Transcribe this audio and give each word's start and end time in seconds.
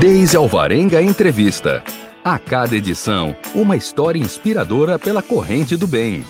Deise 0.00 0.36
Alvarenga 0.36 1.02
Entrevista. 1.02 1.82
A 2.22 2.38
cada 2.38 2.76
edição, 2.76 3.34
uma 3.52 3.76
história 3.76 4.20
inspiradora 4.20 4.96
pela 4.96 5.20
corrente 5.20 5.76
do 5.76 5.88
bem. 5.88 6.24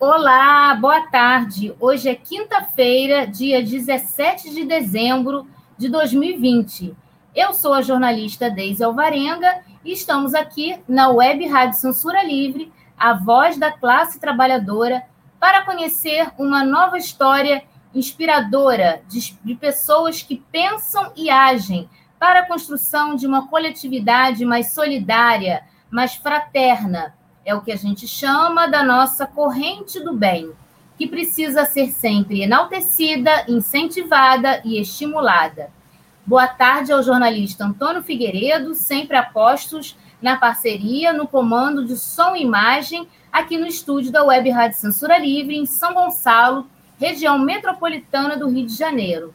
Olá, 0.00 0.74
boa 0.74 1.00
tarde. 1.12 1.72
Hoje 1.78 2.08
é 2.08 2.16
quinta-feira, 2.16 3.24
dia 3.24 3.62
17 3.62 4.52
de 4.52 4.64
dezembro 4.64 5.46
de 5.78 5.88
2020. 5.88 6.96
Eu 7.34 7.54
sou 7.54 7.72
a 7.72 7.82
jornalista 7.82 8.50
Deise 8.50 8.84
Alvarenga 8.84 9.62
e 9.84 9.92
estamos 9.92 10.34
aqui 10.34 10.78
na 10.86 11.08
Web 11.08 11.46
Rádio 11.46 11.78
Censura 11.78 12.22
Livre, 12.22 12.70
a 12.98 13.14
voz 13.14 13.56
da 13.56 13.72
classe 13.72 14.20
trabalhadora, 14.20 15.02
para 15.40 15.64
conhecer 15.64 16.30
uma 16.38 16.62
nova 16.62 16.98
história 16.98 17.64
inspiradora 17.94 19.02
de, 19.08 19.38
de 19.42 19.54
pessoas 19.54 20.22
que 20.22 20.44
pensam 20.52 21.12
e 21.16 21.30
agem 21.30 21.88
para 22.18 22.40
a 22.40 22.46
construção 22.46 23.16
de 23.16 23.26
uma 23.26 23.48
coletividade 23.48 24.44
mais 24.44 24.72
solidária, 24.72 25.64
mais 25.90 26.14
fraterna 26.14 27.14
é 27.44 27.54
o 27.54 27.60
que 27.60 27.72
a 27.72 27.76
gente 27.76 28.06
chama 28.06 28.66
da 28.66 28.82
nossa 28.84 29.26
corrente 29.26 29.98
do 30.00 30.14
bem, 30.14 30.52
que 30.96 31.06
precisa 31.06 31.64
ser 31.64 31.90
sempre 31.90 32.42
enaltecida, 32.42 33.44
incentivada 33.48 34.60
e 34.64 34.80
estimulada. 34.80 35.70
Boa 36.24 36.46
tarde 36.46 36.92
ao 36.92 37.02
jornalista 37.02 37.64
Antônio 37.64 38.00
Figueiredo, 38.00 38.76
sempre 38.76 39.16
a 39.16 39.24
postos 39.24 39.98
na 40.22 40.36
parceria, 40.36 41.12
no 41.12 41.26
comando 41.26 41.84
de 41.84 41.96
som 41.96 42.36
e 42.36 42.42
imagem, 42.42 43.08
aqui 43.32 43.58
no 43.58 43.66
estúdio 43.66 44.12
da 44.12 44.22
Web 44.22 44.48
Rádio 44.50 44.78
Censura 44.78 45.18
Livre, 45.18 45.56
em 45.56 45.66
São 45.66 45.94
Gonçalo, 45.94 46.68
região 46.96 47.40
metropolitana 47.40 48.36
do 48.36 48.48
Rio 48.48 48.66
de 48.66 48.74
Janeiro. 48.74 49.34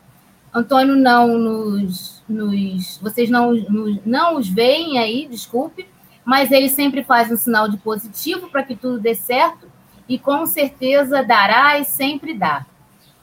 Antônio 0.53 0.95
não 0.95 1.37
nos. 1.37 2.23
nos 2.27 2.97
vocês 3.01 3.29
não, 3.29 3.51
nos, 3.51 3.99
não 4.05 4.37
os 4.37 4.47
veem 4.47 4.97
aí, 4.97 5.27
desculpe, 5.29 5.85
mas 6.23 6.51
ele 6.51 6.69
sempre 6.69 7.03
faz 7.03 7.29
um 7.29 7.35
sinal 7.35 7.67
de 7.67 7.75
positivo 7.75 8.47
para 8.49 8.63
que 8.63 8.77
tudo 8.77 8.97
dê 8.97 9.13
certo 9.13 9.69
e 10.07 10.17
com 10.17 10.45
certeza 10.45 11.21
dará 11.21 11.77
e 11.77 11.83
sempre 11.83 12.33
dá. 12.33 12.65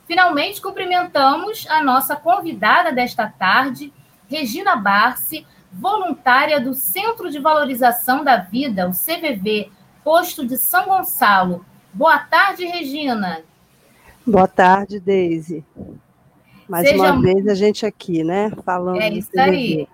Finalmente, 0.07 0.61
cumprimentamos 0.61 1.67
a 1.69 1.83
nossa 1.83 2.15
convidada 2.15 2.93
desta 2.93 3.27
tarde, 3.27 3.93
Regina 4.29 4.77
Barci, 4.77 5.47
voluntária 5.73 6.61
do 6.61 6.75
Centro 6.75 7.31
de 7.31 7.39
Valorização 7.39 8.23
da 8.23 8.37
Vida, 8.37 8.89
o 8.89 8.93
CVV, 8.93 9.71
posto 10.03 10.47
de 10.47 10.59
São 10.59 10.87
Gonçalo. 10.87 11.65
Boa 11.93 12.19
tarde, 12.19 12.67
Regina. 12.67 13.43
Boa 14.27 14.47
tarde, 14.47 15.01
Deise. 15.01 15.65
Mais 16.69 16.89
Seja... 16.89 17.03
uma 17.03 17.21
vez 17.21 17.47
a 17.47 17.55
gente 17.55 17.87
aqui, 17.87 18.23
né? 18.23 18.51
Falando 18.65 19.01
é 19.01 19.11
isso 19.11 19.31
aí. 19.39 19.89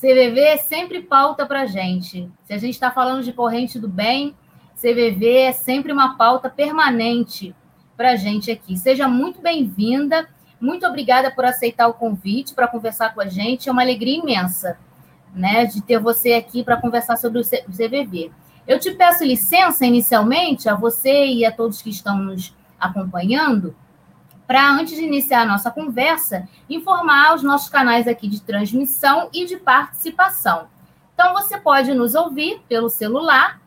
CVV 0.00 0.40
é 0.40 0.56
sempre 0.56 1.02
pauta 1.02 1.46
para 1.46 1.62
a 1.62 1.66
gente. 1.66 2.30
Se 2.44 2.52
a 2.52 2.58
gente 2.58 2.74
está 2.74 2.90
falando 2.90 3.22
de 3.22 3.32
corrente 3.32 3.78
do 3.78 3.88
bem, 3.88 4.34
CVV 4.76 5.36
é 5.38 5.52
sempre 5.52 5.92
uma 5.92 6.16
pauta 6.16 6.50
permanente 6.50 7.54
para 7.96 8.12
a 8.12 8.16
gente 8.16 8.50
aqui. 8.50 8.76
Seja 8.76 9.08
muito 9.08 9.40
bem-vinda, 9.40 10.28
muito 10.60 10.86
obrigada 10.86 11.30
por 11.30 11.44
aceitar 11.44 11.88
o 11.88 11.94
convite 11.94 12.54
para 12.54 12.68
conversar 12.68 13.14
com 13.14 13.20
a 13.20 13.26
gente. 13.26 13.68
É 13.68 13.72
uma 13.72 13.82
alegria 13.82 14.18
imensa 14.18 14.78
né, 15.34 15.64
de 15.66 15.82
ter 15.82 15.98
você 15.98 16.34
aqui 16.34 16.62
para 16.62 16.76
conversar 16.76 17.16
sobre 17.16 17.40
o 17.40 17.44
CVV. 17.44 18.30
Eu 18.66 18.78
te 18.78 18.90
peço 18.92 19.24
licença 19.24 19.86
inicialmente 19.86 20.68
a 20.68 20.74
você 20.74 21.26
e 21.26 21.44
a 21.44 21.52
todos 21.52 21.80
que 21.80 21.90
estão 21.90 22.18
nos 22.18 22.54
acompanhando 22.80 23.74
para, 24.46 24.70
antes 24.70 24.96
de 24.96 25.02
iniciar 25.02 25.42
a 25.42 25.46
nossa 25.46 25.70
conversa, 25.70 26.48
informar 26.68 27.34
os 27.34 27.42
nossos 27.42 27.68
canais 27.68 28.06
aqui 28.06 28.28
de 28.28 28.40
transmissão 28.40 29.28
e 29.32 29.44
de 29.44 29.56
participação. 29.56 30.68
Então, 31.14 31.32
você 31.32 31.58
pode 31.58 31.92
nos 31.94 32.14
ouvir 32.14 32.60
pelo 32.68 32.88
celular, 32.88 33.60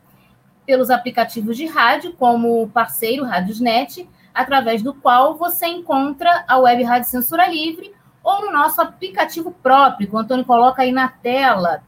pelos 0.66 0.90
aplicativos 0.90 1.58
de 1.58 1.66
rádio, 1.66 2.14
como 2.14 2.62
o 2.62 2.70
parceiro 2.70 3.26
Rádiosnet, 3.26 4.08
através 4.34 4.82
do 4.82 4.94
qual 4.94 5.38
você 5.38 5.68
encontra 5.68 6.44
a 6.48 6.58
Web 6.58 6.84
Rádio 6.84 7.10
Censura 7.10 7.48
Livre, 7.48 7.94
ou 8.24 8.46
no 8.46 8.52
nosso 8.52 8.82
aplicativo 8.82 9.52
próprio, 9.52 10.08
que 10.08 10.16
o 10.16 10.20
Antônio 10.20 10.46
coloca 10.46 10.82
aí 10.82 10.92
na 10.92 11.08
tela. 11.08 11.82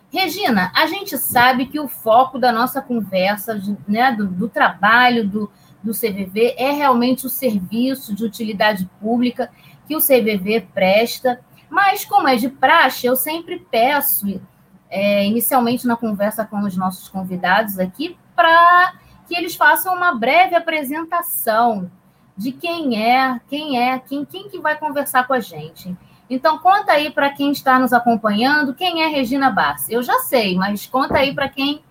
Regina, 0.10 0.72
a 0.74 0.86
gente 0.86 1.18
sabe 1.18 1.66
que 1.66 1.80
o 1.80 1.88
foco 1.88 2.40
da 2.40 2.52
nossa 2.52 2.82
conversa, 2.82 3.62
né, 3.88 4.12
do, 4.14 4.26
do 4.26 4.48
trabalho 4.48 5.28
do, 5.28 5.52
do 5.88 5.94
CVV, 5.94 6.56
é 6.58 6.72
realmente 6.72 7.26
o 7.26 7.30
serviço 7.30 8.14
de 8.14 8.24
utilidade 8.24 8.90
pública 9.00 9.50
que 9.88 9.96
o 9.96 10.02
CVV 10.02 10.68
presta, 10.74 11.40
mas, 11.70 12.06
como 12.06 12.28
é 12.28 12.36
de 12.36 12.50
praxe, 12.50 13.08
eu 13.08 13.16
sempre 13.16 13.60
peço 13.72 14.42
é, 14.90 15.26
inicialmente 15.26 15.86
na 15.86 15.96
conversa 15.96 16.46
com 16.46 16.62
os 16.62 16.78
nossos 16.78 17.10
convidados 17.10 17.80
aqui, 17.80 18.18
para 18.36 18.94
que 19.28 19.36
eles 19.36 19.56
façam 19.56 19.94
uma 19.96 20.14
breve 20.14 20.56
apresentação 20.56 21.92
de 22.38 22.52
quem 22.52 23.04
é, 23.04 23.40
quem 23.50 23.82
é, 23.82 24.00
quem, 24.00 24.24
quem 24.24 24.48
que 24.48 24.60
vai 24.60 24.78
conversar 24.78 25.28
com 25.28 25.34
a 25.34 25.40
gente. 25.40 25.96
Então, 26.30 26.60
conta 26.60 26.94
aí 26.94 27.10
para 27.10 27.30
quem 27.30 27.52
está 27.52 27.80
nos 27.80 27.94
acompanhando 27.94 28.74
quem 28.74 29.02
é 29.02 29.08
Regina 29.08 29.50
Barça. 29.50 29.92
Eu 29.92 30.04
já 30.04 30.20
sei, 30.20 30.56
mas 30.56 30.86
conta 30.86 31.18
aí 31.18 31.34
para 31.34 31.50
quem 31.50 31.82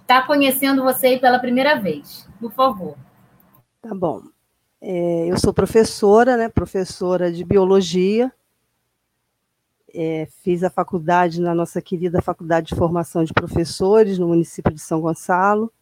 está 0.00 0.22
conhecendo 0.22 0.82
você 0.82 1.18
pela 1.18 1.38
primeira 1.38 1.78
vez, 1.78 2.28
por 2.40 2.52
favor. 2.52 2.96
Tá 3.82 3.94
bom. 3.94 4.22
É, 4.80 5.26
eu 5.26 5.38
sou 5.38 5.54
professora, 5.54 6.36
né? 6.36 6.48
Professora 6.48 7.32
de 7.32 7.44
biologia. 7.44 8.30
É, 9.92 10.28
fiz 10.42 10.62
a 10.62 10.70
faculdade 10.70 11.40
na 11.40 11.54
nossa 11.54 11.80
querida 11.80 12.22
Faculdade 12.22 12.68
de 12.68 12.76
Formação 12.76 13.24
de 13.24 13.32
Professores, 13.32 14.18
no 14.18 14.28
município 14.28 14.72
de 14.72 14.80
São 14.80 15.00
Gonçalo. 15.00 15.72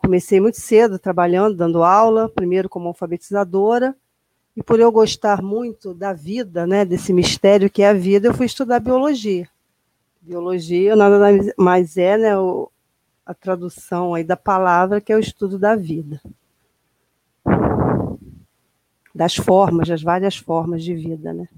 Comecei 0.00 0.40
muito 0.40 0.60
cedo 0.60 0.98
trabalhando, 0.98 1.56
dando 1.56 1.82
aula, 1.82 2.28
primeiro 2.28 2.68
como 2.68 2.88
alfabetizadora, 2.88 3.96
e 4.56 4.62
por 4.62 4.78
eu 4.78 4.92
gostar 4.92 5.42
muito 5.42 5.92
da 5.94 6.12
vida, 6.12 6.64
né, 6.64 6.84
desse 6.84 7.12
mistério 7.12 7.68
que 7.68 7.82
é 7.82 7.88
a 7.88 7.94
vida, 7.94 8.28
eu 8.28 8.34
fui 8.34 8.46
estudar 8.46 8.78
biologia. 8.78 9.48
Biologia 10.20 10.94
nada 10.94 11.18
mais 11.56 11.96
é 11.96 12.16
né, 12.16 12.30
a 13.26 13.34
tradução 13.34 14.14
aí 14.14 14.22
da 14.22 14.36
palavra, 14.36 15.00
que 15.00 15.12
é 15.12 15.16
o 15.16 15.20
estudo 15.20 15.58
da 15.58 15.74
vida. 15.74 16.20
Das 19.14 19.36
formas, 19.36 19.88
das 19.88 20.02
várias 20.02 20.36
formas 20.36 20.82
de 20.82 20.94
vida, 20.94 21.32
né? 21.32 21.48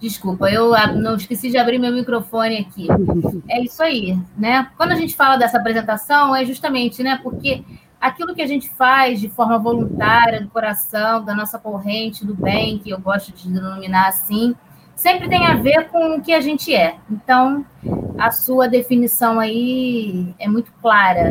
Desculpa, 0.00 0.50
eu 0.50 0.70
não 0.96 1.16
esqueci 1.16 1.50
de 1.50 1.56
abrir 1.56 1.78
meu 1.78 1.92
microfone 1.92 2.58
aqui. 2.58 2.88
É 3.48 3.62
isso 3.62 3.82
aí, 3.82 4.18
né? 4.36 4.70
Quando 4.76 4.92
a 4.92 4.96
gente 4.96 5.14
fala 5.14 5.36
dessa 5.36 5.58
apresentação, 5.58 6.34
é 6.34 6.44
justamente, 6.44 7.02
né? 7.02 7.20
Porque 7.22 7.62
aquilo 8.00 8.34
que 8.34 8.42
a 8.42 8.46
gente 8.46 8.68
faz 8.70 9.20
de 9.20 9.28
forma 9.28 9.58
voluntária, 9.58 10.42
do 10.42 10.48
coração, 10.48 11.24
da 11.24 11.34
nossa 11.34 11.58
corrente 11.58 12.24
do 12.24 12.34
bem, 12.34 12.78
que 12.78 12.90
eu 12.90 12.98
gosto 12.98 13.32
de 13.32 13.48
denominar 13.48 14.08
assim, 14.08 14.54
sempre 14.94 15.28
tem 15.28 15.46
a 15.46 15.54
ver 15.54 15.88
com 15.88 16.16
o 16.16 16.20
que 16.20 16.32
a 16.32 16.40
gente 16.40 16.74
é. 16.74 16.96
Então, 17.10 17.64
a 18.18 18.30
sua 18.30 18.68
definição 18.68 19.38
aí 19.40 20.34
é 20.38 20.48
muito 20.48 20.72
clara, 20.82 21.30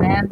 né? 0.00 0.28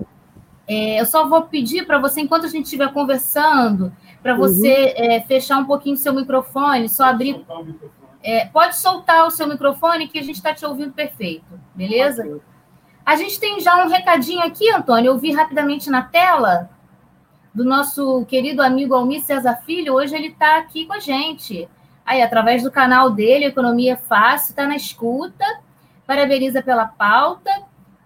É, 0.69 1.01
eu 1.01 1.07
só 1.07 1.27
vou 1.27 1.43
pedir 1.43 1.87
para 1.87 1.99
você, 1.99 2.21
enquanto 2.21 2.45
a 2.45 2.49
gente 2.49 2.65
estiver 2.65 2.93
conversando, 2.93 3.91
para 4.23 4.33
uhum. 4.33 4.39
você 4.39 4.95
uhum. 4.99 5.05
é, 5.05 5.21
fechar 5.21 5.57
um 5.59 5.65
pouquinho 5.65 5.95
o 5.95 5.99
seu 5.99 6.13
microfone, 6.13 6.89
só 6.89 7.05
abrir. 7.05 7.43
É, 8.23 8.45
pode 8.47 8.77
soltar 8.77 9.27
o 9.27 9.31
seu 9.31 9.49
microfone 9.49 10.09
que 10.09 10.19
a 10.19 10.23
gente 10.23 10.37
está 10.37 10.53
te 10.53 10.67
ouvindo 10.67 10.93
perfeito, 10.93 11.59
beleza? 11.75 12.23
Okay. 12.23 12.41
A 13.07 13.17
gente 13.17 13.41
tem 13.41 13.59
já 13.61 13.83
um 13.83 13.89
recadinho 13.89 14.43
aqui, 14.43 14.71
Antônio. 14.71 15.13
Eu 15.13 15.19
vi 15.19 15.33
rapidamente 15.33 15.89
na 15.89 16.03
tela 16.03 16.69
do 17.55 17.65
nosso 17.65 18.27
querido 18.27 18.61
amigo 18.61 18.95
Almir 18.95 19.23
César 19.23 19.63
Filho. 19.65 19.95
Hoje 19.95 20.15
ele 20.15 20.29
está 20.29 20.59
aqui 20.59 20.85
com 20.85 20.93
a 20.93 21.01
gente. 21.01 21.67
Aí, 22.05 22.21
através 22.21 22.63
do 22.63 22.71
canal 22.71 23.11
dele, 23.11 23.47
Economia 23.47 23.97
Fácil, 23.97 24.51
está 24.51 24.67
na 24.67 24.77
escuta. 24.77 25.45
Parabeniza 26.07 26.61
pela 26.63 26.85
pauta. 26.85 27.51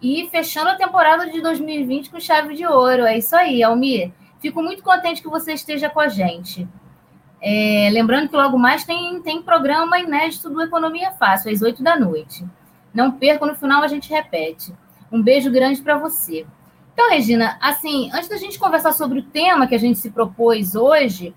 E 0.02 0.28
fechando 0.30 0.70
a 0.70 0.74
temporada 0.74 1.30
de 1.30 1.40
2020 1.40 2.10
com 2.10 2.18
chave 2.18 2.54
de 2.54 2.66
ouro. 2.66 3.04
É 3.04 3.16
isso 3.16 3.36
aí, 3.36 3.62
Almir. 3.62 4.12
Fico 4.40 4.60
muito 4.60 4.82
contente 4.82 5.22
que 5.22 5.28
você 5.28 5.52
esteja 5.52 5.88
com 5.88 6.00
a 6.00 6.08
gente. 6.08 6.68
É, 7.40 7.88
lembrando 7.92 8.28
que 8.28 8.36
logo 8.36 8.58
mais 8.58 8.84
tem, 8.84 9.22
tem 9.22 9.40
programa 9.40 9.98
inédito 9.98 10.50
do 10.50 10.60
Economia 10.60 11.12
Fácil, 11.12 11.52
às 11.52 11.62
8 11.62 11.82
da 11.82 11.98
noite. 11.98 12.44
Não 12.92 13.12
perca, 13.12 13.46
no 13.46 13.54
final 13.54 13.82
a 13.82 13.88
gente 13.88 14.10
repete. 14.10 14.74
Um 15.10 15.22
beijo 15.22 15.50
grande 15.50 15.80
para 15.80 15.96
você. 15.96 16.44
Então, 16.92 17.10
Regina, 17.10 17.56
assim, 17.60 18.10
antes 18.12 18.28
da 18.28 18.36
gente 18.36 18.58
conversar 18.58 18.92
sobre 18.92 19.20
o 19.20 19.22
tema 19.22 19.66
que 19.66 19.74
a 19.74 19.78
gente 19.78 19.98
se 19.98 20.10
propôs 20.10 20.74
hoje, 20.74 21.34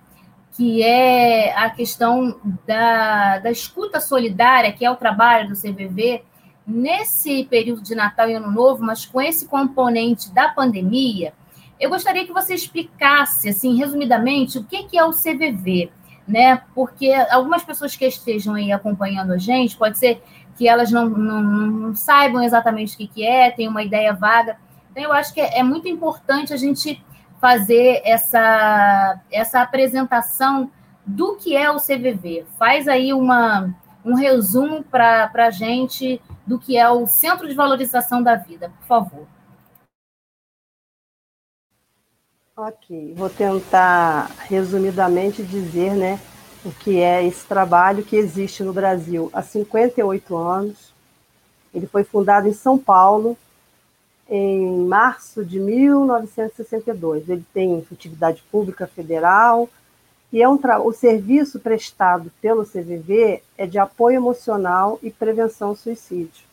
que 0.55 0.81
é 0.83 1.55
a 1.57 1.69
questão 1.69 2.39
da, 2.65 3.39
da 3.39 3.51
escuta 3.51 3.99
solidária, 3.99 4.71
que 4.71 4.85
é 4.85 4.91
o 4.91 4.95
trabalho 4.95 5.49
do 5.49 5.55
CVV, 5.55 6.23
nesse 6.65 7.45
período 7.45 7.81
de 7.81 7.93
Natal 7.93 8.29
e 8.29 8.33
Ano 8.33 8.51
Novo, 8.51 8.83
mas 8.83 9.05
com 9.05 9.21
esse 9.21 9.45
componente 9.47 10.31
da 10.31 10.49
pandemia, 10.49 11.33
eu 11.79 11.89
gostaria 11.89 12.25
que 12.25 12.33
você 12.33 12.53
explicasse, 12.53 13.49
assim, 13.49 13.75
resumidamente, 13.77 14.57
o 14.57 14.63
que, 14.63 14.97
é 14.97 15.03
o 15.03 15.11
CVV, 15.11 15.91
né? 16.27 16.61
Porque 16.73 17.11
algumas 17.29 17.63
pessoas 17.63 17.95
que 17.95 18.05
estejam 18.05 18.55
aí 18.55 18.71
acompanhando 18.71 19.33
a 19.33 19.37
gente, 19.37 19.77
pode 19.77 19.97
ser 19.97 20.21
que 20.57 20.67
elas 20.67 20.89
não, 20.89 21.09
não, 21.09 21.41
não 21.41 21.95
saibam 21.95 22.41
exatamente 22.41 22.95
o 22.95 23.07
que, 23.07 23.25
é, 23.25 23.51
tem 23.51 23.67
uma 23.67 23.83
ideia 23.83 24.13
vaga. 24.13 24.57
Então, 24.91 25.03
eu 25.03 25.11
acho 25.11 25.33
que 25.33 25.41
é, 25.41 25.59
é 25.59 25.63
muito 25.63 25.87
importante 25.87 26.53
a 26.53 26.57
gente 26.57 27.03
fazer 27.41 28.01
essa, 28.05 29.19
essa 29.29 29.61
apresentação 29.61 30.71
do 31.05 31.35
que 31.35 31.55
é 31.55 31.69
o 31.69 31.77
CVV. 31.77 32.45
Faz 32.57 32.87
aí 32.87 33.13
uma, 33.13 33.75
um 34.05 34.13
resumo 34.13 34.83
para 34.83 35.31
a 35.33 35.49
gente 35.49 36.21
do 36.45 36.59
que 36.59 36.77
é 36.77 36.87
o 36.87 37.07
Centro 37.07 37.47
de 37.47 37.55
Valorização 37.55 38.21
da 38.21 38.35
Vida, 38.35 38.71
por 38.79 38.85
favor. 38.87 39.27
Ok, 42.55 43.13
vou 43.17 43.29
tentar 43.29 44.31
resumidamente 44.47 45.43
dizer 45.43 45.93
né, 45.93 46.19
o 46.63 46.71
que 46.71 47.01
é 47.01 47.25
esse 47.25 47.45
trabalho 47.45 48.03
que 48.03 48.15
existe 48.15 48.63
no 48.63 48.71
Brasil 48.71 49.29
há 49.33 49.41
58 49.41 50.37
anos. 50.37 50.93
Ele 51.73 51.87
foi 51.87 52.03
fundado 52.05 52.47
em 52.47 52.53
São 52.53 52.77
Paulo 52.77 53.35
em 54.29 54.85
março 54.85 55.43
de 55.43 55.59
1962. 55.59 57.27
Ele 57.27 57.43
tem 57.53 57.85
utilidade 57.91 58.41
pública 58.49 58.87
federal 58.87 59.67
e 60.35 60.41
é 60.41 60.49
um 60.49 60.59
o 60.83 60.91
serviço 60.91 61.59
prestado 61.59 62.31
pelo 62.41 62.65
CVV 62.65 63.41
é 63.57 63.65
de 63.65 63.79
apoio 63.79 64.17
emocional 64.17 64.99
e 65.01 65.09
prevenção 65.09 65.69
ao 65.69 65.75
suicídio. 65.75 66.43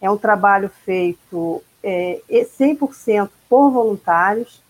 É 0.00 0.10
um 0.10 0.16
trabalho 0.16 0.70
feito 0.84 1.62
é, 1.82 2.20
100% 2.30 3.28
por 3.48 3.70
voluntários 3.70 4.62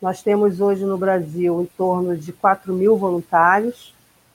nós 0.00 0.22
temos 0.22 0.60
hoje 0.60 0.84
no 0.84 0.96
Brasil 0.96 1.60
em 1.60 1.66
torno 1.76 2.16
de 2.16 2.32
4 2.32 2.72
mil 2.72 2.96
voluntários. 2.96 3.92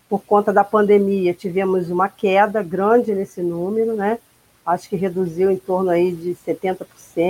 Por 0.09 0.21
conta 0.21 0.51
da 0.51 0.63
pandemia, 0.63 1.33
tivemos 1.33 1.89
uma 1.89 2.09
queda 2.09 2.61
grande 2.61 3.15
nesse 3.15 3.41
número, 3.41 3.95
né? 3.95 4.19
Acho 4.65 4.89
que 4.89 4.95
reduziu 4.95 5.49
em 5.49 5.57
torno 5.57 5.89
aí 5.89 6.11
de 6.11 6.35
70%. 6.45 6.85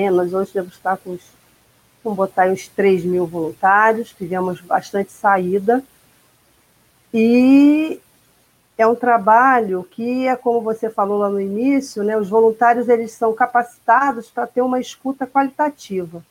Nós 0.10 0.34
hoje 0.34 0.51
devemos 0.51 0.75
estar 0.75 0.98
com, 0.98 1.18
vamos 2.03 2.18
botar 2.18 2.50
uns 2.50 2.68
3 2.68 3.06
mil 3.06 3.25
voluntários, 3.27 4.13
tivemos 4.13 4.60
bastante 4.62 5.12
saída. 5.12 5.84
E 7.13 8.00
é 8.77 8.88
um 8.88 8.96
trabalho 8.96 9.88
que 9.91 10.27
é 10.27 10.36
como 10.36 10.62
você 10.62 10.89
falou 10.89 11.20
lá 11.20 11.29
no 11.29 11.39
início, 11.39 12.03
né? 12.03 12.17
Os 12.17 12.27
voluntários 12.27 12.89
eles 12.89 13.12
são 13.12 13.34
capacitados 13.34 14.32
para 14.32 14.48
ter 14.48 14.62
uma 14.62 14.79
escuta 14.79 15.27
qualitativa. 15.27 16.24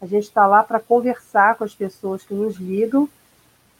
A 0.00 0.06
gente 0.06 0.24
está 0.24 0.46
lá 0.46 0.62
para 0.62 0.78
conversar 0.78 1.56
com 1.56 1.64
as 1.64 1.74
pessoas 1.74 2.22
que 2.22 2.32
nos 2.32 2.56
ligam, 2.56 3.08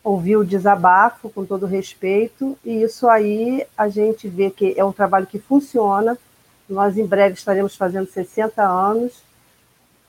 ouvir 0.03 0.37
o 0.37 0.45
desabafo 0.45 1.31
com 1.31 1.45
todo 1.45 1.67
respeito, 1.67 2.59
e 2.65 2.83
isso 2.83 3.09
aí 3.09 3.65
a 3.77 3.89
gente 3.89 4.29
vê 4.29 4.51
que 4.51 4.75
é 4.77 4.85
um 4.85 4.93
trabalho 4.93 5.27
que 5.27 5.39
funciona. 5.39 6.19
Nós 6.69 6.99
em 6.99 7.07
breve 7.07 7.35
estaremos 7.35 7.77
fazendo 7.77 8.07
60 8.07 8.63
anos 8.63 9.23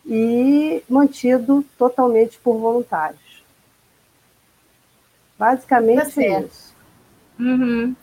e 0.05 0.83
mantido 0.89 1.63
totalmente 1.77 2.39
por 2.39 2.57
voluntários. 2.57 3.30
Basicamente 5.41 6.13
tá 6.13 6.21
é 6.21 6.41
isso. 6.41 6.75
Uhum. 7.39 7.95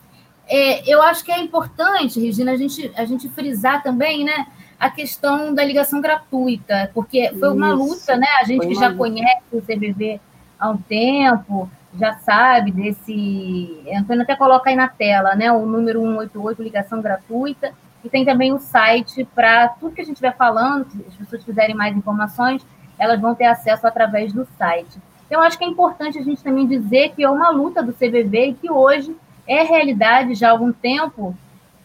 É, 0.49 0.93
eu 0.93 1.01
acho 1.03 1.25
que 1.25 1.31
é 1.31 1.39
importante, 1.39 2.19
Regina, 2.19 2.51
a 2.51 2.57
gente, 2.57 2.91
a 2.97 3.05
gente 3.05 3.29
frisar 3.29 3.81
também, 3.81 4.25
né? 4.25 4.47
a 4.79 4.91
questão 4.91 5.53
da 5.53 5.65
ligação 5.65 6.01
gratuita, 6.01 6.91
porque 6.95 7.33
foi 7.39 7.51
uma 7.51 7.71
Isso. 7.71 7.77
luta, 7.77 8.17
né? 8.17 8.27
A 8.41 8.45
gente 8.45 8.59
foi 8.59 8.69
que 8.69 8.75
já 8.75 8.89
luta. 8.89 8.99
conhece 8.99 9.43
o 9.53 9.61
CVV 9.61 10.21
há 10.59 10.71
um 10.71 10.77
tempo, 10.77 11.69
já 11.99 12.15
sabe 12.19 12.71
desse. 12.71 13.83
Antônio 13.93 14.23
até 14.23 14.37
coloca 14.37 14.71
aí 14.71 14.77
na 14.77 14.89
tela, 14.89 15.35
né? 15.35 15.51
O 15.51 15.67
número 15.67 16.01
188, 16.01 16.63
ligação 16.63 17.03
gratuita, 17.03 17.73
e 18.05 18.09
tem 18.09 18.25
também 18.25 18.53
o 18.53 18.59
site 18.59 19.25
para 19.35 19.69
tudo 19.69 19.95
que 19.95 20.01
a 20.01 20.05
gente 20.05 20.15
estiver 20.15 20.37
falando, 20.37 20.89
se 20.91 21.05
as 21.09 21.15
pessoas 21.15 21.45
quiserem 21.45 21.75
mais 21.75 21.97
informações, 21.97 22.65
elas 22.97 23.21
vão 23.21 23.35
ter 23.35 23.47
acesso 23.47 23.85
através 23.85 24.33
do 24.33 24.47
site. 24.57 24.99
Então, 25.29 25.41
acho 25.43 25.57
que 25.57 25.65
é 25.65 25.69
importante 25.69 26.19
a 26.19 26.23
gente 26.23 26.43
também 26.43 26.67
dizer 26.67 27.13
que 27.15 27.23
é 27.23 27.31
uma 27.31 27.51
luta 27.51 27.83
do 27.83 27.93
CVV 27.93 28.47
e 28.47 28.55
que 28.55 28.71
hoje 28.71 29.15
é 29.47 29.63
realidade 29.63 30.35
já 30.35 30.49
há 30.49 30.51
algum 30.51 30.73
tempo 30.73 31.37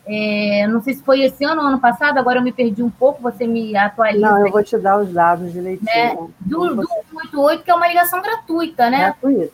é, 0.06 0.68
não 0.68 0.82
sei 0.82 0.96
se 0.96 1.04
foi 1.04 1.22
esse 1.22 1.46
ano 1.46 1.62
ou 1.62 1.68
ano 1.68 1.80
passado, 1.80 2.18
agora 2.18 2.40
eu 2.40 2.44
me 2.44 2.52
perdi 2.52 2.84
um 2.84 2.90
pouco, 2.90 3.22
você 3.22 3.48
me 3.48 3.76
atualiza. 3.76 4.30
Não, 4.30 4.46
eu 4.46 4.52
vou 4.52 4.64
te 4.64 4.78
dar 4.78 5.00
os 5.00 5.12
dados 5.14 5.54
direitinho. 5.54 5.86
Né? 5.86 6.18
Do, 6.42 6.76
do 6.76 6.88
188, 6.88 7.64
que 7.64 7.72
é 7.72 7.74
uma 7.74 7.88
ligação 7.88 8.22
gratuita, 8.22 8.90
né? 8.90 9.16
Gratuita. 9.22 9.54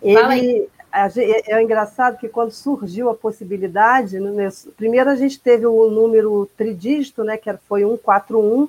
Ele, 0.00 0.68
é, 0.92 1.54
é 1.54 1.62
engraçado 1.62 2.16
que 2.16 2.28
quando 2.28 2.52
surgiu 2.52 3.10
a 3.10 3.14
possibilidade, 3.14 4.16
primeiro 4.76 5.10
a 5.10 5.14
gente 5.14 5.38
teve 5.38 5.66
o 5.66 5.90
número 5.90 6.48
tridígito, 6.56 7.22
né, 7.22 7.36
que 7.36 7.52
foi 7.68 7.82
141, 7.82 8.68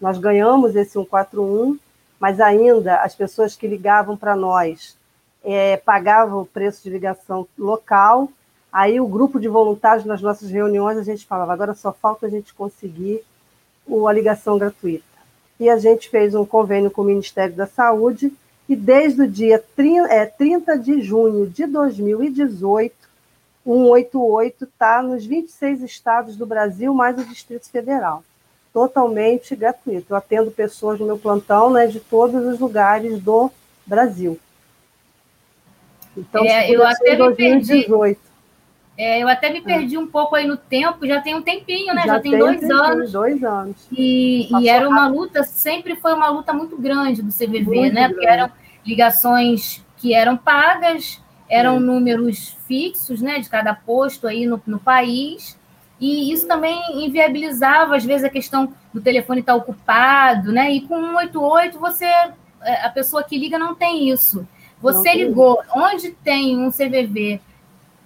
Nós 0.00 0.16
ganhamos 0.18 0.74
esse 0.74 0.92
141, 0.92 1.78
mas 2.18 2.40
ainda 2.40 2.96
as 2.96 3.14
pessoas 3.14 3.54
que 3.54 3.66
ligavam 3.66 4.16
para 4.16 4.34
nós 4.34 4.96
é, 5.44 5.76
pagavam 5.76 6.42
o 6.42 6.46
preço 6.46 6.82
de 6.82 6.90
ligação 6.90 7.46
local. 7.58 8.30
Aí 8.72 9.00
o 9.00 9.06
grupo 9.06 9.38
de 9.38 9.48
voluntários 9.48 10.04
nas 10.04 10.20
nossas 10.20 10.50
reuniões 10.50 10.98
a 10.98 11.02
gente 11.02 11.26
falava, 11.26 11.52
agora 11.52 11.74
só 11.74 11.92
falta 11.92 12.26
a 12.26 12.30
gente 12.30 12.52
conseguir 12.54 13.22
a 14.08 14.12
ligação 14.12 14.58
gratuita. 14.58 15.04
E 15.58 15.70
a 15.70 15.78
gente 15.78 16.10
fez 16.10 16.34
um 16.34 16.44
convênio 16.44 16.90
com 16.90 17.02
o 17.02 17.04
Ministério 17.04 17.54
da 17.54 17.66
Saúde 17.66 18.32
e 18.68 18.74
desde 18.74 19.22
o 19.22 19.28
dia 19.28 19.62
30, 19.76 20.12
é, 20.12 20.26
30 20.26 20.78
de 20.78 21.00
junho 21.00 21.46
de 21.46 21.66
2018, 21.66 22.94
o 23.64 23.74
188 23.74 24.64
está 24.64 25.02
nos 25.02 25.24
26 25.24 25.82
estados 25.82 26.36
do 26.36 26.44
Brasil, 26.44 26.92
mais 26.92 27.18
o 27.18 27.24
Distrito 27.24 27.68
Federal 27.70 28.22
totalmente 28.76 29.56
gratuito. 29.56 30.12
Eu 30.12 30.16
atendo 30.18 30.50
pessoas 30.50 31.00
no 31.00 31.06
meu 31.06 31.16
plantão 31.16 31.70
né, 31.70 31.86
de 31.86 31.98
todos 31.98 32.44
os 32.44 32.60
lugares 32.60 33.18
do 33.22 33.50
Brasil. 33.86 34.38
Então, 36.14 36.44
é, 36.44 36.70
eu 36.70 36.86
até 36.86 37.16
2018. 37.16 37.96
Me 37.96 37.96
perdi, 37.96 38.18
é, 38.98 39.22
eu 39.22 39.28
até 39.28 39.50
me 39.50 39.62
perdi 39.62 39.96
um 39.96 40.06
pouco 40.06 40.36
aí 40.36 40.46
no 40.46 40.58
tempo, 40.58 41.06
já 41.06 41.22
tem 41.22 41.34
um 41.34 41.40
tempinho, 41.40 41.94
né? 41.94 42.02
Já, 42.02 42.14
já 42.14 42.20
tem, 42.20 42.36
dois 42.36 42.62
anos. 42.70 43.12
Dois 43.12 43.42
anos. 43.42 43.76
E, 43.90 44.46
e 44.60 44.68
era 44.68 44.86
uma 44.86 45.08
luta, 45.08 45.42
sempre 45.42 45.96
foi 45.96 46.12
uma 46.12 46.28
luta 46.28 46.52
muito 46.52 46.76
grande 46.76 47.22
do 47.22 47.32
CVV, 47.32 47.64
muito 47.64 47.94
né? 47.94 48.00
Grande. 48.02 48.14
Porque 48.14 48.26
eram 48.26 48.50
ligações 48.84 49.82
que 49.96 50.12
eram 50.12 50.36
pagas, 50.36 51.18
eram 51.48 51.80
números 51.80 52.58
fixos, 52.68 53.22
né? 53.22 53.38
De 53.38 53.48
cada 53.48 53.74
posto 53.74 54.28
aí 54.28 54.44
no, 54.44 54.60
no 54.66 54.78
país. 54.78 55.56
E 55.98 56.32
isso 56.32 56.46
também 56.46 57.04
inviabilizava, 57.04 57.96
às 57.96 58.04
vezes, 58.04 58.24
a 58.24 58.30
questão 58.30 58.72
do 58.92 59.00
telefone 59.00 59.40
estar 59.40 59.54
ocupado, 59.54 60.52
né? 60.52 60.70
E 60.70 60.82
com 60.82 61.00
188, 61.00 61.78
você, 61.78 62.04
é, 62.04 62.84
a 62.84 62.90
pessoa 62.90 63.22
que 63.22 63.38
liga 63.38 63.58
não 63.58 63.74
tem 63.74 64.10
isso. 64.10 64.46
Você 64.80 65.14
ligou, 65.14 65.58
onde 65.74 66.10
tem 66.10 66.58
um 66.58 66.70
CVV 66.70 67.40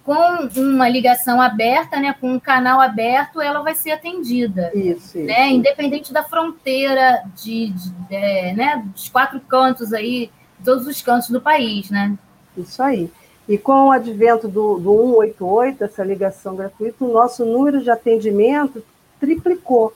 com 0.03 0.49
uma 0.59 0.89
ligação 0.89 1.39
aberta, 1.39 1.99
né, 1.99 2.15
com 2.19 2.33
um 2.33 2.39
canal 2.39 2.81
aberto, 2.81 3.39
ela 3.39 3.61
vai 3.61 3.75
ser 3.75 3.91
atendida. 3.91 4.71
Isso, 4.73 5.17
isso. 5.17 5.19
Né, 5.19 5.49
independente 5.49 6.11
da 6.11 6.23
fronteira 6.23 7.23
de, 7.35 7.69
de, 7.69 7.91
de 7.91 8.15
é, 8.15 8.53
né, 8.53 8.83
dos 8.85 9.09
quatro 9.09 9.39
cantos 9.41 9.93
aí, 9.93 10.31
todos 10.63 10.87
os 10.87 11.01
cantos 11.01 11.29
do 11.29 11.39
país, 11.39 11.89
né? 11.89 12.17
Isso 12.57 12.81
aí. 12.81 13.11
E 13.47 13.57
com 13.57 13.87
o 13.87 13.91
advento 13.91 14.47
do, 14.47 14.77
do 14.77 14.93
188, 14.93 15.83
essa 15.83 16.03
ligação 16.03 16.55
gratuita, 16.55 17.03
o 17.03 17.11
nosso 17.11 17.45
número 17.45 17.81
de 17.81 17.89
atendimento 17.89 18.83
triplicou. 19.19 19.93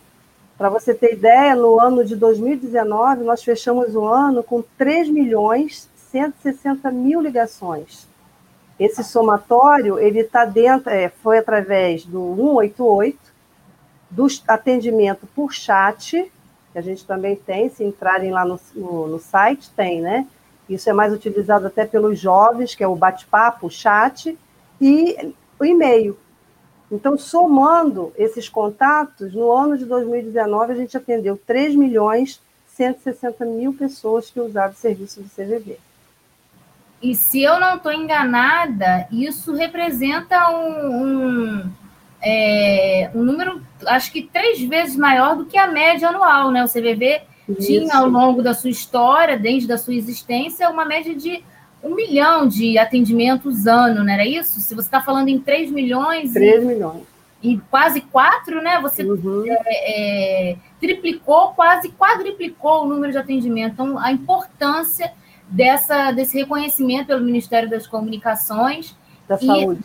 Para 0.57 0.69
você 0.69 0.93
ter 0.93 1.13
ideia, 1.13 1.55
no 1.55 1.79
ano 1.79 2.03
de 2.03 2.15
2019, 2.15 3.23
nós 3.23 3.43
fechamos 3.43 3.95
o 3.95 4.05
ano 4.05 4.41
com 4.41 4.63
3 4.77 5.09
milhões 5.09 5.89
160 6.15 6.89
mil 6.91 7.19
ligações. 7.19 8.07
Esse 8.79 9.03
somatório, 9.03 9.99
ele 9.99 10.19
está 10.19 10.45
dentro, 10.45 10.89
é, 10.89 11.09
foi 11.09 11.39
através 11.39 12.05
do 12.05 12.35
188, 12.35 13.19
do 14.09 14.27
atendimento 14.47 15.27
por 15.35 15.53
chat, 15.53 16.31
que 16.71 16.77
a 16.77 16.81
gente 16.81 17.05
também 17.05 17.35
tem, 17.35 17.69
se 17.69 17.83
entrarem 17.83 18.31
lá 18.31 18.45
no, 18.45 18.59
no, 18.73 19.07
no 19.07 19.19
site, 19.19 19.69
tem, 19.71 20.01
né? 20.01 20.25
Isso 20.69 20.89
é 20.89 20.93
mais 20.93 21.13
utilizado 21.13 21.67
até 21.67 21.85
pelos 21.85 22.19
jovens, 22.19 22.73
que 22.73 22.83
é 22.83 22.87
o 22.87 22.95
bate-papo, 22.95 23.67
o 23.67 23.71
chat 23.71 24.37
e 24.81 25.33
o 25.59 25.65
e-mail. 25.65 26.17
Então, 26.91 27.17
somando 27.17 28.13
esses 28.17 28.47
contatos, 28.47 29.33
no 29.33 29.51
ano 29.51 29.77
de 29.77 29.85
2019 29.85 30.73
a 30.73 30.75
gente 30.75 30.95
atendeu 30.95 31.39
3 31.45 31.75
milhões 31.75 32.41
160 32.67 33.45
mil 33.45 33.73
pessoas 33.73 34.29
que 34.29 34.39
usavam 34.39 34.71
o 34.71 34.75
serviço 34.75 35.21
do 35.21 35.29
CVV. 35.29 35.79
E 37.01 37.15
se 37.15 37.41
eu 37.41 37.59
não 37.59 37.75
estou 37.75 37.91
enganada, 37.91 39.07
isso 39.11 39.53
representa 39.53 40.49
um, 40.49 41.03
um, 41.03 41.71
é, 42.21 43.09
um 43.13 43.23
número, 43.23 43.61
acho 43.87 44.11
que 44.11 44.23
três 44.23 44.61
vezes 44.61 44.95
maior 44.95 45.35
do 45.35 45.45
que 45.45 45.57
a 45.57 45.67
média 45.67 46.09
anual, 46.09 46.51
né? 46.51 46.63
O 46.63 46.69
CVV 46.69 47.21
isso. 47.49 47.61
tinha 47.61 47.95
ao 47.95 48.07
longo 48.07 48.41
da 48.41 48.53
sua 48.53 48.69
história, 48.69 49.37
desde 49.37 49.71
a 49.71 49.77
sua 49.77 49.93
existência, 49.93 50.69
uma 50.69 50.85
média 50.85 51.15
de 51.15 51.43
um 51.83 51.93
milhão 51.93 52.47
de 52.47 52.77
atendimentos 52.79 53.67
ano, 53.67 54.03
não 54.03 54.11
era 54.11 54.25
isso? 54.25 54.59
Se 54.59 54.73
você 54.73 54.87
está 54.87 55.01
falando 55.01 55.27
em 55.27 55.39
3 55.39 55.69
milhões. 55.69 56.33
3 56.33 56.63
e, 56.63 56.65
milhões. 56.65 57.03
E 57.43 57.57
quase 57.69 58.01
4, 58.01 58.61
né? 58.61 58.81
Você 58.81 59.03
uhum. 59.03 59.43
é, 59.47 60.51
é, 60.51 60.55
triplicou, 60.79 61.49
quase 61.49 61.89
quadriplicou 61.89 62.83
o 62.83 62.87
número 62.87 63.11
de 63.11 63.19
atendimentos. 63.19 63.73
Então, 63.73 63.99
a 63.99 64.11
importância 64.11 65.13
dessa, 65.47 66.11
desse 66.11 66.35
reconhecimento 66.35 67.07
pelo 67.07 67.23
Ministério 67.23 67.69
das 67.69 67.85
Comunicações. 67.85 68.95
Da 69.27 69.35
e, 69.35 69.45
Saúde. 69.45 69.81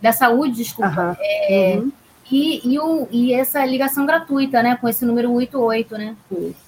Da 0.00 0.12
Saúde, 0.12 0.56
desculpa. 0.56 1.10
Uhum. 1.10 1.16
É, 1.20 1.74
uhum. 1.76 1.92
E, 2.30 2.72
e, 2.72 2.78
o, 2.78 3.06
e 3.10 3.34
essa 3.34 3.64
ligação 3.66 4.06
gratuita, 4.06 4.62
né? 4.62 4.76
Com 4.80 4.88
esse 4.88 5.04
número 5.04 5.30
88, 5.32 5.98
né? 5.98 6.16
Isso. 6.32 6.65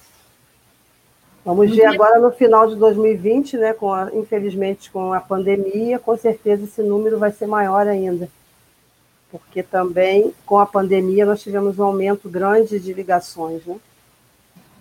Vamos 1.49 1.75
ver 1.75 1.87
agora 1.87 2.19
no 2.19 2.29
final 2.29 2.67
de 2.67 2.75
2020, 2.75 3.57
né, 3.57 3.73
com 3.73 3.91
a, 3.91 4.11
infelizmente 4.13 4.91
com 4.91 5.11
a 5.13 5.19
pandemia, 5.19 5.97
com 5.97 6.15
certeza 6.15 6.65
esse 6.65 6.83
número 6.83 7.17
vai 7.17 7.31
ser 7.31 7.47
maior 7.47 7.87
ainda. 7.87 8.29
Porque 9.31 9.63
também 9.63 10.31
com 10.45 10.59
a 10.59 10.65
pandemia 10.67 11.25
nós 11.25 11.41
tivemos 11.41 11.79
um 11.79 11.83
aumento 11.85 12.29
grande 12.29 12.79
de 12.79 12.93
ligações, 12.93 13.65
né? 13.65 13.77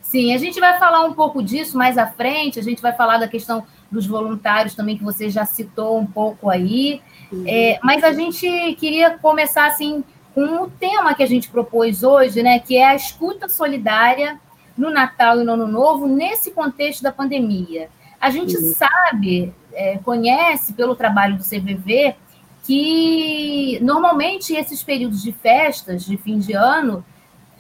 Sim, 0.02 0.34
a 0.34 0.37
gente 0.37 0.60
vai 0.60 0.78
falar 0.78 1.06
um 1.06 1.14
pouco 1.14 1.42
disso 1.42 1.75
mais 1.75 1.96
à 1.96 2.06
frente, 2.06 2.60
a 2.60 2.62
gente 2.62 2.82
vai 2.82 2.92
falar 2.92 3.16
da 3.16 3.28
questão 3.28 3.64
dos 3.90 4.06
voluntários 4.06 4.75
também, 4.75 4.98
que 4.98 5.04
você 5.04 5.30
já 5.30 5.46
citou 5.46 5.98
um 5.98 6.06
pouco 6.06 6.50
aí. 6.50 7.00
Uhum. 7.32 7.44
É, 7.46 7.78
mas 7.82 8.04
a 8.04 8.12
gente 8.12 8.46
queria 8.75 9.16
começar 9.16 9.68
assim 9.68 10.04
com 10.34 10.64
o 10.64 10.70
tema 10.70 11.14
que 11.14 11.22
a 11.22 11.26
gente 11.26 11.48
propôs 11.48 12.02
hoje, 12.02 12.42
né? 12.42 12.58
Que 12.58 12.76
é 12.76 12.88
a 12.88 12.94
escuta 12.94 13.48
solidária 13.48 14.38
no 14.78 14.90
Natal 14.90 15.40
e 15.40 15.44
no 15.44 15.52
Ano 15.52 15.66
Novo, 15.66 16.06
nesse 16.06 16.52
contexto 16.52 17.02
da 17.02 17.11
pandemia. 17.11 17.90
A 18.20 18.30
gente 18.30 18.56
uhum. 18.56 18.73
sabe, 18.73 19.52
é, 19.73 19.99
conhece 19.99 20.73
pelo 20.73 20.94
trabalho 20.94 21.37
do 21.37 21.42
CVV, 21.42 22.14
que 22.62 23.78
normalmente 23.82 24.54
esses 24.54 24.82
períodos 24.82 25.23
de 25.23 25.32
festas, 25.32 26.04
de 26.04 26.16
fim 26.16 26.38
de 26.38 26.52
ano, 26.52 27.04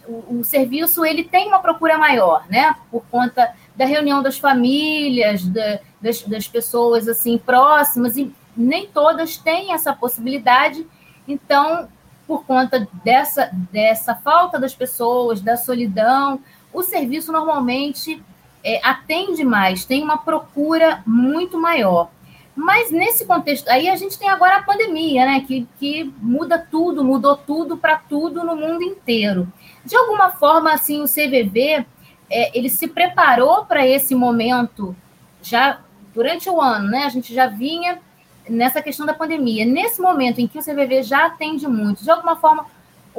o, 0.06 0.38
o, 0.38 0.44
serviço 0.44 1.04
ele 1.04 1.24
tem 1.24 1.48
uma 1.48 1.58
procura 1.58 1.98
maior, 1.98 2.44
né? 2.48 2.74
Por 2.90 3.02
conta 3.10 3.52
da 3.76 3.84
reunião 3.84 4.22
das 4.22 4.38
famílias, 4.38 5.44
da, 5.44 5.80
das, 6.00 6.22
das 6.22 6.46
pessoas 6.46 7.08
assim 7.08 7.36
próximas, 7.36 8.16
e 8.16 8.32
nem 8.56 8.86
todas 8.86 9.36
têm 9.36 9.72
essa 9.72 9.92
possibilidade. 9.92 10.86
Então, 11.26 11.88
por 12.26 12.44
conta 12.44 12.86
dessa, 13.02 13.50
dessa 13.72 14.14
falta 14.14 14.58
das 14.58 14.74
pessoas, 14.74 15.40
da 15.40 15.56
solidão, 15.56 16.40
o 16.78 16.82
serviço 16.82 17.32
normalmente 17.32 18.22
é, 18.64 18.80
atende 18.82 19.44
mais, 19.44 19.84
tem 19.84 20.02
uma 20.02 20.18
procura 20.18 21.02
muito 21.06 21.60
maior. 21.60 22.10
Mas 22.54 22.90
nesse 22.90 23.24
contexto, 23.24 23.68
aí 23.68 23.88
a 23.88 23.94
gente 23.94 24.18
tem 24.18 24.28
agora 24.28 24.56
a 24.56 24.62
pandemia, 24.62 25.24
né? 25.24 25.44
Que, 25.46 25.66
que 25.78 26.12
muda 26.20 26.58
tudo, 26.58 27.04
mudou 27.04 27.36
tudo 27.36 27.76
para 27.76 27.96
tudo 27.96 28.42
no 28.42 28.56
mundo 28.56 28.82
inteiro. 28.82 29.46
De 29.84 29.94
alguma 29.96 30.30
forma, 30.30 30.72
assim, 30.72 31.00
o 31.00 31.04
CVV 31.04 31.86
é, 32.28 32.58
ele 32.58 32.68
se 32.68 32.88
preparou 32.88 33.64
para 33.64 33.86
esse 33.86 34.14
momento 34.14 34.94
já 35.40 35.80
durante 36.12 36.50
o 36.50 36.60
ano, 36.60 36.90
né? 36.90 37.04
A 37.04 37.08
gente 37.08 37.32
já 37.32 37.46
vinha 37.46 38.00
nessa 38.48 38.82
questão 38.82 39.06
da 39.06 39.14
pandemia. 39.14 39.64
Nesse 39.64 40.00
momento 40.00 40.40
em 40.40 40.48
que 40.48 40.58
o 40.58 40.62
CVV 40.62 41.04
já 41.04 41.26
atende 41.26 41.66
muito, 41.68 42.02
de 42.02 42.10
alguma 42.10 42.34
forma, 42.34 42.66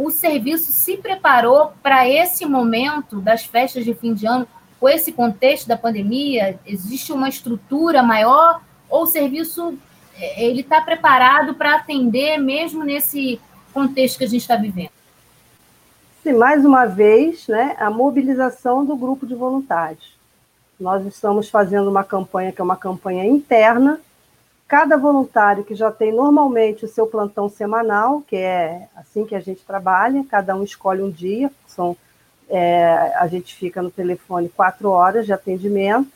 o 0.05 0.09
serviço 0.09 0.71
se 0.71 0.97
preparou 0.97 1.73
para 1.83 2.07
esse 2.07 2.45
momento 2.45 3.19
das 3.19 3.45
festas 3.45 3.83
de 3.83 3.93
fim 3.93 4.13
de 4.13 4.25
ano, 4.25 4.47
com 4.79 4.87
esse 4.87 5.11
contexto 5.11 5.67
da 5.67 5.75
pandemia? 5.75 6.57
Existe 6.65 7.11
uma 7.11 7.27
estrutura 7.27 8.01
maior 8.01 8.61
ou 8.89 9.03
o 9.03 9.07
serviço 9.07 9.77
é, 10.17 10.43
ele 10.45 10.61
está 10.61 10.81
preparado 10.81 11.53
para 11.53 11.75
atender 11.75 12.37
mesmo 12.37 12.83
nesse 12.83 13.39
contexto 13.73 14.17
que 14.17 14.23
a 14.23 14.27
gente 14.27 14.41
está 14.41 14.55
vivendo? 14.55 14.91
Sim, 16.23 16.33
mais 16.33 16.65
uma 16.65 16.85
vez, 16.85 17.47
né, 17.47 17.75
a 17.79 17.89
mobilização 17.89 18.85
do 18.85 18.95
grupo 18.95 19.25
de 19.25 19.35
voluntários. 19.35 20.17
Nós 20.79 21.05
estamos 21.05 21.49
fazendo 21.49 21.89
uma 21.89 22.03
campanha 22.03 22.51
que 22.51 22.61
é 22.61 22.63
uma 22.63 22.77
campanha 22.77 23.25
interna, 23.25 23.99
Cada 24.69 24.97
voluntário 24.97 25.63
que 25.63 25.73
já 25.73 25.91
tem 25.91 26.13
normalmente 26.13 26.85
o 26.85 26.87
seu 26.87 27.07
plantão 27.07 27.49
semanal, 27.49 28.21
que 28.21 28.35
é 28.35 28.87
assim 28.95 29.25
que 29.25 29.33
a 29.33 29.39
gente 29.39 29.65
trabalha, 29.65 30.23
cada 30.29 30.55
um 30.55 30.63
escolhe 30.63 31.01
um 31.01 31.09
dia, 31.09 31.51
são, 31.65 31.97
é, 32.47 33.11
a 33.15 33.25
gente 33.25 33.55
fica 33.55 33.81
no 33.81 33.89
telefone 33.89 34.47
quatro 34.47 34.91
horas 34.91 35.25
de 35.25 35.33
atendimento. 35.33 36.11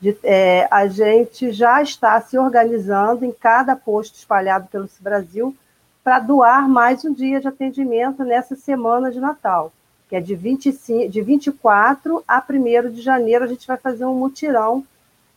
De, 0.00 0.18
é, 0.24 0.66
a 0.68 0.88
gente 0.88 1.52
já 1.52 1.80
está 1.80 2.20
se 2.20 2.36
organizando 2.36 3.24
em 3.24 3.30
cada 3.30 3.76
posto 3.76 4.16
espalhado 4.16 4.66
pelo 4.66 4.90
Brasil 4.98 5.56
para 6.02 6.18
doar 6.18 6.68
mais 6.68 7.04
um 7.04 7.14
dia 7.14 7.40
de 7.40 7.46
atendimento 7.46 8.24
nessa 8.24 8.56
semana 8.56 9.12
de 9.12 9.20
Natal, 9.20 9.72
que 10.08 10.16
é 10.16 10.20
de, 10.20 10.34
25, 10.34 11.08
de 11.08 11.22
24 11.22 12.24
a 12.26 12.44
1 12.50 12.90
de 12.90 13.00
janeiro, 13.00 13.44
a 13.44 13.48
gente 13.48 13.64
vai 13.64 13.76
fazer 13.76 14.04
um 14.04 14.14
mutirão 14.16 14.84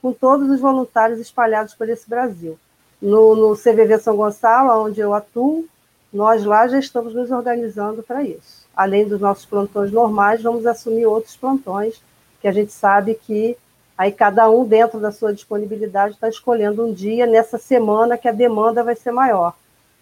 com 0.06 0.14
todos 0.14 0.48
os 0.52 0.60
voluntários 0.60 1.20
espalhados 1.20 1.74
por 1.74 1.90
esse 1.90 2.08
Brasil. 2.08 2.60
No, 3.02 3.36
no 3.36 3.56
CVV 3.56 3.98
São 3.98 4.16
Gonçalo, 4.16 4.86
onde 4.86 5.00
eu 5.00 5.16
atuo, 5.16 5.66
nós 6.14 6.46
lá 6.46 6.68
já 6.68 6.78
estamos 6.78 7.16
nos 7.16 7.32
organizando 7.32 8.04
para 8.04 8.24
isso. 8.24 8.68
Além 8.76 9.08
dos 9.08 9.20
nossos 9.20 9.48
plantões 9.48 9.92
normais, 9.92 10.44
vamos 10.44 10.68
assumir 10.68 11.08
outros 11.08 11.36
plantões, 11.36 12.00
que 12.40 12.48
a 12.48 12.52
gente 12.52 12.72
sabe 12.72 13.16
que 13.16 13.58
aí 13.98 14.12
cada 14.12 14.48
um, 14.48 14.64
dentro 14.64 15.00
da 15.00 15.12
sua 15.12 15.34
disponibilidade, 15.34 16.14
está 16.14 16.30
escolhendo 16.30 16.86
um 16.86 16.94
dia 16.94 17.26
nessa 17.26 17.58
semana 17.58 18.16
que 18.16 18.28
a 18.28 18.32
demanda 18.32 18.84
vai 18.84 18.96
ser 18.96 19.10
maior. 19.10 19.56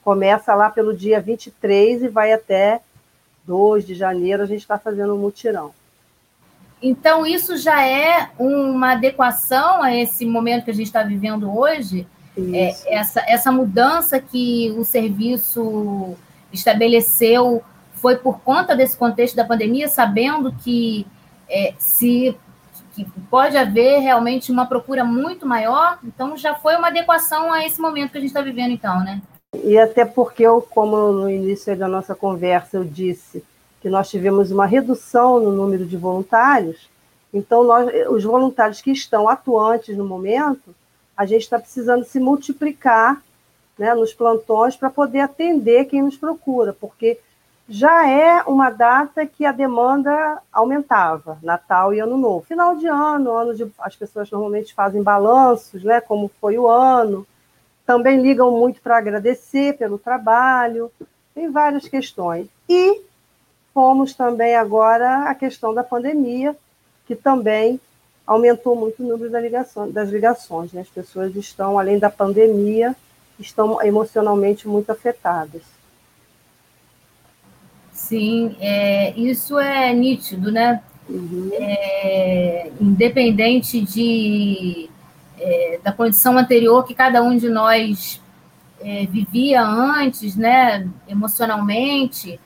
Começa 0.04 0.54
lá 0.54 0.70
pelo 0.70 0.94
dia 0.94 1.22
23 1.22 2.04
e 2.04 2.08
vai 2.10 2.34
até 2.34 2.82
2 3.46 3.88
de 3.88 3.96
janeiro, 3.96 4.44
a 4.44 4.48
gente 4.48 4.64
está 4.64 4.78
fazendo 4.78 5.16
um 5.16 5.18
mutirão. 5.20 5.74
Então, 6.84 7.26
isso 7.26 7.56
já 7.56 7.88
é 7.88 8.30
uma 8.38 8.92
adequação 8.92 9.82
a 9.82 9.96
esse 9.96 10.26
momento 10.26 10.66
que 10.66 10.72
a 10.72 10.74
gente 10.74 10.88
está 10.88 11.02
vivendo 11.02 11.50
hoje? 11.58 12.06
É, 12.54 12.76
essa, 12.88 13.24
essa 13.26 13.52
mudança 13.54 14.20
que 14.20 14.76
o 14.78 14.84
serviço 14.84 16.16
estabeleceu 16.52 17.64
foi 17.94 18.18
por 18.18 18.42
conta 18.42 18.76
desse 18.76 18.98
contexto 18.98 19.34
da 19.34 19.46
pandemia, 19.46 19.88
sabendo 19.88 20.52
que 20.52 21.08
é, 21.50 21.74
se 21.80 22.36
que 22.94 23.06
pode 23.30 23.58
haver 23.58 24.00
realmente 24.00 24.52
uma 24.52 24.68
procura 24.68 25.04
muito 25.04 25.48
maior, 25.48 25.98
então 26.04 26.38
já 26.38 26.54
foi 26.54 26.76
uma 26.76 26.90
adequação 26.90 27.52
a 27.52 27.66
esse 27.66 27.82
momento 27.82 28.12
que 28.12 28.18
a 28.18 28.22
gente 28.22 28.30
está 28.30 28.42
vivendo, 28.42 28.72
então, 28.72 29.00
né? 29.04 29.20
E 29.64 29.80
até 29.80 30.06
porque, 30.06 30.44
eu, 30.44 30.62
como 30.62 31.12
no 31.12 31.30
início 31.30 31.76
da 31.76 31.88
nossa 31.88 32.14
conversa 32.14 32.78
eu 32.78 32.84
disse 32.84 33.44
que 33.84 33.90
nós 33.90 34.10
tivemos 34.10 34.50
uma 34.50 34.66
redução 34.66 35.42
no 35.42 35.52
número 35.52 35.86
de 35.86 35.98
voluntários, 35.98 36.90
então 37.34 37.66
nós, 37.66 37.92
os 38.10 38.24
voluntários 38.24 38.82
que 38.82 38.92
estão 38.92 39.28
atuantes 39.28 39.98
no 39.98 40.06
momento, 40.06 40.74
a 41.18 41.26
gente 41.26 41.42
está 41.42 41.60
precisando 41.60 42.06
se 42.06 42.18
multiplicar 42.18 43.22
né, 43.78 43.94
nos 43.94 44.14
plantões 44.14 44.78
para 44.78 44.90
poder 44.90 45.20
atender 45.20 45.84
quem 45.86 46.02
nos 46.02 46.16
procura, 46.16 46.72
porque 46.72 47.20
já 47.68 48.10
é 48.10 48.42
uma 48.44 48.70
data 48.70 49.26
que 49.26 49.46
a 49.46 49.52
demanda 49.52 50.42
aumentava, 50.50 51.38
Natal 51.44 51.94
e 51.94 52.00
Ano 52.00 52.18
Novo. 52.18 52.46
Final 52.46 52.78
de 52.78 52.88
ano, 52.88 53.32
ano 53.32 53.54
de, 53.54 53.70
as 53.80 53.98
pessoas 53.98 54.32
normalmente 54.32 54.74
fazem 54.74 55.04
balanços, 55.04 55.84
né, 55.84 56.00
como 56.00 56.32
foi 56.40 56.58
o 56.58 56.70
ano, 56.70 57.28
também 57.86 58.22
ligam 58.22 58.50
muito 58.50 58.80
para 58.80 58.98
agradecer 58.98 59.78
pelo 59.78 59.98
trabalho, 59.98 60.90
tem 61.36 61.52
várias 61.52 61.86
questões. 61.86 62.48
E 62.70 63.12
fomos 63.74 64.14
também 64.14 64.56
agora 64.56 65.30
a 65.30 65.36
questão 65.36 65.74
da 65.74 65.84
pandemia, 65.84 66.56
que 67.08 67.16
também 67.16 67.80
aumentou 68.26 68.76
muito 68.76 69.04
o 69.04 69.08
número 69.08 69.32
das 69.32 69.44
ligações. 69.44 69.94
Das 69.94 70.10
ligações 70.10 70.72
né? 70.72 70.82
As 70.82 70.90
pessoas 70.90 71.36
estão, 71.36 71.78
além 71.78 72.00
da 72.00 72.10
pandemia, 72.10 72.96
estão 73.40 73.82
emocionalmente 73.82 74.68
muito 74.68 74.92
afetadas. 74.92 75.62
Sim, 77.92 78.56
é, 78.60 79.12
isso 79.18 79.60
é 79.60 79.94
nítido, 79.94 80.52
né? 80.52 80.82
Uhum. 81.10 81.50
É, 81.54 82.72
independente 82.80 83.82
de, 83.82 84.90
é, 85.38 85.80
da 85.84 85.92
condição 85.92 86.38
anterior 86.38 86.86
que 86.86 86.94
cada 86.94 87.22
um 87.22 87.38
de 87.38 87.50
nós 87.50 88.22
é, 88.80 89.06
vivia 89.06 89.62
antes, 89.62 90.36
né, 90.36 90.88
emocionalmente, 91.08 92.40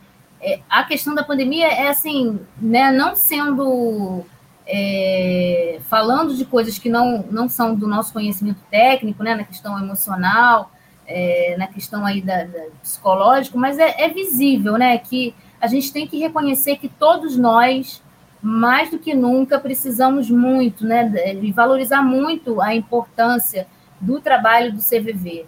é, 0.47 0.61
a 0.69 0.85
questão 0.85 1.13
da 1.13 1.25
pandemia 1.25 1.67
é 1.67 1.89
assim, 1.89 2.39
né, 2.57 2.89
não 2.89 3.17
sendo 3.17 4.23
é, 4.65 5.79
falando 5.89 6.33
de 6.33 6.45
coisas 6.45 6.79
que 6.79 6.87
não, 6.87 7.25
não 7.29 7.49
são 7.49 7.75
do 7.75 7.85
nosso 7.85 8.13
conhecimento 8.13 8.61
técnico, 8.71 9.21
né, 9.23 9.35
na 9.35 9.43
questão 9.43 9.77
emocional, 9.77 10.71
é, 11.05 11.57
na 11.57 11.67
questão 11.67 12.05
aí 12.05 12.21
da, 12.21 12.45
da 12.45 12.63
psicológico, 12.81 13.57
mas 13.57 13.77
é, 13.77 14.05
é, 14.05 14.07
visível, 14.07 14.77
né, 14.77 14.97
que 14.97 15.35
a 15.59 15.67
gente 15.67 15.91
tem 15.91 16.07
que 16.07 16.17
reconhecer 16.17 16.77
que 16.77 16.87
todos 16.87 17.35
nós, 17.35 18.01
mais 18.41 18.89
do 18.89 18.99
que 18.99 19.13
nunca, 19.13 19.59
precisamos 19.59 20.29
muito, 20.29 20.85
né, 20.85 21.03
de 21.41 21.51
valorizar 21.51 22.01
muito 22.01 22.61
a 22.61 22.73
importância 22.73 23.67
do 23.99 24.21
trabalho 24.21 24.71
do 24.71 24.79
CVV, 24.79 25.45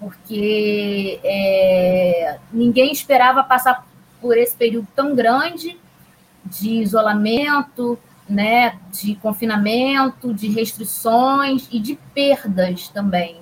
porque 0.00 1.20
é, 1.22 2.38
ninguém 2.50 2.90
esperava 2.90 3.42
passar 3.42 3.86
esse 4.36 4.56
período 4.56 4.88
tão 4.94 5.14
grande 5.14 5.78
de 6.44 6.70
isolamento, 6.70 7.98
né, 8.28 8.78
de 8.92 9.14
confinamento, 9.16 10.34
de 10.34 10.48
restrições 10.48 11.66
e 11.70 11.80
de 11.80 11.98
perdas 12.14 12.88
também, 12.88 13.40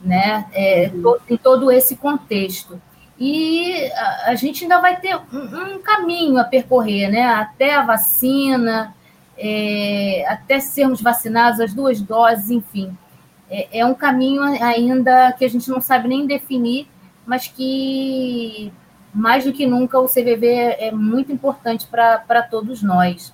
né, 0.00 0.46
é, 0.52 0.90
uhum. 0.92 1.16
em 1.28 1.36
todo 1.36 1.70
esse 1.70 1.96
contexto. 1.96 2.80
E 3.18 3.90
a, 3.92 4.30
a 4.30 4.34
gente 4.34 4.64
ainda 4.64 4.80
vai 4.80 5.00
ter 5.00 5.16
um, 5.16 5.74
um, 5.76 5.78
caminho 5.78 6.38
a 6.38 6.44
percorrer, 6.44 7.08
né, 7.10 7.24
até 7.26 7.74
a 7.74 7.82
vacina, 7.82 8.94
é, 9.38 10.24
até 10.28 10.58
sermos 10.58 11.00
vacinados, 11.00 11.60
as 11.60 11.72
duas 11.72 12.00
doses, 12.00 12.50
enfim. 12.50 12.96
É, 13.48 13.80
é 13.80 13.86
um 13.86 13.94
caminho 13.94 14.42
ainda 14.42 15.32
que 15.32 15.44
a 15.44 15.48
gente 15.48 15.70
não 15.70 15.80
sabe 15.80 16.08
nem 16.08 16.26
definir, 16.26 16.88
mas 17.24 17.46
que 17.46 18.72
mais 19.14 19.44
do 19.44 19.52
que 19.52 19.66
nunca 19.66 19.98
o 19.98 20.08
CVV 20.08 20.46
é 20.78 20.90
muito 20.90 21.30
importante 21.30 21.86
para 21.86 22.42
todos 22.42 22.82
nós. 22.82 23.32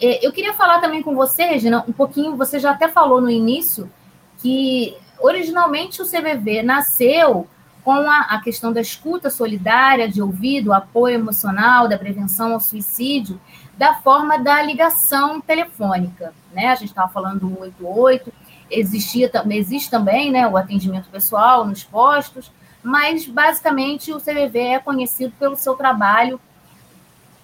É, 0.00 0.24
eu 0.24 0.30
queria 0.30 0.52
falar 0.52 0.80
também 0.80 1.02
com 1.02 1.14
você, 1.14 1.44
Regina, 1.44 1.82
um 1.88 1.92
pouquinho, 1.92 2.36
você 2.36 2.58
já 2.58 2.72
até 2.72 2.86
falou 2.86 3.20
no 3.20 3.30
início, 3.30 3.90
que 4.38 4.94
originalmente 5.18 6.02
o 6.02 6.04
CVV 6.04 6.62
nasceu 6.62 7.48
com 7.82 8.10
a, 8.10 8.20
a 8.30 8.40
questão 8.40 8.72
da 8.72 8.80
escuta 8.80 9.30
solidária, 9.30 10.08
de 10.08 10.20
ouvido, 10.20 10.72
apoio 10.72 11.14
emocional, 11.14 11.88
da 11.88 11.96
prevenção 11.96 12.52
ao 12.52 12.60
suicídio, 12.60 13.40
da 13.78 13.94
forma 13.94 14.38
da 14.38 14.60
ligação 14.60 15.40
telefônica. 15.40 16.34
Né? 16.52 16.66
A 16.66 16.74
gente 16.74 16.88
estava 16.88 17.08
falando 17.10 17.40
do 17.40 17.48
188, 17.48 18.32
existia, 18.70 19.30
existe 19.50 19.90
também 19.90 20.30
né, 20.30 20.46
o 20.48 20.56
atendimento 20.56 21.08
pessoal 21.08 21.64
nos 21.64 21.84
postos, 21.84 22.50
mas 22.86 23.26
basicamente 23.26 24.12
o 24.12 24.20
CVV 24.20 24.58
é 24.60 24.78
conhecido 24.78 25.32
pelo 25.40 25.56
seu 25.56 25.74
trabalho 25.74 26.40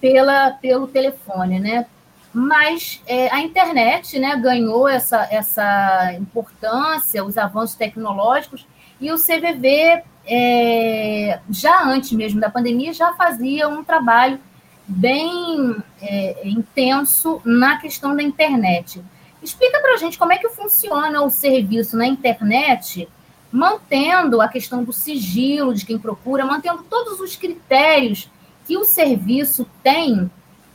pela, 0.00 0.52
pelo 0.52 0.86
telefone, 0.86 1.58
né? 1.58 1.84
mas 2.32 3.02
é, 3.08 3.28
a 3.28 3.40
internet 3.40 4.20
né, 4.20 4.36
ganhou 4.36 4.88
essa, 4.88 5.26
essa 5.32 6.14
importância, 6.14 7.24
os 7.24 7.36
avanços 7.36 7.74
tecnológicos, 7.74 8.64
e 9.00 9.10
o 9.10 9.16
CVV, 9.16 10.04
é, 10.24 11.40
já 11.50 11.82
antes 11.86 12.12
mesmo 12.12 12.40
da 12.40 12.48
pandemia, 12.48 12.92
já 12.92 13.12
fazia 13.14 13.68
um 13.68 13.82
trabalho 13.82 14.38
bem 14.86 15.76
é, 16.00 16.48
intenso 16.48 17.42
na 17.44 17.78
questão 17.78 18.14
da 18.14 18.22
internet. 18.22 19.02
Explica 19.42 19.80
para 19.80 19.94
a 19.94 19.96
gente 19.96 20.16
como 20.16 20.32
é 20.32 20.38
que 20.38 20.48
funciona 20.50 21.20
o 21.20 21.30
serviço 21.30 21.96
na 21.96 22.06
internet, 22.06 23.08
mantendo 23.52 24.40
a 24.40 24.48
questão 24.48 24.82
do 24.82 24.92
sigilo 24.92 25.74
de 25.74 25.84
quem 25.84 25.98
procura, 25.98 26.44
mantendo 26.44 26.82
todos 26.88 27.20
os 27.20 27.36
critérios 27.36 28.30
que 28.66 28.76
o 28.76 28.84
serviço 28.84 29.68
tem 29.82 30.30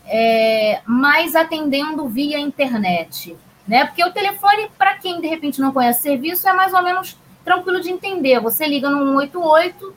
é, 0.08 0.82
mas 0.86 1.36
atendendo 1.36 2.08
via 2.08 2.40
internet. 2.40 3.36
Né? 3.68 3.86
Porque 3.86 4.04
o 4.04 4.12
telefone, 4.12 4.70
para 4.78 4.94
quem 4.98 5.20
de 5.20 5.28
repente 5.28 5.60
não 5.60 5.74
conhece 5.74 6.00
o 6.00 6.04
serviço, 6.04 6.48
é 6.48 6.54
mais 6.54 6.74
ou 6.74 6.82
menos 6.82 7.18
tranquilo 7.44 7.82
de 7.82 7.90
entender. 7.90 8.40
Você 8.40 8.66
liga 8.66 8.90
no 8.90 9.20
188, 9.20 9.94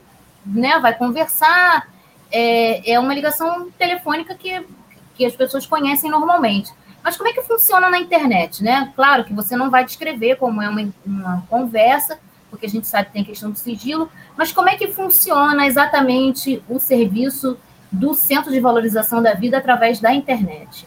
né, 0.47 0.79
vai 0.81 0.95
conversar, 0.97 1.89
é, 2.33 2.93
é 2.93 2.99
uma 2.99 3.15
ligação 3.15 3.71
telefônica 3.79 4.35
que, 4.35 4.67
que 5.15 5.25
as 5.25 5.37
pessoas 5.37 5.67
conhecem 5.67 6.11
normalmente. 6.11 6.73
Mas 7.03 7.17
como 7.17 7.29
é 7.29 7.33
que 7.33 7.43
funciona 7.43 7.89
na 7.89 7.99
internet? 7.99 8.63
Né? 8.63 8.93
Claro 8.95 9.25
que 9.25 9.33
você 9.33 9.57
não 9.57 9.71
vai 9.71 9.85
descrever 9.85 10.37
como 10.37 10.61
é 10.61 10.69
uma, 10.69 10.93
uma 11.07 11.47
conversa, 11.49 12.19
porque 12.51 12.67
a 12.67 12.69
gente 12.69 12.87
sabe 12.87 13.07
que 13.07 13.13
tem 13.13 13.25
questão 13.25 13.51
do 13.51 13.59
sigilo, 13.59 14.11
mas 14.37 14.53
como 14.53 14.69
é 14.69 14.77
que 14.77 14.89
funciona 14.89 15.67
exatamente 15.67 16.63
o 16.69 16.79
serviço 16.79 17.57
do 17.91 18.13
Centro 18.15 18.51
de 18.51 18.61
Valorização 18.61 19.23
da 19.23 19.35
Vida 19.35 19.59
através 19.59 20.01
da 20.01 20.13
internet? 20.13 20.87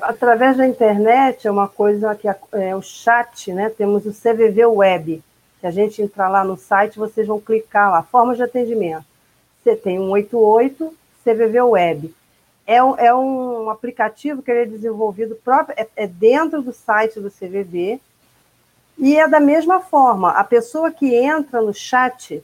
Através 0.00 0.56
da 0.56 0.66
internet 0.66 1.46
é 1.46 1.50
uma 1.50 1.68
coisa 1.68 2.14
que 2.14 2.28
é, 2.28 2.76
o 2.76 2.82
chat, 2.82 3.52
né? 3.52 3.70
Temos 3.70 4.04
o 4.04 4.12
CVV 4.12 4.66
Web, 4.66 5.22
que 5.60 5.66
a 5.66 5.70
gente 5.70 6.02
entrar 6.02 6.28
lá 6.28 6.44
no 6.44 6.56
site, 6.56 6.98
vocês 6.98 7.26
vão 7.26 7.40
clicar 7.40 7.90
lá, 7.90 8.02
forma 8.02 8.34
de 8.34 8.42
atendimento. 8.42 9.04
Você 9.62 9.74
tem 9.74 9.98
um 9.98 10.10
88 10.10 10.94
CVV 11.24 11.60
Web. 11.62 12.14
É 12.66 12.82
um, 12.82 12.96
é 12.96 13.14
um 13.14 13.70
aplicativo 13.70 14.42
que 14.42 14.50
ele 14.50 14.60
é 14.60 14.66
desenvolvido 14.66 15.34
próprio, 15.36 15.74
é, 15.78 15.86
é 15.96 16.06
dentro 16.06 16.60
do 16.60 16.72
site 16.72 17.20
do 17.20 17.30
CVV, 17.30 18.00
e 18.98 19.16
é 19.16 19.28
da 19.28 19.40
mesma 19.40 19.80
forma, 19.80 20.30
a 20.30 20.44
pessoa 20.44 20.90
que 20.90 21.14
entra 21.14 21.60
no 21.60 21.74
chat, 21.74 22.42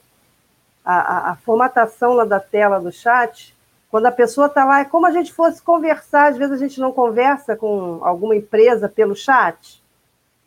a, 0.85 0.95
a, 0.95 1.31
a 1.31 1.35
formatação 1.35 2.13
lá 2.13 2.25
da 2.25 2.39
tela 2.39 2.79
do 2.79 2.91
chat, 2.91 3.55
Quando 3.93 4.07
a 4.07 4.11
pessoa 4.11 4.47
está 4.47 4.65
lá, 4.65 4.79
é 4.79 4.85
como 4.85 5.05
a 5.05 5.11
gente 5.11 5.31
fosse 5.31 5.61
conversar, 5.61 6.29
às 6.29 6.35
vezes 6.35 6.55
a 6.55 6.57
gente 6.57 6.79
não 6.79 6.91
conversa 6.91 7.55
com 7.55 7.99
alguma 8.01 8.35
empresa 8.35 8.89
pelo 8.89 9.15
chat. 9.15 9.83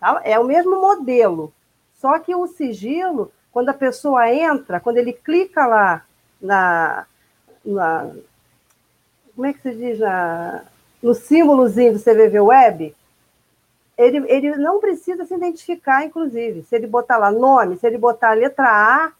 Tá? 0.00 0.20
É 0.24 0.36
o 0.36 0.42
mesmo 0.44 0.80
modelo. 0.80 1.52
Só 1.94 2.18
que 2.18 2.34
o 2.34 2.48
sigilo, 2.48 3.30
quando 3.52 3.68
a 3.68 3.72
pessoa 3.74 4.28
entra, 4.28 4.80
quando 4.80 4.96
ele 4.96 5.12
clica 5.12 5.64
lá 5.64 6.02
na. 6.42 7.06
na 7.64 8.10
como 9.32 9.46
é 9.46 9.52
que 9.52 9.60
se 9.60 9.72
diz? 9.76 10.00
Na, 10.00 10.64
no 11.00 11.14
símbolozinho 11.14 11.92
do 11.92 12.00
CVV 12.00 12.40
Web, 12.40 12.96
ele, 13.96 14.24
ele 14.30 14.56
não 14.56 14.78
precisa 14.78 15.24
se 15.24 15.34
identificar, 15.34 16.04
inclusive. 16.04 16.62
Se 16.62 16.76
ele 16.76 16.86
botar 16.86 17.16
lá 17.16 17.30
nome, 17.30 17.76
se 17.76 17.86
ele 17.86 17.96
botar 17.96 18.30
a 18.30 18.34
letra 18.34 18.66
A, 18.66 19.12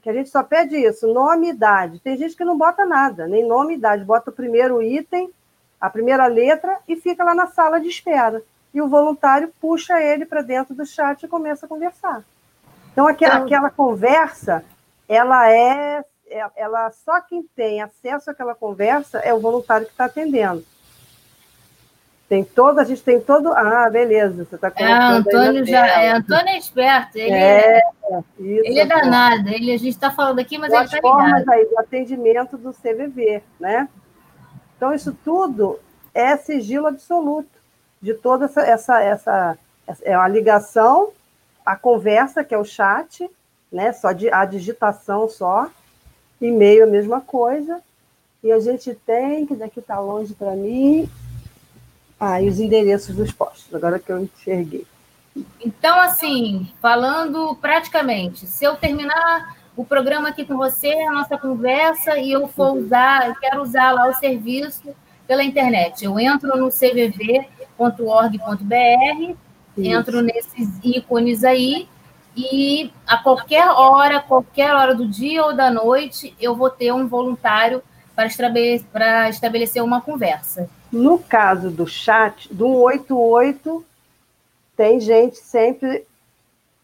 que 0.00 0.10
a 0.10 0.12
gente 0.12 0.30
só 0.30 0.42
pede 0.42 0.76
isso, 0.76 1.12
nome 1.12 1.46
e 1.46 1.50
idade. 1.50 2.00
Tem 2.00 2.16
gente 2.16 2.36
que 2.36 2.44
não 2.44 2.56
bota 2.56 2.84
nada, 2.84 3.26
nem 3.26 3.46
nome 3.46 3.74
e 3.74 3.76
idade, 3.76 4.04
bota 4.04 4.30
o 4.30 4.32
primeiro 4.32 4.82
item, 4.82 5.30
a 5.80 5.90
primeira 5.90 6.26
letra 6.26 6.78
e 6.88 6.96
fica 6.96 7.24
lá 7.24 7.34
na 7.34 7.46
sala 7.46 7.80
de 7.80 7.88
espera. 7.88 8.42
E 8.72 8.80
o 8.80 8.88
voluntário 8.88 9.52
puxa 9.60 10.00
ele 10.00 10.24
para 10.24 10.42
dentro 10.42 10.74
do 10.74 10.86
chat 10.86 11.22
e 11.22 11.28
começa 11.28 11.66
a 11.66 11.68
conversar. 11.68 12.24
Então, 12.92 13.06
aquela, 13.06 13.34
então, 13.34 13.46
aquela 13.46 13.70
conversa, 13.70 14.64
ela 15.08 15.48
é, 15.50 16.04
é, 16.28 16.46
ela 16.56 16.90
só 16.90 17.20
quem 17.20 17.42
tem 17.54 17.82
acesso 17.82 18.30
àquela 18.30 18.54
conversa 18.54 19.18
é 19.18 19.32
o 19.32 19.40
voluntário 19.40 19.86
que 19.86 19.92
está 19.92 20.06
atendendo. 20.06 20.64
Tem 22.32 22.42
todo, 22.42 22.78
a 22.78 22.84
gente 22.84 23.02
tem 23.02 23.20
todo. 23.20 23.52
Ah, 23.52 23.90
beleza, 23.90 24.46
você 24.46 24.54
está 24.54 24.70
colocando. 24.70 25.02
É, 25.02 25.18
Antônio 25.18 25.66
já. 25.66 25.86
É, 25.86 26.12
Antônio 26.12 26.48
é 26.48 26.56
esperto. 26.56 27.18
Ele 27.18 27.30
é, 27.30 27.76
é 27.76 28.18
isso, 28.40 28.64
ele 28.64 28.78
é 28.78 28.86
danado. 28.86 29.50
Ele, 29.50 29.70
a 29.70 29.76
gente 29.76 29.90
está 29.90 30.10
falando 30.10 30.38
aqui, 30.38 30.56
mas 30.56 30.72
ele 30.72 30.82
está 30.82 30.96
ligado. 30.96 31.12
formas 31.12 31.46
aí 31.46 31.66
do 31.66 31.78
atendimento 31.78 32.56
do 32.56 32.72
CVV, 32.72 33.42
né? 33.60 33.86
Então, 34.74 34.94
isso 34.94 35.14
tudo 35.22 35.78
é 36.14 36.34
sigilo 36.38 36.86
absoluto 36.86 37.50
de 38.00 38.14
toda 38.14 38.46
essa, 38.46 38.62
essa, 38.62 39.02
essa, 39.02 39.58
é 40.00 40.14
a 40.14 40.26
ligação, 40.26 41.10
a 41.66 41.76
conversa, 41.76 42.42
que 42.42 42.54
é 42.54 42.58
o 42.58 42.64
chat, 42.64 43.30
né? 43.70 43.92
Só 43.92 44.10
de, 44.12 44.32
a 44.32 44.46
digitação 44.46 45.28
só, 45.28 45.68
e-mail 46.40 46.84
a 46.84 46.86
mesma 46.86 47.20
coisa. 47.20 47.82
E 48.42 48.50
a 48.50 48.58
gente 48.58 48.94
tem, 48.94 49.44
que 49.44 49.54
daqui 49.54 49.80
está 49.80 50.00
longe 50.00 50.32
para 50.32 50.52
mim, 50.52 51.10
ah, 52.24 52.40
e 52.40 52.48
os 52.48 52.60
endereços 52.60 53.16
dos 53.16 53.32
postos, 53.32 53.74
agora 53.74 53.98
que 53.98 54.12
eu 54.12 54.22
enxerguei. 54.22 54.86
Então, 55.60 55.98
assim, 55.98 56.70
falando 56.80 57.56
praticamente, 57.56 58.46
se 58.46 58.64
eu 58.64 58.76
terminar 58.76 59.56
o 59.76 59.84
programa 59.84 60.28
aqui 60.28 60.44
com 60.44 60.56
você, 60.56 60.92
a 60.92 61.10
nossa 61.10 61.36
conversa, 61.36 62.16
e 62.18 62.30
eu 62.30 62.46
for 62.46 62.76
usar, 62.76 63.26
eu 63.26 63.34
quero 63.34 63.60
usar 63.60 63.90
lá 63.90 64.08
o 64.08 64.14
serviço 64.14 64.94
pela 65.26 65.42
internet, 65.42 66.04
eu 66.04 66.16
entro 66.20 66.56
no 66.56 66.70
cvv.org.br, 66.70 67.26
entro 69.76 70.22
nesses 70.22 70.78
ícones 70.84 71.42
aí, 71.42 71.88
e 72.36 72.92
a 73.04 73.16
qualquer 73.16 73.68
hora, 73.68 74.20
qualquer 74.20 74.72
hora 74.72 74.94
do 74.94 75.08
dia 75.08 75.44
ou 75.44 75.56
da 75.56 75.72
noite, 75.72 76.36
eu 76.40 76.54
vou 76.54 76.70
ter 76.70 76.92
um 76.92 77.08
voluntário 77.08 77.82
para 78.14 78.26
estabelecer, 78.26 78.86
para 78.92 79.28
estabelecer 79.28 79.82
uma 79.82 80.00
conversa. 80.00 80.70
No 80.92 81.18
caso 81.18 81.70
do 81.70 81.86
chat, 81.86 82.52
do 82.52 82.86
188, 82.90 83.82
tem 84.76 85.00
gente 85.00 85.38
sempre 85.38 86.06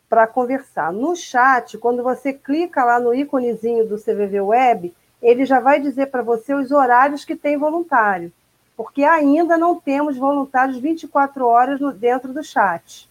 para 0.09 0.27
conversar. 0.27 0.91
No 0.91 1.15
chat, 1.15 1.77
quando 1.77 2.03
você 2.03 2.33
clica 2.33 2.83
lá 2.83 2.99
no 2.99 3.15
íconezinho 3.15 3.87
do 3.87 3.99
CVV 3.99 4.41
Web, 4.41 4.95
ele 5.21 5.45
já 5.45 5.61
vai 5.61 5.79
dizer 5.79 6.07
para 6.07 6.23
você 6.23 6.55
os 6.55 6.71
horários 6.71 7.23
que 7.23 7.37
tem 7.37 7.59
voluntário, 7.59 8.33
porque 8.75 9.05
ainda 9.05 9.59
não 9.59 9.79
temos 9.79 10.17
voluntários 10.17 10.79
24 10.79 11.47
horas 11.47 11.79
dentro 11.97 12.33
do 12.33 12.43
chat. 12.43 13.07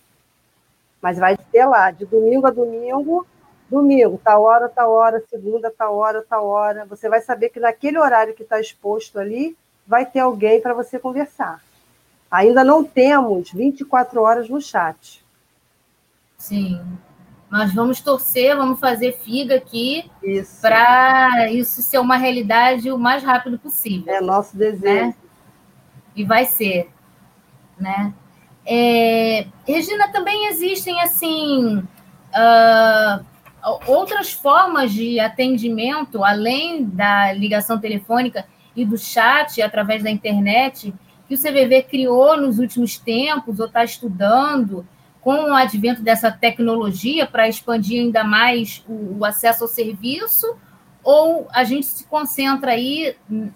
Mas 0.99 1.19
vai 1.19 1.37
ter 1.37 1.65
lá, 1.65 1.91
de 1.91 2.07
domingo 2.07 2.47
a 2.47 2.51
domingo, 2.51 3.27
domingo, 3.69 4.19
tal 4.23 4.41
hora, 4.41 4.67
tal 4.67 4.91
hora, 4.91 5.23
segunda, 5.29 5.69
tal 5.69 5.95
hora, 5.95 6.25
tal 6.27 6.47
hora. 6.47 6.85
Você 6.85 7.07
vai 7.07 7.21
saber 7.21 7.49
que 7.49 7.59
naquele 7.59 7.99
horário 7.99 8.33
que 8.33 8.41
está 8.41 8.59
exposto 8.59 9.19
ali, 9.19 9.55
vai 9.87 10.05
ter 10.05 10.19
alguém 10.19 10.61
para 10.61 10.73
você 10.73 10.99
conversar. 10.99 11.61
Ainda 12.29 12.63
não 12.63 12.83
temos 12.83 13.51
24 13.51 14.21
horas 14.21 14.49
no 14.49 14.61
chat. 14.61 15.25
Sim. 16.37 16.81
Mas 17.49 17.73
vamos 17.73 18.01
torcer, 18.01 18.57
vamos 18.57 18.79
fazer 18.79 19.13
figa 19.13 19.55
aqui 19.55 20.11
para 20.61 21.49
isso 21.49 21.81
ser 21.81 21.97
uma 21.97 22.17
realidade 22.17 22.91
o 22.91 22.97
mais 22.97 23.23
rápido 23.23 23.57
possível. 23.57 24.13
É 24.13 24.19
nosso 24.19 24.57
desejo. 24.57 25.07
Né? 25.07 25.15
E 26.13 26.25
vai 26.25 26.43
ser. 26.43 26.89
Né? 27.79 28.13
É, 28.65 29.47
Regina, 29.65 30.09
também 30.11 30.47
existem 30.47 30.99
assim 31.01 31.77
uh, 31.77 33.25
outras 33.85 34.33
formas 34.33 34.91
de 34.91 35.17
atendimento 35.21 36.25
além 36.25 36.83
da 36.83 37.31
ligação 37.31 37.79
telefônica 37.79 38.45
e 38.77 38.85
do 38.85 38.97
chat 38.97 39.59
através 39.59 40.03
da 40.03 40.11
internet 40.11 40.93
que 41.27 41.33
o 41.33 41.37
CVV 41.37 41.83
criou 41.83 42.39
nos 42.39 42.59
últimos 42.59 42.97
tempos 42.97 43.59
ou 43.59 43.65
está 43.65 43.83
estudando 43.83 44.87
com 45.19 45.49
o 45.49 45.53
advento 45.55 46.01
dessa 46.01 46.31
tecnologia 46.31 47.25
para 47.25 47.49
expandir 47.49 47.99
ainda 48.01 48.23
mais 48.23 48.85
o, 48.87 49.17
o, 49.17 49.25
acesso 49.25 49.63
ao 49.63 49.67
serviço? 49.67 50.55
Ou 51.03 51.47
a 51.51 51.63
gente 51.63 51.85
se 51.85 52.05
concentra 52.05 52.71
aí 52.71 53.15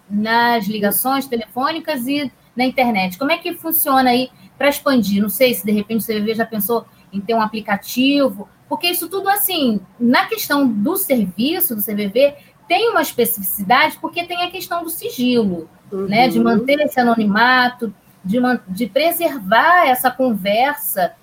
nas 0.10 0.68
ligações 0.68 1.28
telefônicas 1.28 2.08
e 2.08 2.30
na 2.56 2.66
internet? 2.66 3.18
Como 3.18 3.32
é 3.32 3.38
que 3.38 3.54
funciona 3.54 4.10
aí 4.10 4.30
para 4.58 4.70
expandir? 4.70 5.22
Não 5.22 5.30
sei 5.30 5.54
se 5.54 5.66
de 5.66 5.72
repente 5.72 6.02
o 6.02 6.06
CVV 6.06 6.34
já 6.34 6.46
pensou 6.46 6.86
em 7.14 7.22
ter 7.22 7.36
um 7.36 7.42
aplicativo, 7.42 8.50
porque 8.68 8.88
isso 8.88 9.08
tudo 9.10 9.30
assim, 9.30 9.80
na 10.00 10.26
questão 10.26 10.68
do 10.68 10.96
serviço 10.98 11.76
do 11.76 11.82
CVV, 11.82 12.36
tem 12.72 12.90
uma 12.90 13.02
especificidade 13.02 13.98
porque 14.00 14.24
tem 14.24 14.44
a 14.44 14.50
questão 14.50 14.82
do 14.82 14.90
sigilo, 14.90 15.70
uhum. 15.92 16.08
né? 16.08 16.30
De 16.30 16.40
manter 16.40 16.80
esse 16.80 16.98
anonimato, 16.98 17.94
de, 18.24 18.38
de 18.70 18.88
preservar 18.88 19.88
essa 19.88 20.10
conversa 20.10 21.14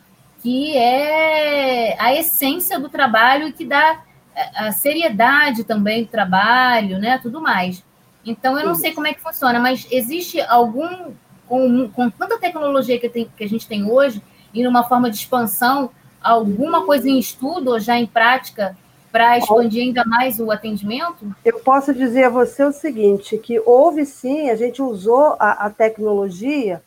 que 0.43 0.77
é 0.77 1.97
a 1.99 2.15
essência 2.15 2.79
do 2.79 2.91
trabalho 2.91 3.49
e 3.49 3.53
que 3.55 3.65
dá 3.65 4.03
a 4.55 4.73
seriedade 4.73 5.65
também 5.65 6.05
do 6.05 6.11
trabalho, 6.11 6.99
né? 6.99 7.17
Tudo 7.17 7.41
mais. 7.41 7.83
Então, 8.27 8.59
eu 8.59 8.67
não 8.67 8.75
sei 8.75 8.93
como 8.93 9.07
é 9.07 9.15
que 9.15 9.23
funciona, 9.23 9.59
mas 9.59 9.89
existe 9.91 10.43
algum, 10.43 11.13
com, 11.49 11.89
com 11.89 12.11
tanta 12.11 12.39
tecnologia 12.39 13.01
que, 13.01 13.09
tem, 13.09 13.27
que 13.35 13.43
a 13.43 13.49
gente 13.49 13.67
tem 13.67 13.91
hoje, 13.91 14.23
e 14.53 14.63
numa 14.63 14.85
forma 14.85 15.09
de 15.11 15.17
expansão, 15.17 15.89
alguma 16.23 16.85
coisa 16.85 17.09
em 17.09 17.19
estudo 17.19 17.71
ou 17.71 17.81
já 17.81 17.99
em 17.99 18.07
prática 18.07 18.77
para 19.11 19.39
expandir 19.39 19.83
ainda 19.83 20.05
mais 20.05 20.39
o 20.39 20.51
atendimento? 20.51 21.35
Eu 21.45 21.61
posso 21.61 21.95
dizer 21.95 22.25
a 22.25 22.29
você 22.29 22.65
o 22.65 22.73
seguinte, 22.73 23.39
que 23.39 23.61
houve 23.65 24.05
sim, 24.05 24.51
a 24.51 24.57
gente 24.57 24.83
usou 24.83 25.37
a, 25.39 25.67
a 25.67 25.71
tecnologia, 25.71 26.83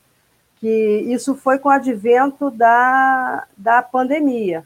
que 0.60 1.06
isso 1.08 1.36
foi 1.36 1.58
com 1.58 1.70
o 1.70 1.72
advento 1.72 2.52
da, 2.52 3.46
da 3.58 3.82
pandemia, 3.82 4.66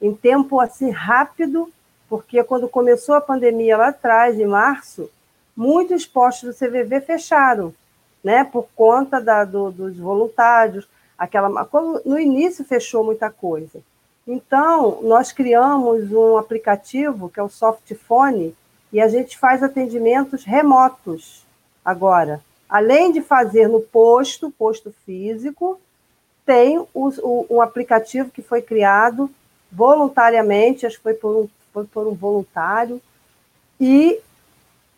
em 0.00 0.14
tempo 0.14 0.60
assim 0.60 0.90
rápido, 0.90 1.70
porque 2.08 2.42
quando 2.44 2.68
começou 2.68 3.14
a 3.14 3.20
pandemia 3.20 3.76
lá 3.76 3.88
atrás, 3.88 4.38
em 4.38 4.46
março, 4.46 5.10
muitos 5.56 6.06
postos 6.06 6.54
do 6.54 6.66
CVV 6.66 7.00
fecharam, 7.00 7.74
né, 8.22 8.44
por 8.44 8.68
conta 8.74 9.20
da, 9.20 9.44
do, 9.44 9.70
dos 9.70 9.96
voluntários, 9.96 10.88
aquela, 11.18 11.48
no 12.04 12.18
início 12.18 12.64
fechou 12.64 13.04
muita 13.04 13.30
coisa. 13.30 13.80
Então, 14.26 15.02
nós 15.02 15.32
criamos 15.32 16.10
um 16.10 16.38
aplicativo 16.38 17.28
que 17.28 17.38
é 17.38 17.42
o 17.42 17.48
Softphone 17.48 18.56
e 18.90 19.00
a 19.00 19.06
gente 19.06 19.36
faz 19.38 19.62
atendimentos 19.62 20.44
remotos 20.44 21.44
agora. 21.84 22.42
Além 22.68 23.12
de 23.12 23.20
fazer 23.20 23.68
no 23.68 23.80
posto, 23.80 24.50
posto 24.50 24.94
físico, 25.04 25.78
tem 26.46 26.78
o, 26.78 26.88
o, 26.94 27.46
um 27.50 27.60
aplicativo 27.60 28.30
que 28.30 28.40
foi 28.40 28.62
criado 28.62 29.30
voluntariamente, 29.70 30.86
acho 30.86 30.96
que 30.96 31.02
foi 31.02 31.14
por 31.14 31.36
um, 31.36 31.48
foi 31.72 31.84
por 31.84 32.06
um 32.06 32.14
voluntário, 32.14 33.00
e 33.78 34.20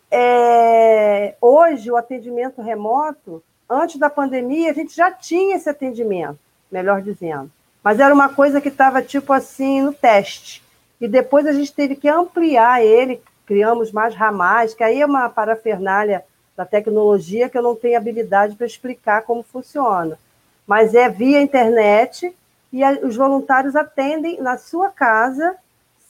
é, 0.09 1.35
hoje 1.41 1.91
o 1.91 1.97
atendimento 1.97 2.61
remoto, 2.61 3.43
antes 3.69 3.97
da 3.97 4.09
pandemia, 4.09 4.71
a 4.71 4.73
gente 4.73 4.95
já 4.95 5.11
tinha 5.11 5.55
esse 5.55 5.69
atendimento, 5.69 6.39
melhor 6.71 7.01
dizendo 7.01 7.51
mas 7.83 7.99
era 7.99 8.13
uma 8.13 8.29
coisa 8.29 8.59
que 8.59 8.69
estava 8.69 9.01
tipo 9.01 9.31
assim 9.33 9.81
no 9.81 9.93
teste. 9.93 10.63
E 10.99 11.07
depois 11.07 11.45
a 11.45 11.53
gente 11.53 11.73
teve 11.73 11.95
que 11.95 12.09
ampliar 12.09 12.83
ele, 12.83 13.21
criamos 13.45 13.91
mais 13.91 14.15
ramais, 14.15 14.73
que 14.73 14.83
aí 14.83 15.01
é 15.01 15.05
uma 15.05 15.29
parafernália 15.29 16.23
da 16.55 16.65
tecnologia 16.65 17.47
que 17.47 17.57
eu 17.57 17.61
não 17.61 17.75
tenho 17.75 17.97
habilidade 17.97 18.55
para 18.55 18.65
explicar 18.65 19.21
como 19.21 19.43
funciona. 19.43 20.17
Mas 20.65 20.95
é 20.95 21.07
via 21.07 21.41
internet 21.41 22.35
e 22.73 22.83
a, 22.83 22.91
os 23.03 23.15
voluntários 23.15 23.75
atendem 23.75 24.41
na 24.41 24.57
sua 24.57 24.89
casa 24.89 25.55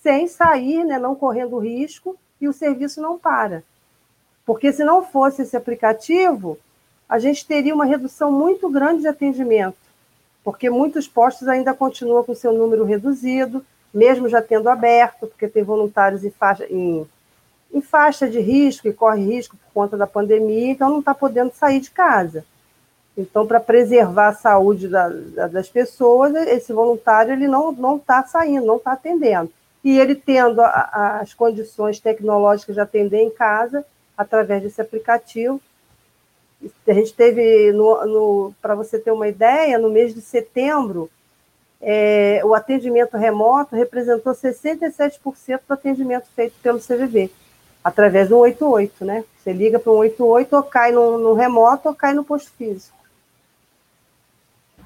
sem 0.02 0.28
sair, 0.28 0.86
né, 0.86 0.98
não 0.98 1.16
correndo 1.16 1.60
risco, 1.60 2.18
e 2.40 2.48
o 2.48 2.54
serviço 2.54 3.02
não 3.02 3.18
para. 3.18 3.64
Porque 4.46 4.72
se 4.72 4.84
não 4.84 5.04
fosse 5.04 5.42
esse 5.42 5.58
aplicativo, 5.58 6.58
a 7.10 7.20
gente 7.20 7.46
teria 7.46 7.76
uma 7.76 7.86
redução 7.86 8.32
muito 8.32 8.70
grande 8.70 9.02
de 9.02 9.08
atendimento, 9.08 9.78
porque 10.48 10.70
muitos 10.70 11.10
postos 11.10 11.50
ainda 11.50 11.74
continuam 11.74 12.24
com 12.24 12.34
seu 12.34 12.54
número 12.54 12.86
reduzido, 12.86 13.66
mesmo 13.94 14.30
já 14.30 14.42
tendo 14.42 14.70
aberto, 14.70 15.28
porque 15.28 15.46
tem 15.46 15.62
voluntários 15.62 16.24
em 16.24 16.32
faixa, 16.32 16.66
em, 16.70 17.06
em 17.74 17.82
faixa 17.82 18.30
de 18.30 18.40
risco 18.40 18.88
e 18.88 18.94
corre 18.94 19.26
risco 19.26 19.58
por 19.58 19.74
conta 19.74 19.98
da 19.98 20.08
pandemia, 20.08 20.72
então 20.72 20.90
não 20.90 21.00
está 21.00 21.14
podendo 21.14 21.52
sair 21.54 21.82
de 21.82 21.92
casa. 21.92 22.46
Então, 23.18 23.46
para 23.46 23.60
preservar 23.60 24.30
a 24.30 24.36
saúde 24.36 24.88
da, 24.88 25.10
da, 25.10 25.48
das 25.48 25.68
pessoas, 25.68 26.34
esse 26.34 26.72
voluntário 26.72 27.34
ele 27.34 27.50
não 27.50 27.98
está 27.98 28.24
saindo, 28.24 28.66
não 28.66 28.78
está 28.78 28.94
atendendo. 28.94 29.52
E 29.84 30.00
ele 30.00 30.16
tendo 30.16 30.62
a, 30.62 30.68
a, 30.70 31.20
as 31.20 31.34
condições 31.34 32.00
tecnológicas 32.00 32.74
de 32.74 32.80
atender 32.80 33.20
em 33.20 33.32
casa, 33.32 33.86
através 34.18 34.64
desse 34.64 34.80
aplicativo. 34.80 35.60
A 36.88 36.94
gente 36.94 37.14
teve, 37.14 37.72
para 38.62 38.76
você 38.76 38.98
ter 38.98 39.12
uma 39.12 39.28
ideia, 39.28 39.78
no 39.78 39.90
mês 39.90 40.14
de 40.14 40.22
setembro, 40.22 41.10
é, 41.82 42.42
o 42.44 42.56
atendimento 42.56 43.16
remoto 43.16 43.76
representou 43.76 44.34
67% 44.34 45.60
do 45.68 45.74
atendimento 45.74 46.28
feito 46.36 46.56
pelo 46.62 46.80
CVV, 46.80 47.30
através 47.84 48.30
do 48.30 48.44
188, 48.44 49.06
né? 49.06 49.24
Você 49.38 49.54
liga 49.54 49.80
para 49.80 49.92
o 49.92 50.02
188, 50.02 50.56
ou 50.56 50.64
cai 50.64 50.92
no, 50.92 51.18
no 51.18 51.34
remoto, 51.34 51.90
ou 51.90 51.96
cai 51.96 52.14
no 52.14 52.24
posto 52.24 52.52
físico. 52.58 52.98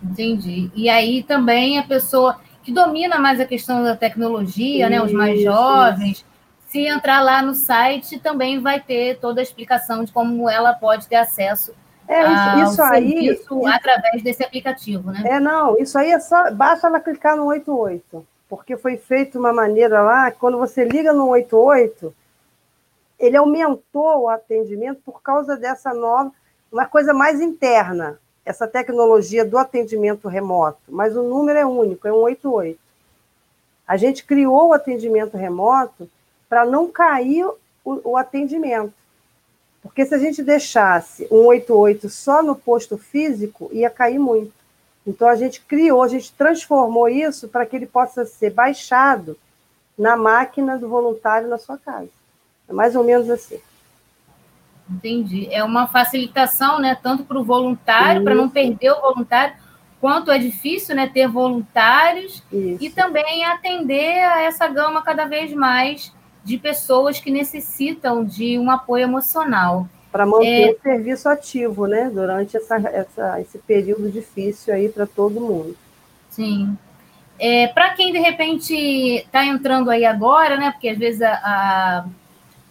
Entendi. 0.04 0.70
E 0.76 0.90
aí 0.90 1.24
também 1.24 1.78
a 1.78 1.84
pessoa 1.84 2.40
que 2.64 2.72
domina 2.72 3.20
mais 3.20 3.40
a 3.40 3.46
questão 3.46 3.84
da 3.84 3.96
tecnologia, 3.96 4.86
isso, 4.86 4.90
né, 4.90 5.02
os 5.02 5.12
mais 5.12 5.42
jovens, 5.42 6.18
isso. 6.18 6.26
Se 6.72 6.88
entrar 6.88 7.22
lá 7.22 7.42
no 7.42 7.54
site, 7.54 8.18
também 8.18 8.62
vai 8.62 8.80
ter 8.80 9.20
toda 9.20 9.42
a 9.42 9.44
explicação 9.44 10.06
de 10.06 10.12
como 10.14 10.50
ela 10.50 10.74
pode 10.74 11.06
ter 11.06 11.18
acesso 11.18 11.74
é, 12.08 12.24
isso, 12.24 12.72
isso 12.72 12.82
aí 12.82 13.28
isso, 13.28 13.68
através 13.68 14.24
desse 14.24 14.42
aplicativo, 14.42 15.12
né? 15.12 15.22
É, 15.26 15.40
não, 15.40 15.78
isso 15.78 15.98
aí 15.98 16.12
é 16.12 16.20
só 16.20 16.50
basta 16.50 16.88
ela 16.88 17.02
clicar 17.02 17.36
no 17.36 17.48
88, 17.48 18.26
porque 18.48 18.78
foi 18.78 18.96
feito 18.96 19.38
uma 19.38 19.52
maneira 19.52 20.02
lá, 20.02 20.32
quando 20.32 20.58
você 20.58 20.86
liga 20.86 21.12
no 21.12 21.28
88, 21.28 22.16
ele 23.20 23.36
aumentou 23.36 24.22
o 24.22 24.30
atendimento 24.30 25.02
por 25.06 25.22
causa 25.22 25.58
dessa 25.58 25.94
nova, 25.94 26.32
uma 26.72 26.86
coisa 26.86 27.14
mais 27.14 27.42
interna 27.42 28.18
essa 28.46 28.66
tecnologia 28.66 29.44
do 29.44 29.58
atendimento 29.58 30.30
remoto, 30.30 30.80
mas 30.88 31.18
o 31.18 31.22
número 31.22 31.60
é 31.60 31.66
único, 31.66 32.08
é 32.08 32.12
188. 32.12 32.80
A 33.86 33.98
gente 33.98 34.24
criou 34.24 34.70
o 34.70 34.74
atendimento 34.74 35.36
remoto 35.36 36.10
para 36.52 36.66
não 36.66 36.92
cair 36.92 37.46
o, 37.46 37.56
o, 37.86 38.18
atendimento. 38.18 38.92
Porque 39.82 40.06
se 40.06 40.14
a 40.14 40.18
gente 40.18 40.44
deixasse 40.44 41.26
188 41.30 42.10
só 42.10 42.44
no 42.44 42.58
posto 42.58 42.98
físico, 42.98 43.70
ia 43.72 43.90
cair 43.90 44.20
muito. 44.20 44.52
Então 45.08 45.30
a 45.30 45.36
gente 45.36 45.62
criou, 45.62 46.04
a 46.04 46.10
gente 46.10 46.34
transformou 46.34 47.08
isso 47.08 47.48
para 47.48 47.66
que 47.66 47.78
ele 47.78 47.86
possa 47.86 48.26
ser 48.26 48.50
baixado 48.50 49.38
na 49.98 50.18
máquina 50.18 50.78
do 50.78 50.90
voluntário 50.90 51.48
na 51.48 51.58
sua 51.58 51.78
casa. 51.78 52.10
É 52.68 52.74
mais 52.74 52.98
ou 52.98 53.04
menos 53.06 53.30
assim. 53.30 53.62
Entendi. 54.90 55.48
É 55.54 55.64
uma 55.64 55.88
facilitação, 55.88 56.82
né? 56.82 56.98
Tanto 57.02 57.24
para 57.24 57.40
o 57.40 57.46
voluntário, 57.46 58.26
para 58.26 58.36
não 58.36 58.50
perder 58.50 58.92
o 58.92 59.00
voluntário, 59.00 59.56
quanto 60.02 60.30
é 60.30 60.38
difícil 60.38 60.98
né, 60.98 61.08
ter 61.08 61.30
voluntários 61.30 62.44
Isso. 62.52 62.84
e 62.84 62.90
também 62.90 63.46
atender 63.46 64.20
a 64.26 64.42
essa 64.42 64.68
gama 64.68 65.02
cada 65.02 65.24
vez 65.24 65.54
mais 65.54 66.12
de 66.44 66.58
pessoas 66.58 67.20
que 67.20 67.32
necessitam 67.32 68.24
de 68.24 68.58
um 68.58 68.72
apoio 68.72 69.04
emocional. 69.04 69.88
Para 70.12 70.26
manter 70.26 70.70
é... 70.70 70.72
o 70.72 70.82
serviço 70.82 71.30
ativo, 71.30 71.88
né? 71.88 72.10
Durante 72.14 72.58
essa, 72.58 72.76
essa, 72.76 73.42
esse 73.42 73.58
período 73.60 74.12
difícil 74.12 74.74
aí 74.74 74.90
para 74.90 75.06
todo 75.06 75.40
mundo. 75.40 75.76
Sim. 76.30 76.78
É, 77.40 77.68
para 77.68 77.92
quem 77.94 78.12
de 78.12 78.20
repente 78.20 78.76
está 78.76 79.46
entrando 79.46 79.90
aí 79.90 80.06
agora, 80.06 80.58
né? 80.58 80.72
Porque 80.72 80.90
às 80.90 80.98
vezes 80.98 81.22
a, 81.22 82.06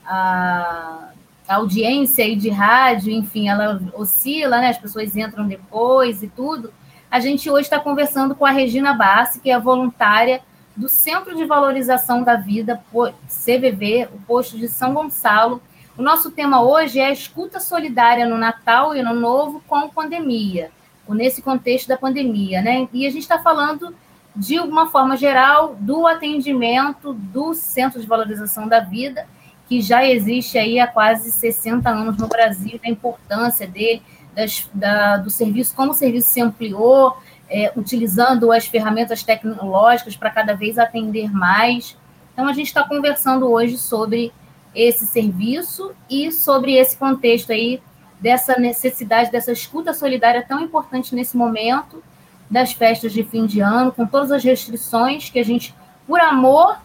a, 0.05 1.09
a 1.49 1.55
audiência 1.55 2.25
aí 2.25 2.37
de 2.37 2.51
rádio, 2.51 3.13
enfim, 3.13 3.49
ela 3.49 3.81
oscila, 3.95 4.61
né? 4.61 4.69
As 4.69 4.79
pessoas 4.79 5.17
entram 5.17 5.49
depois 5.49 6.23
e 6.23 6.29
tudo. 6.29 6.73
A 7.11 7.19
gente 7.19 7.51
hoje 7.51 7.63
está 7.63 7.81
conversando 7.81 8.35
com 8.35 8.47
a 8.47 8.51
Regina 8.51 8.95
Bassi, 8.95 9.41
que 9.41 9.51
é 9.51 9.59
voluntária 9.59 10.41
do 10.77 10.89
Centro 10.89 11.37
de 11.37 11.45
Valorização 11.45 12.23
da 12.23 12.37
Vida, 12.37 12.83
CVV, 13.29 14.09
o 14.15 14.19
posto 14.27 14.57
de 14.57 14.69
São 14.69 14.95
Gonçalo. 14.95 15.61
O 15.97 16.03
nosso 16.03 16.31
tema 16.31 16.63
hoje 16.63 16.99
é 16.99 17.07
a 17.07 17.13
escuta 17.13 17.61
solidária 17.61 18.27
no 18.27 18.39
Natal 18.39 18.95
e 18.95 19.03
no 19.03 19.15
Novo 19.15 19.63
com 19.67 19.89
pandemia, 19.89 20.71
nesse 21.09 21.43
contexto 21.43 21.89
da 21.89 21.97
pandemia, 21.97 22.63
né? 22.63 22.89
E 22.93 23.07
a 23.07 23.11
gente 23.11 23.23
está 23.23 23.39
falando 23.41 23.95
de 24.35 24.61
uma 24.61 24.89
forma 24.89 25.17
geral 25.17 25.75
do 25.81 26.07
atendimento 26.07 27.13
do 27.13 27.53
Centro 27.53 28.01
de 28.01 28.07
Valorização 28.07 28.69
da 28.69 28.81
Vida 28.81 29.27
que 29.71 29.81
já 29.81 30.05
existe 30.05 30.59
aí 30.59 30.81
há 30.81 30.87
quase 30.89 31.31
60 31.31 31.89
anos 31.89 32.17
no 32.17 32.27
Brasil, 32.27 32.81
da 32.83 32.91
importância 32.91 33.69
dele, 33.69 34.03
das, 34.35 34.69
da, 34.75 35.17
do 35.19 35.31
serviço, 35.31 35.77
como 35.77 35.93
o 35.93 35.95
serviço 35.95 36.29
se 36.29 36.41
ampliou, 36.41 37.17
é, 37.51 37.73
utilizando 37.77 38.53
as 38.53 38.67
ferramentas 38.67 39.23
tecnológicas 39.23 40.17
para 40.17 40.31
cada 40.31 40.55
vez 40.55 40.79
atender 40.79 41.31
mais. 41.33 41.97
Então, 42.33 42.47
a 42.47 42.53
gente 42.53 42.69
está 42.69 42.85
conversando 42.85 43.51
hoje 43.51 43.77
sobre 43.77 44.33
esse 44.75 45.07
serviço 45.07 45.93
e 46.09 46.31
sobre 46.31 46.75
esse 46.75 46.97
contexto 46.97 47.51
aí 47.51 47.83
dessa 48.21 48.59
necessidade, 48.59 49.33
dessa 49.33 49.51
escuta 49.51 49.93
solidária 49.93 50.45
tão 50.47 50.61
importante 50.61 51.15
nesse 51.15 51.37
momento 51.37 52.03
das 52.49 52.73
festas 52.73 53.13
de 53.13 53.25
fim 53.25 53.47
de 53.47 53.61
ano, 53.61 53.93
com 53.93 54.07
todas 54.07 54.31
as 54.31 54.45
restrições 54.45 55.31
que 55.31 55.39
a 55.39 55.45
gente, 55.45 55.75
por 56.07 56.21
amor 56.21 56.79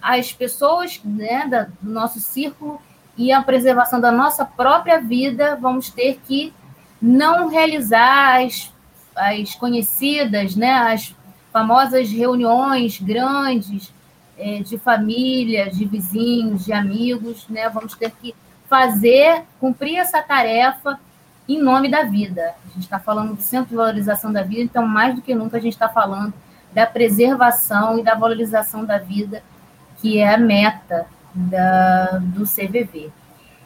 as 0.00 0.32
pessoas 0.32 1.00
né, 1.04 1.48
do 1.80 1.90
nosso 1.90 2.18
círculo 2.18 2.80
e 3.16 3.32
a 3.32 3.40
preservação 3.40 4.00
da 4.00 4.10
nossa 4.10 4.44
própria 4.44 5.00
vida, 5.00 5.56
vamos 5.60 5.90
ter 5.90 6.20
que 6.26 6.52
não 7.00 7.48
realizar 7.48 8.42
as, 8.42 8.71
as 9.14 9.54
conhecidas, 9.54 10.56
né, 10.56 10.72
as 10.72 11.14
famosas 11.52 12.10
reuniões 12.10 13.00
grandes 13.00 13.92
é, 14.38 14.60
de 14.60 14.78
família, 14.78 15.70
de 15.70 15.84
vizinhos, 15.84 16.64
de 16.64 16.72
amigos, 16.72 17.46
né, 17.48 17.68
vamos 17.68 17.94
ter 17.94 18.10
que 18.10 18.34
fazer, 18.68 19.44
cumprir 19.60 19.96
essa 19.96 20.22
tarefa 20.22 20.98
em 21.48 21.60
nome 21.60 21.90
da 21.90 22.04
vida. 22.04 22.54
A 22.64 22.68
gente 22.74 22.84
está 22.84 22.98
falando 22.98 23.34
do 23.34 23.42
Centro 23.42 23.70
de 23.70 23.76
Valorização 23.76 24.32
da 24.32 24.42
Vida, 24.42 24.62
então, 24.62 24.86
mais 24.86 25.14
do 25.14 25.20
que 25.20 25.34
nunca, 25.34 25.58
a 25.58 25.60
gente 25.60 25.74
está 25.74 25.88
falando 25.88 26.32
da 26.72 26.86
preservação 26.86 27.98
e 27.98 28.02
da 28.02 28.14
valorização 28.14 28.84
da 28.84 28.98
vida 28.98 29.42
que 30.02 30.18
é 30.18 30.34
a 30.34 30.36
meta 30.36 31.06
da, 31.32 32.18
do 32.18 32.44
CVV. 32.44 33.10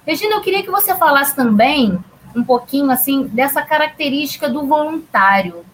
Regina, 0.07 0.37
eu 0.37 0.43
queria 0.43 0.63
que 0.63 0.71
você 0.71 0.95
falasse 0.95 1.35
também 1.35 1.99
um 2.37 2.45
pouquinho 2.45 2.91
assim 2.91 3.25
dessa 3.27 3.63
característica 3.63 4.49
do 4.49 4.67
voluntário. 4.67 5.65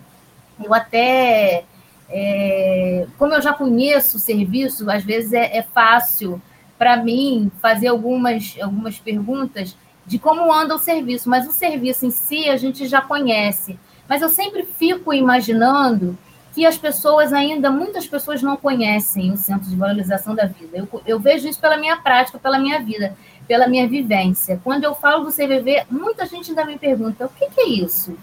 Eu 0.63 0.73
até, 0.73 1.65
é, 2.09 3.07
como 3.19 3.35
eu 3.35 3.43
já 3.43 3.53
conheço 3.53 4.17
o 4.17 4.21
serviço, 4.21 4.89
às 4.89 5.03
vezes 5.03 5.33
é, 5.33 5.59
é 5.59 5.63
fácil 5.63 6.41
para 6.79 6.97
mim 6.97 7.51
fazer 7.61 7.89
algumas, 7.89 8.57
algumas 8.61 8.99
perguntas 8.99 9.77
de 10.07 10.19
como 10.19 10.53
anda 10.53 10.75
o 10.75 10.79
serviço, 10.79 11.29
mas 11.29 11.47
o 11.47 11.53
serviço 11.53 12.07
em 12.07 12.11
si 12.11 12.49
a 12.49 12.57
gente 12.57 12.87
já 12.87 13.01
conhece. 13.01 13.79
Mas 14.09 14.23
eu 14.23 14.29
sempre 14.29 14.65
fico 14.65 15.13
imaginando 15.13 16.17
que 16.55 16.67
as 16.67 16.77
pessoas 16.77 17.33
ainda, 17.33 17.71
muitas 17.71 18.07
pessoas 18.07 18.43
não 18.43 18.57
conhecem 18.57 19.33
o 19.33 19.37
Centro 19.37 19.69
de 19.69 19.77
Valorização 19.77 20.35
da 20.35 20.45
Vida. 20.45 20.77
Eu, 20.77 21.03
eu 21.07 21.19
vejo 21.19 21.49
isso 21.49 21.61
pela 21.61 21.77
minha 21.77 21.97
prática, 21.97 22.39
pela 22.39 22.59
minha 22.59 22.81
vida, 22.81 23.17
pela 23.47 23.67
minha 23.67 23.89
vivência. 23.89 24.61
Quando 24.63 24.85
eu 24.85 24.95
falo 24.95 25.25
do 25.25 25.33
CVV, 25.33 25.85
muita 25.91 26.27
gente 26.27 26.51
ainda 26.51 26.65
me 26.65 26.79
pergunta, 26.79 27.27
o 27.27 27.29
que, 27.29 27.49
que 27.51 27.61
é 27.61 27.69
isso? 27.69 28.17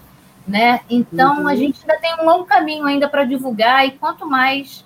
Né? 0.46 0.80
Então, 0.88 1.40
uhum. 1.40 1.48
a 1.48 1.54
gente 1.54 1.80
ainda 1.82 2.00
tem 2.00 2.14
um 2.20 2.24
longo 2.24 2.44
caminho 2.44 2.84
ainda 2.86 3.08
para 3.08 3.24
divulgar, 3.24 3.86
e 3.86 3.92
quanto 3.92 4.26
mais 4.26 4.84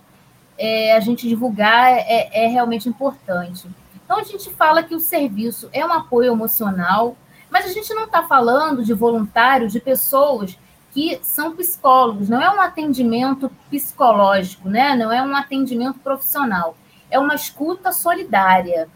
é, 0.59 0.95
a 0.95 1.01
gente 1.01 1.29
divulgar, 1.29 1.93
é, 1.93 2.45
é 2.45 2.47
realmente 2.49 2.89
importante. 2.89 3.69
Então, 4.05 4.19
a 4.19 4.25
gente 4.25 4.51
fala 4.51 4.83
que 4.83 4.95
o 4.95 5.01
serviço 5.01 5.69
é 5.73 5.85
um 5.85 5.93
apoio 5.93 6.33
emocional, 6.33 7.17
mas 7.51 7.67
a 7.67 7.73
gente 7.73 7.95
não 7.95 8.05
está 8.05 8.23
falando 8.25 8.85
de 8.85 8.93
voluntários, 8.93 9.73
de 9.73 9.81
pessoas 9.81 10.59
que 10.93 11.19
são 11.23 11.57
psicólogos, 11.57 12.29
não 12.29 12.41
é 12.41 12.49
um 12.49 12.61
atendimento 12.61 13.51
psicológico, 13.69 14.69
né? 14.69 14.95
não 14.95 15.11
é 15.11 15.21
um 15.21 15.35
atendimento 15.35 15.99
profissional, 15.99 16.77
é 17.11 17.19
uma 17.19 17.35
escuta 17.35 17.93
solidária. 17.93 18.89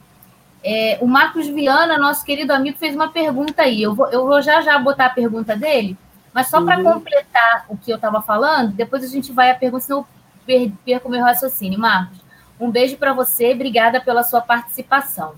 É, 0.62 0.98
o 1.00 1.06
Marcos 1.06 1.46
Viana, 1.46 1.98
nosso 1.98 2.24
querido 2.24 2.52
amigo, 2.52 2.78
fez 2.78 2.94
uma 2.94 3.08
pergunta 3.08 3.62
aí. 3.62 3.82
Eu 3.82 3.94
vou, 3.94 4.08
eu 4.08 4.26
vou 4.26 4.42
já 4.42 4.60
já 4.60 4.78
botar 4.78 5.06
a 5.06 5.10
pergunta 5.10 5.56
dele, 5.56 5.96
mas 6.32 6.48
só 6.48 6.62
para 6.62 6.78
uhum. 6.78 6.94
completar 6.94 7.64
o 7.68 7.76
que 7.76 7.90
eu 7.90 7.96
estava 7.96 8.20
falando, 8.20 8.72
depois 8.72 9.04
a 9.04 9.08
gente 9.08 9.32
vai 9.32 9.50
à 9.50 9.54
pergunta, 9.54 9.84
senão 9.84 10.06
eu 10.46 10.72
perco 10.84 11.08
meu 11.08 11.22
raciocínio. 11.22 11.78
Marcos, 11.78 12.18
um 12.60 12.70
beijo 12.70 12.96
para 12.96 13.12
você, 13.12 13.52
obrigada 13.52 14.00
pela 14.00 14.22
sua 14.22 14.40
participação. 14.40 15.34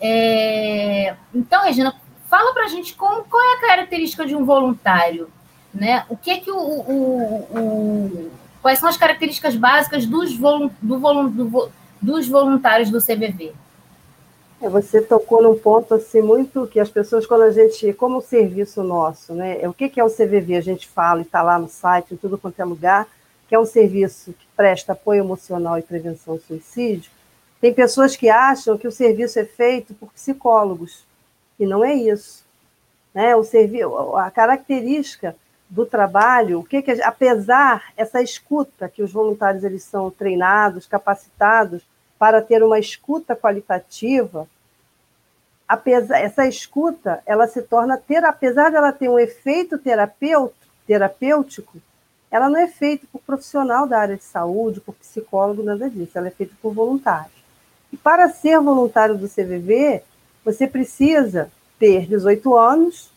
É... 0.00 1.14
Então, 1.34 1.64
Regina, 1.64 1.94
fala 2.28 2.52
para 2.52 2.64
a 2.64 2.68
gente 2.68 2.94
como, 2.94 3.24
qual 3.24 3.42
é 3.42 3.56
a 3.56 3.60
característica 3.68 4.26
de 4.26 4.34
um 4.34 4.44
voluntário, 4.44 5.30
né? 5.72 6.04
O 6.08 6.16
que 6.16 6.30
é 6.30 6.38
que 6.38 6.50
o, 6.50 6.56
o, 6.56 7.48
o 7.50 8.32
quais 8.60 8.78
são 8.78 8.88
as 8.88 8.96
características 8.96 9.56
básicas 9.56 10.06
dos, 10.06 10.36
volu, 10.36 10.70
do, 10.80 11.28
do, 11.28 11.72
dos 12.00 12.28
voluntários 12.28 12.90
do 12.90 13.00
CVV? 13.00 13.52
É, 14.62 14.68
você 14.68 15.02
tocou 15.02 15.42
num 15.42 15.58
ponto 15.58 15.92
assim 15.92 16.22
muito 16.22 16.68
que 16.68 16.78
as 16.78 16.88
pessoas 16.88 17.26
quando 17.26 17.42
a 17.42 17.50
gente, 17.50 17.92
como 17.94 18.18
o 18.18 18.22
serviço 18.22 18.84
nosso, 18.84 19.34
né? 19.34 19.60
É, 19.60 19.68
o 19.68 19.74
que, 19.74 19.88
que 19.88 19.98
é 19.98 20.04
o 20.04 20.08
CVV? 20.08 20.54
A 20.54 20.60
gente 20.60 20.86
fala 20.86 21.18
e 21.18 21.24
está 21.24 21.42
lá 21.42 21.58
no 21.58 21.68
site, 21.68 22.14
em 22.14 22.16
tudo 22.16 22.38
quanto 22.38 22.60
é 22.60 22.64
lugar, 22.64 23.08
que 23.48 23.56
é 23.56 23.58
um 23.58 23.66
serviço 23.66 24.32
que 24.32 24.46
presta 24.56 24.92
apoio 24.92 25.24
emocional 25.24 25.78
e 25.78 25.82
prevenção 25.82 26.34
ao 26.34 26.40
suicídio. 26.40 27.10
Tem 27.60 27.74
pessoas 27.74 28.14
que 28.14 28.30
acham 28.30 28.78
que 28.78 28.86
o 28.86 28.92
serviço 28.92 29.36
é 29.40 29.44
feito 29.44 29.94
por 29.94 30.12
psicólogos 30.12 31.04
e 31.58 31.66
não 31.66 31.84
é 31.84 31.92
isso. 31.92 32.44
Né? 33.12 33.34
O 33.34 33.42
serviço, 33.42 34.14
a 34.14 34.30
característica 34.30 35.34
do 35.68 35.84
trabalho, 35.84 36.60
o 36.60 36.64
que, 36.64 36.82
que 36.82 37.02
apesar 37.02 37.92
essa 37.96 38.22
escuta 38.22 38.88
que 38.88 39.02
os 39.02 39.10
voluntários 39.10 39.64
eles 39.64 39.82
são 39.82 40.08
treinados, 40.08 40.86
capacitados 40.86 41.82
para 42.22 42.40
ter 42.40 42.62
uma 42.62 42.78
escuta 42.78 43.34
qualitativa, 43.34 44.46
apesar 45.66 46.20
essa 46.20 46.46
escuta 46.46 47.20
ela 47.26 47.48
se 47.48 47.60
torna 47.62 47.96
ter 47.96 48.24
apesar 48.24 48.70
dela 48.70 48.92
ter 48.92 49.08
um 49.08 49.18
efeito 49.18 49.76
terapêutico, 50.86 51.78
ela 52.30 52.48
não 52.48 52.60
é 52.60 52.68
feita 52.68 53.08
por 53.10 53.20
profissional 53.22 53.88
da 53.88 53.98
área 53.98 54.16
de 54.16 54.22
saúde, 54.22 54.80
por 54.80 54.94
psicólogo, 54.94 55.64
nada 55.64 55.90
disso, 55.90 56.16
ela 56.16 56.28
é 56.28 56.30
feita 56.30 56.54
por 56.62 56.72
voluntários. 56.72 57.42
E 57.92 57.96
para 57.96 58.28
ser 58.28 58.60
voluntário 58.60 59.18
do 59.18 59.28
CVV, 59.28 60.04
você 60.44 60.68
precisa 60.68 61.50
ter 61.76 62.06
18 62.06 62.56
anos, 62.56 63.10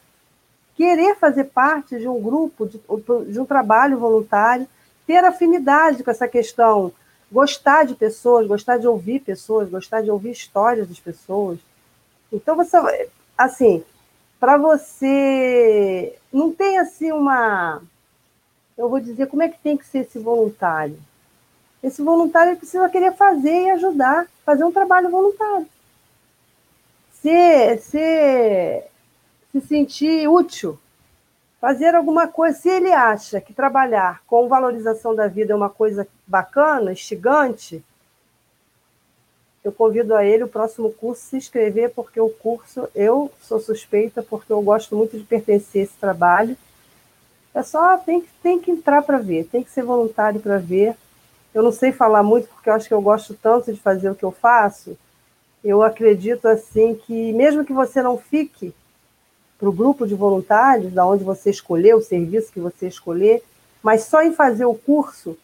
querer 0.75 1.15
fazer 1.17 1.43
parte 1.43 1.99
de 1.99 2.07
um 2.07 2.19
grupo, 2.19 2.65
de, 2.65 2.81
de 3.31 3.39
um 3.39 3.45
trabalho 3.45 3.99
voluntário, 3.99 4.67
ter 5.05 5.23
afinidade 5.23 6.03
com 6.03 6.09
essa 6.09 6.27
questão, 6.27 6.91
gostar 7.35 7.85
de 7.85 7.95
pessoas, 7.95 8.47
gostar 8.47 8.77
de 8.77 8.87
ouvir 8.87 9.19
pessoas, 9.19 9.69
gostar 9.69 10.01
de 10.01 10.09
ouvir 10.09 10.31
histórias 10.31 10.87
das 10.87 10.99
pessoas. 10.99 11.59
Então, 12.31 12.55
você, 12.55 13.09
assim, 13.37 13.83
para 14.39 14.57
você. 14.57 16.15
Não 16.31 16.53
tem 16.53 16.79
assim 16.79 17.11
uma. 17.11 17.81
Eu 18.77 18.87
vou 18.89 18.99
dizer 18.99 19.27
como 19.27 19.43
é 19.43 19.49
que 19.49 19.59
tem 19.59 19.75
que 19.75 19.85
ser 19.85 19.99
esse 19.99 20.19
voluntário. 20.19 20.97
Esse 21.83 22.01
voluntário 22.01 22.55
precisa 22.55 22.87
querer 22.89 23.13
fazer 23.13 23.63
e 23.63 23.69
ajudar, 23.71 24.27
fazer 24.45 24.63
um 24.63 24.71
trabalho 24.71 25.09
voluntário 25.09 25.67
se, 27.25 27.77
se, 27.77 28.83
se 29.51 29.61
sentir 29.67 30.27
útil, 30.27 30.77
fazer 31.65 31.95
alguma 31.95 32.27
coisa. 32.27 32.59
Se 32.59 32.69
ele 32.69 32.91
acha 32.91 33.41
que 33.41 33.51
trabalhar 33.51 34.21
com 34.27 34.47
valorização 34.47 35.15
da 35.15 35.27
vida 35.27 35.51
é 35.51 35.55
uma 35.55 35.67
coisa 35.67 36.07
bacana, 36.27 36.91
instigante, 36.91 37.83
eu 39.63 39.71
convido 39.71 40.13
a 40.13 40.23
ele 40.23 40.43
o 40.43 40.47
próximo 40.47 40.91
curso 40.91 41.23
se 41.23 41.37
inscrever, 41.37 41.89
porque 41.89 42.21
o 42.21 42.29
curso 42.29 42.87
eu 42.93 43.31
sou 43.41 43.59
suspeita, 43.59 44.21
porque 44.21 44.53
eu 44.53 44.61
gosto 44.61 44.95
muito 44.95 45.17
de 45.17 45.23
pertencer 45.23 45.81
a 45.81 45.83
esse 45.85 45.95
trabalho. 45.95 46.55
É 47.51 47.63
só 47.63 47.97
tem 47.97 48.23
tem 48.43 48.59
que 48.59 48.69
entrar 48.69 49.01
para 49.01 49.17
ver, 49.17 49.45
tem 49.45 49.63
que 49.63 49.71
ser 49.71 49.81
voluntário 49.81 50.39
para 50.39 50.59
ver. 50.59 50.95
Eu 51.51 51.63
não 51.63 51.71
sei 51.71 51.91
falar 51.91 52.21
muito, 52.21 52.47
porque 52.47 52.69
eu 52.69 52.75
acho 52.75 52.87
que 52.87 52.93
eu 52.93 53.01
gosto 53.01 53.33
tanto 53.33 53.73
de 53.73 53.79
fazer 53.79 54.11
o 54.11 54.15
que 54.15 54.23
eu 54.23 54.31
faço, 54.31 54.95
eu 55.63 55.81
acredito 55.81 56.47
assim 56.47 56.93
que 56.93 57.33
mesmo 57.33 57.65
que 57.65 57.73
você 57.73 58.03
não 58.03 58.19
fique 58.19 58.71
para 59.57 59.69
o 59.69 59.73
grupo 59.73 60.05
de 60.05 60.15
voluntários, 60.15 60.93
da 60.93 61.05
onde 61.05 61.23
você 61.23 61.49
escolheu, 61.49 61.97
o 61.97 62.01
serviço 62.01 62.51
que 62.51 62.59
você 62.59 62.87
escolher, 62.87 63.43
mas 63.81 64.03
só 64.03 64.21
em 64.21 64.33
fazer 64.33 64.65
o 64.65 64.73
curso, 64.73 65.37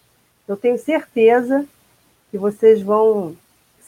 eu 0.48 0.58
tenho 0.58 0.78
certeza 0.78 1.66
que 2.30 2.38
vocês 2.38 2.82
vão 2.82 3.36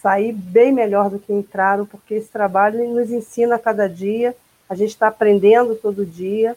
sair 0.02 0.34
bem 0.34 0.72
melhor 0.72 1.10
do 1.10 1.20
que 1.20 1.32
entraram, 1.34 1.86
porque 1.86 2.16
esse 2.16 2.28
trabalho 2.28 2.88
nos 2.94 3.10
ensina 3.10 3.56
a 3.56 3.60
cada 3.60 3.88
dia, 3.88 4.36
a 4.70 4.76
gente 4.76 4.90
está 4.90 5.08
aprendendo 5.08 5.76
todo 5.76 6.06
dia, 6.06 6.56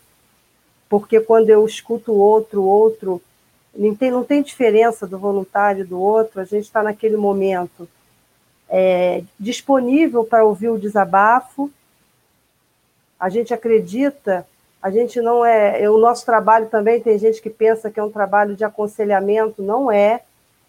porque 0.88 1.20
quando 1.20 1.50
eu 1.50 1.64
escuto 1.64 2.12
o 2.12 2.18
outro, 2.18 2.62
outro, 2.62 3.20
não 3.74 3.94
tem, 3.94 4.10
não 4.10 4.24
tem 4.24 4.42
diferença 4.42 5.06
do 5.06 5.18
voluntário 5.18 5.86
do 5.86 6.00
outro, 6.00 6.40
a 6.40 6.44
gente 6.44 6.64
está 6.64 6.82
naquele 6.82 7.16
momento 7.16 7.88
é, 8.68 9.22
disponível 9.38 10.24
para 10.24 10.44
ouvir 10.44 10.68
o 10.68 10.78
desabafo. 10.78 11.70
A 13.18 13.28
gente 13.28 13.54
acredita, 13.54 14.46
a 14.82 14.90
gente 14.90 15.20
não 15.20 15.44
é. 15.44 15.88
O 15.90 15.98
nosso 15.98 16.24
trabalho 16.24 16.66
também 16.66 17.00
tem 17.00 17.18
gente 17.18 17.40
que 17.40 17.50
pensa 17.50 17.90
que 17.90 17.98
é 17.98 18.02
um 18.02 18.10
trabalho 18.10 18.54
de 18.54 18.64
aconselhamento, 18.64 19.62
não 19.62 19.90
é. 19.90 20.22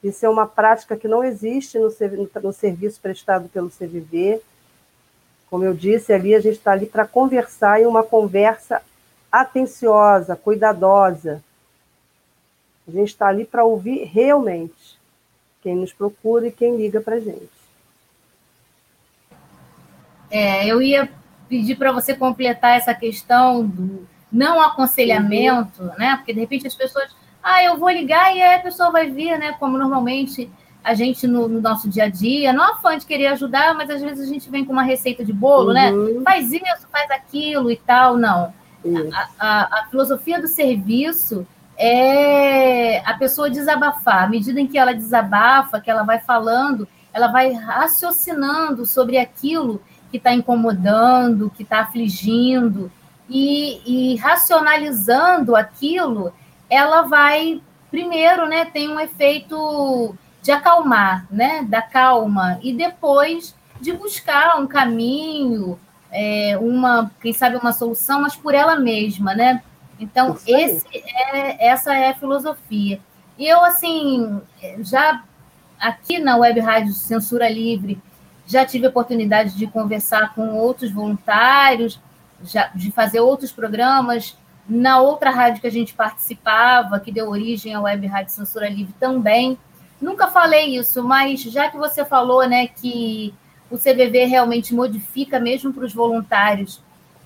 Isso 0.04 0.26
é 0.26 0.30
uma 0.30 0.46
prática 0.46 0.96
que 0.96 1.08
não 1.08 1.24
existe 1.24 1.78
no, 1.78 1.90
no 2.42 2.54
serviço 2.54 3.00
prestado 3.02 3.50
pelo 3.50 3.70
CVV. 3.70 4.42
Como 5.50 5.64
eu 5.64 5.74
disse, 5.74 6.14
ali 6.14 6.36
a 6.36 6.40
gente 6.40 6.58
está 6.58 6.72
ali 6.72 6.86
para 6.86 7.08
conversar 7.08 7.82
e 7.82 7.86
uma 7.86 8.04
conversa 8.04 8.82
atenciosa, 9.32 10.36
cuidadosa. 10.36 11.44
A 12.88 12.92
gente 12.92 13.10
está 13.10 13.28
ali 13.28 13.44
para 13.44 13.66
ouvir 13.66 14.04
realmente 14.06 14.98
quem 15.62 15.76
nos 15.76 15.92
procura 15.92 16.48
e 16.48 16.52
quem 16.52 16.78
liga 16.78 17.02
para 17.02 17.16
a 17.16 17.20
gente. 17.20 17.50
É, 20.30 20.68
eu 20.68 20.82
ia 20.82 21.10
pedir 21.48 21.76
para 21.76 21.92
você 21.92 22.14
completar 22.14 22.78
essa 22.78 22.94
questão 22.94 23.66
do 23.66 24.08
não 24.32 24.62
aconselhamento, 24.62 25.84
uhum. 25.84 25.92
né? 25.98 26.18
Porque 26.18 26.34
de 26.34 26.40
repente 26.40 26.68
as 26.68 26.76
pessoas, 26.76 27.10
ah, 27.42 27.64
eu 27.64 27.78
vou 27.78 27.90
ligar 27.90 28.36
e 28.36 28.42
aí 28.42 28.56
a 28.56 28.62
pessoa 28.62 28.92
vai 28.92 29.10
vir, 29.10 29.38
né? 29.38 29.54
Como 29.60 29.78
normalmente 29.78 30.50
a 30.84 30.94
gente 30.94 31.28
no, 31.28 31.48
no 31.48 31.60
nosso 31.60 31.90
dia 31.90 32.06
a 32.06 32.10
dia, 32.10 32.54
não 32.54 32.64
afã 32.64 32.98
de 32.98 33.06
querer 33.06 33.28
ajudar, 33.28 33.74
mas 33.76 33.90
às 33.90 34.02
vezes 34.02 34.28
a 34.28 34.32
gente 34.32 34.50
vem 34.50 34.64
com 34.64 34.72
uma 34.72 34.84
receita 34.84 35.24
de 35.24 35.34
bolo, 35.34 35.74
né? 35.74 35.92
uhum. 35.92 36.20
né? 36.20 36.22
Faz 36.24 36.52
isso, 36.52 36.88
faz 36.92 37.10
aquilo 37.12 37.72
e 37.72 37.78
tal, 37.78 38.18
não. 38.18 38.54
A, 39.14 39.30
a, 39.40 39.80
a 39.80 39.86
filosofia 39.90 40.40
do 40.40 40.48
serviço 40.48 41.46
é 41.78 43.00
a 43.06 43.14
pessoa 43.16 43.50
desabafar. 43.50 44.24
À 44.24 44.28
medida 44.28 44.60
em 44.60 44.68
que 44.68 44.78
ela 44.78 44.94
desabafa, 44.94 45.80
que 45.80 45.92
ela 45.92 46.04
vai 46.04 46.20
falando, 46.20 46.88
ela 47.14 47.28
vai 47.28 47.52
raciocinando 47.52 48.86
sobre 48.86 49.18
aquilo 49.18 49.82
que 50.10 50.18
está 50.18 50.34
incomodando, 50.34 51.52
que 51.56 51.64
está 51.64 51.82
afligindo, 51.82 52.92
e, 53.30 54.14
e, 54.14 54.16
racionalizando 54.16 55.56
aquilo, 55.56 56.34
ela 56.70 57.02
vai, 57.02 57.62
primeiro, 57.92 58.48
né, 58.48 58.66
tem 58.66 58.90
um 58.90 59.00
efeito 59.00 60.16
de 60.42 60.52
acalmar, 60.52 61.28
né, 61.30 61.64
da 61.68 61.82
calma, 61.82 62.58
e 62.62 62.74
depois 62.74 63.54
de 63.82 63.92
buscar 63.92 64.58
um 64.60 64.66
caminho, 64.66 65.78
é, 66.12 66.58
uma, 66.60 67.12
quem 67.22 67.34
sabe, 67.34 67.58
uma 67.58 67.74
solução, 67.74 68.22
mas 68.22 68.36
por 68.36 68.56
ela 68.56 68.78
mesma, 68.78 69.36
né? 69.36 69.62
Então, 70.00 70.38
esse 70.48 70.86
é, 70.94 71.68
essa 71.68 71.94
é 71.96 72.12
a 72.12 72.16
filosofia. 72.16 73.00
E 73.38 73.46
eu, 73.46 73.64
assim, 73.64 74.42
já 74.80 75.24
aqui 75.80 76.20
na 76.20 76.38
Web 76.38 76.60
Rádio 76.60 76.94
Censura 76.94 77.50
Livre, 77.50 78.02
já 78.48 78.66
tive 78.66 78.88
oportunidade 78.88 79.56
de 79.56 79.68
conversar 79.68 80.34
com 80.34 80.56
outros 80.56 80.90
voluntários, 80.90 82.00
já, 82.42 82.68
de 82.74 82.92
fazer 82.92 83.20
outros 83.20 83.52
programas. 83.52 84.38
Na 84.68 85.00
outra 85.00 85.30
rádio 85.30 85.62
que 85.62 85.68
a 85.68 85.72
gente 85.72 85.94
participava, 85.94 87.00
que 87.00 87.12
deu 87.12 87.30
origem 87.30 87.74
à 87.74 87.82
Web 87.82 88.08
Rádio 88.08 88.34
Censura 88.34 88.70
Livre 88.70 88.94
também. 89.00 89.58
Nunca 90.02 90.28
falei 90.28 90.78
isso, 90.78 91.04
mas 91.04 91.42
já 91.42 91.70
que 91.70 91.78
você 91.78 92.04
falou 92.04 92.48
né, 92.48 92.68
que 92.68 93.34
o 93.70 93.78
CVV 93.78 94.26
realmente 94.26 94.74
modifica 94.74 95.40
mesmo 95.40 95.74
para 95.74 95.86
os 95.86 95.94
voluntários 95.94 96.82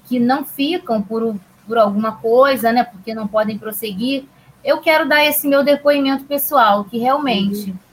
que 0.07 0.19
não 0.19 0.45
ficam 0.45 1.01
por, 1.01 1.35
por 1.67 1.77
alguma 1.77 2.13
coisa, 2.13 2.71
né, 2.71 2.83
porque 2.83 3.13
não 3.13 3.27
podem 3.27 3.57
prosseguir, 3.57 4.25
eu 4.63 4.79
quero 4.79 5.07
dar 5.07 5.25
esse 5.25 5.47
meu 5.47 5.63
depoimento 5.63 6.25
pessoal, 6.25 6.83
que 6.83 6.97
realmente. 6.97 7.71
Uhum 7.71 7.90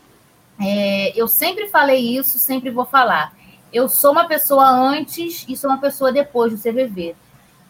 é, 0.60 1.12
eu 1.18 1.28
sempre 1.28 1.68
falei 1.68 2.16
isso, 2.16 2.38
sempre 2.38 2.70
vou 2.70 2.84
falar. 2.84 3.32
Eu 3.72 3.88
sou 3.88 4.12
uma 4.12 4.26
pessoa 4.26 4.68
antes 4.68 5.44
e 5.48 5.56
sou 5.56 5.70
uma 5.70 5.78
pessoa 5.78 6.10
depois 6.10 6.52
do 6.52 6.58
CVV, 6.58 7.14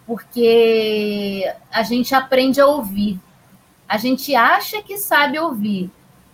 porque 0.07 1.45
a 1.71 1.83
gente 1.83 2.15
aprende 2.15 2.61
a 2.61 2.67
ouvir. 2.67 3.21
A 3.89 3.99
gente 3.99 4.35
acha 4.35 4.83
que 4.83 4.97
sabe 4.97 5.39
ouvir, 5.39 5.91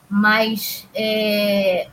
mas 0.09 0.87
é, 0.95 1.89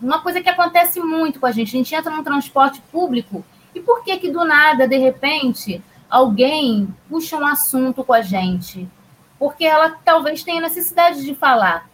uma 0.00 0.20
coisa 0.20 0.42
que 0.42 0.48
acontece 0.48 1.00
muito 1.00 1.40
com 1.40 1.46
a 1.46 1.52
gente, 1.52 1.68
a 1.68 1.78
gente 1.78 1.94
entra 1.94 2.10
num 2.10 2.24
transporte 2.24 2.80
público 2.92 3.44
e 3.74 3.80
por 3.80 4.04
que 4.04 4.16
que 4.18 4.30
do 4.30 4.44
nada, 4.44 4.86
de 4.86 4.98
repente, 4.98 5.82
alguém 6.08 6.94
puxa 7.08 7.36
um 7.36 7.46
assunto 7.46 8.04
com 8.04 8.12
a 8.12 8.22
gente? 8.22 8.88
Porque 9.38 9.64
ela 9.64 9.96
talvez 10.04 10.42
tenha 10.42 10.60
necessidade 10.60 11.24
de 11.24 11.34
falar. 11.34 11.88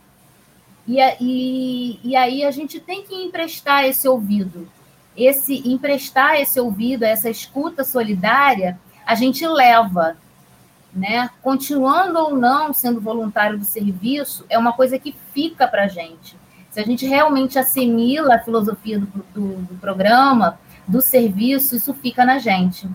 E, 0.91 0.99
e, 1.21 2.01
e 2.03 2.17
aí 2.17 2.45
a 2.45 2.51
gente 2.51 2.81
tem 2.81 3.05
que 3.05 3.15
emprestar 3.15 3.85
esse 3.85 4.09
ouvido. 4.09 4.69
esse 5.17 5.69
emprestar 5.69 6.41
esse 6.41 6.59
ouvido, 6.59 7.05
essa 7.05 7.31
escuta 7.31 7.85
solidária, 7.85 8.77
a 9.07 9.15
gente 9.15 9.47
leva, 9.47 10.17
né? 10.93 11.31
Continuando 11.43 12.19
ou 12.19 12.37
não 12.37 12.73
sendo 12.73 13.01
voluntário 13.01 13.57
do 13.57 13.65
serviço, 13.65 14.45
é 14.49 14.59
uma 14.59 14.73
coisa 14.73 14.99
que 14.99 15.15
fica 15.33 15.69
para 15.69 15.85
a 15.85 15.89
gente. 15.89 16.37
Se 16.71 16.81
a 16.81 16.85
gente 16.85 17.07
realmente 17.07 17.57
assimila 17.57 18.35
a 18.35 18.41
filosofia 18.41 18.99
do, 18.99 19.07
do, 19.33 19.57
do 19.63 19.75
programa, 19.81 20.59
do 20.89 21.01
serviço, 21.01 21.77
isso 21.77 21.95
fica 21.95 22.25
na 22.25 22.39
gente. 22.39 22.89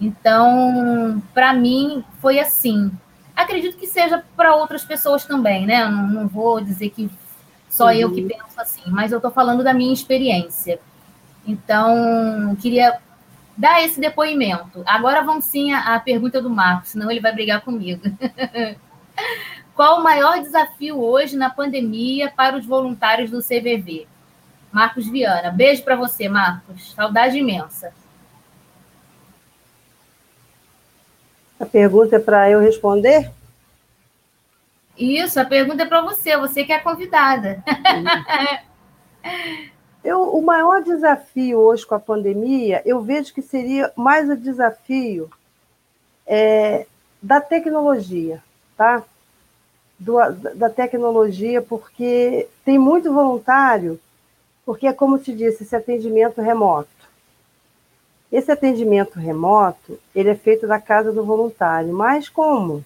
Então, 0.00 1.22
para 1.32 1.52
mim, 1.52 2.04
foi 2.20 2.40
assim. 2.40 2.90
Acredito 3.36 3.76
que 3.76 3.86
seja 3.86 4.24
para 4.36 4.54
outras 4.56 4.84
pessoas 4.84 5.24
também, 5.24 5.64
né? 5.64 5.88
Não, 5.88 6.08
não, 6.08 6.28
vou 6.28 6.60
dizer 6.60 6.90
que 6.90 7.08
só 7.76 7.92
eu 7.92 8.10
que 8.10 8.22
uhum. 8.22 8.28
penso 8.28 8.58
assim, 8.58 8.80
mas 8.86 9.12
eu 9.12 9.18
estou 9.18 9.30
falando 9.30 9.62
da 9.62 9.74
minha 9.74 9.92
experiência. 9.92 10.80
Então, 11.46 12.56
queria 12.58 12.98
dar 13.54 13.84
esse 13.84 14.00
depoimento. 14.00 14.82
Agora 14.86 15.22
vamos 15.22 15.44
sim 15.44 15.74
à, 15.74 16.00
pergunta 16.00 16.40
do 16.40 16.48
Marcos, 16.48 16.92
senão 16.92 17.10
ele 17.10 17.20
vai 17.20 17.34
brigar 17.34 17.60
comigo. 17.60 18.00
Qual 19.76 20.00
o 20.00 20.02
maior 20.02 20.40
desafio 20.40 20.98
hoje 20.98 21.36
na 21.36 21.50
pandemia 21.50 22.32
para 22.34 22.56
os 22.56 22.64
voluntários 22.64 23.30
do 23.30 23.42
CVV? 23.42 24.06
Marcos 24.72 25.06
Viana. 25.06 25.50
Beijo 25.50 25.82
para 25.82 25.96
você, 25.96 26.30
Marcos. 26.30 26.94
Saudade 26.94 27.36
imensa. 27.36 27.92
A 31.60 31.66
pergunta 31.66 32.16
é 32.16 32.18
para 32.18 32.50
eu 32.50 32.58
responder? 32.58 33.30
Isso, 34.98 35.38
a 35.38 35.44
pergunta 35.44 35.82
é 35.82 35.86
para 35.86 36.00
você, 36.00 36.36
você 36.36 36.64
que 36.64 36.72
é 36.72 36.78
convidada. 36.78 37.62
eu, 40.02 40.22
o 40.22 40.42
maior 40.42 40.82
desafio 40.82 41.58
hoje 41.58 41.84
com 41.86 41.94
a 41.94 42.00
pandemia, 42.00 42.80
eu 42.84 43.00
vejo 43.00 43.34
que 43.34 43.42
seria 43.42 43.92
mais 43.94 44.28
o 44.30 44.36
desafio 44.36 45.30
é, 46.26 46.86
da 47.20 47.40
tecnologia, 47.40 48.42
tá? 48.76 49.02
Do, 49.98 50.16
da 50.54 50.70
tecnologia, 50.70 51.60
porque 51.60 52.48
tem 52.64 52.78
muito 52.78 53.12
voluntário, 53.12 54.00
porque 54.64 54.86
é 54.86 54.92
como 54.92 55.18
te 55.18 55.34
disse, 55.34 55.62
esse 55.62 55.76
atendimento 55.76 56.40
remoto. 56.40 56.88
Esse 58.30 58.50
atendimento 58.50 59.18
remoto, 59.18 59.98
ele 60.14 60.30
é 60.30 60.34
feito 60.34 60.66
da 60.66 60.80
casa 60.80 61.12
do 61.12 61.24
voluntário, 61.24 61.92
mas 61.92 62.28
como 62.28 62.84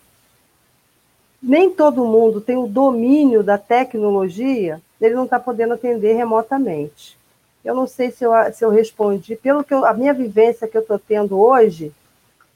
nem 1.43 1.71
todo 1.71 2.05
mundo 2.05 2.41
tem 2.41 2.57
o 2.57 2.67
domínio 2.67 3.43
da 3.43 3.57
tecnologia, 3.57 4.81
ele 5.01 5.15
não 5.15 5.25
está 5.25 5.39
podendo 5.41 5.75
atender 5.75 6.15
remotamente. 6.15 7.19
Eu 7.65 7.75
não 7.75 7.87
sei 7.87 8.11
se 8.11 8.25
eu, 8.25 8.33
se 8.53 8.65
eu 8.65 8.71
respondi, 8.71 9.37
pelo 9.37 9.65
que 9.65 9.73
eu, 9.73 9.85
a 9.85 9.93
minha 9.93 10.15
vivência 10.15 10.69
que 10.69 10.77
eu 10.77 10.83
estou 10.83 10.99
tendo 10.99 11.39
hoje, 11.39 11.93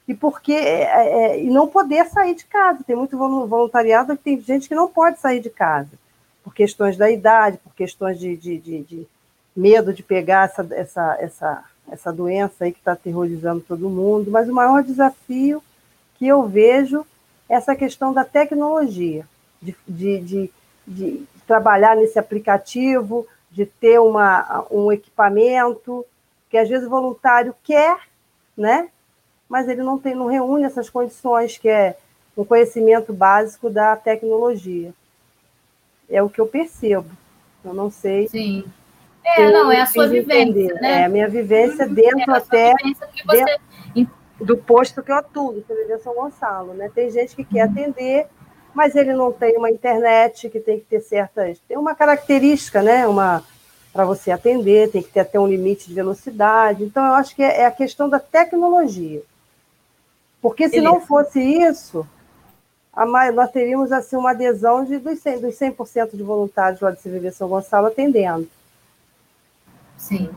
e 0.06 0.14
porque 0.14 0.52
é, 0.52 1.32
é, 1.32 1.42
e 1.42 1.48
não 1.48 1.66
poder 1.66 2.06
sair 2.06 2.34
de 2.34 2.44
casa. 2.44 2.84
Tem 2.86 2.96
muito 2.96 3.16
voluntariado 3.16 4.16
que 4.16 4.24
tem 4.24 4.40
gente 4.40 4.68
que 4.68 4.74
não 4.74 4.88
pode 4.88 5.18
sair 5.18 5.40
de 5.40 5.50
casa, 5.50 5.90
por 6.42 6.54
questões 6.54 6.96
da 6.96 7.10
idade, 7.10 7.58
por 7.58 7.74
questões 7.74 8.18
de, 8.18 8.36
de, 8.36 8.58
de, 8.58 8.82
de 8.82 9.06
medo 9.56 9.94
de 9.94 10.02
pegar 10.02 10.44
essa, 10.44 10.66
essa, 10.74 11.16
essa 11.20 11.64
essa 11.90 12.12
doença 12.12 12.64
aí 12.64 12.72
que 12.72 12.78
está 12.78 12.92
aterrorizando 12.92 13.60
todo 13.60 13.90
mundo, 13.90 14.30
mas 14.30 14.48
o 14.48 14.54
maior 14.54 14.82
desafio 14.82 15.62
que 16.16 16.26
eu 16.26 16.46
vejo 16.46 17.00
é 17.00 17.04
essa 17.48 17.74
questão 17.76 18.12
da 18.12 18.24
tecnologia, 18.24 19.26
de, 19.60 19.76
de, 19.86 20.20
de, 20.20 20.50
de 20.86 21.24
trabalhar 21.46 21.96
nesse 21.96 22.18
aplicativo, 22.18 23.26
de 23.50 23.66
ter 23.66 23.98
uma, 24.00 24.66
um 24.70 24.90
equipamento, 24.90 26.04
que 26.50 26.56
às 26.56 26.68
vezes 26.68 26.86
o 26.86 26.90
voluntário 26.90 27.54
quer, 27.62 27.98
né? 28.56 28.88
mas 29.48 29.68
ele 29.68 29.82
não, 29.82 29.98
tem, 29.98 30.14
não 30.14 30.26
reúne 30.26 30.64
essas 30.64 30.90
condições, 30.90 31.58
que 31.58 31.68
é 31.68 31.96
um 32.36 32.44
conhecimento 32.44 33.12
básico 33.12 33.70
da 33.70 33.94
tecnologia. 33.94 34.92
É 36.10 36.22
o 36.22 36.28
que 36.28 36.40
eu 36.40 36.46
percebo. 36.46 37.08
Eu 37.64 37.72
não 37.72 37.90
sei. 37.90 38.28
Sim. 38.28 38.64
É, 39.24 39.50
não, 39.50 39.70
é 39.70 39.80
a 39.80 39.86
sua 39.86 40.06
vivência, 40.06 40.74
né? 40.74 41.02
É 41.02 41.04
a 41.04 41.08
minha 41.08 41.28
vivência 41.28 41.86
uhum. 41.86 41.94
dentro 41.94 42.32
é 42.32 42.36
até 42.36 42.74
você... 43.24 43.44
dentro 43.94 44.14
do 44.40 44.56
posto 44.56 45.02
que 45.02 45.10
eu 45.10 45.16
atuo, 45.16 45.52
do 45.52 45.62
CVV 45.62 45.98
São 45.98 46.14
Gonçalo, 46.14 46.74
né? 46.74 46.90
Tem 46.94 47.10
gente 47.10 47.36
que 47.36 47.44
quer 47.44 47.66
uhum. 47.66 47.72
atender, 47.72 48.26
mas 48.74 48.94
ele 48.94 49.12
não 49.12 49.32
tem 49.32 49.56
uma 49.56 49.70
internet 49.70 50.48
que 50.50 50.60
tem 50.60 50.78
que 50.78 50.86
ter 50.86 51.00
certas... 51.00 51.58
Tem 51.68 51.76
uma 51.76 51.94
característica, 51.94 52.82
né? 52.82 53.06
Uma 53.06 53.44
para 53.94 54.04
você 54.04 54.32
atender, 54.32 54.90
tem 54.90 55.00
que 55.00 55.08
ter 55.10 55.20
até 55.20 55.38
um 55.38 55.46
limite 55.46 55.86
de 55.86 55.94
velocidade. 55.94 56.82
Então, 56.82 57.06
eu 57.06 57.12
acho 57.14 57.32
que 57.32 57.42
é, 57.44 57.60
é 57.60 57.66
a 57.66 57.70
questão 57.70 58.08
da 58.08 58.18
tecnologia. 58.18 59.22
Porque 60.42 60.68
se 60.68 60.80
não 60.80 61.00
fosse 61.00 61.40
isso, 61.40 62.04
nós 63.32 63.50
teríamos 63.52 63.92
assim, 63.92 64.16
uma 64.16 64.32
adesão 64.32 64.84
de, 64.84 64.98
dos 64.98 65.20
100%, 65.20 65.40
dos 65.40 65.54
100 65.54 66.06
de 66.12 66.22
voluntários 66.24 66.80
lá 66.80 66.90
do 66.90 66.96
CVV 66.96 67.30
São 67.30 67.48
Gonçalo 67.48 67.86
atendendo. 67.86 68.48
Sim. 69.96 70.28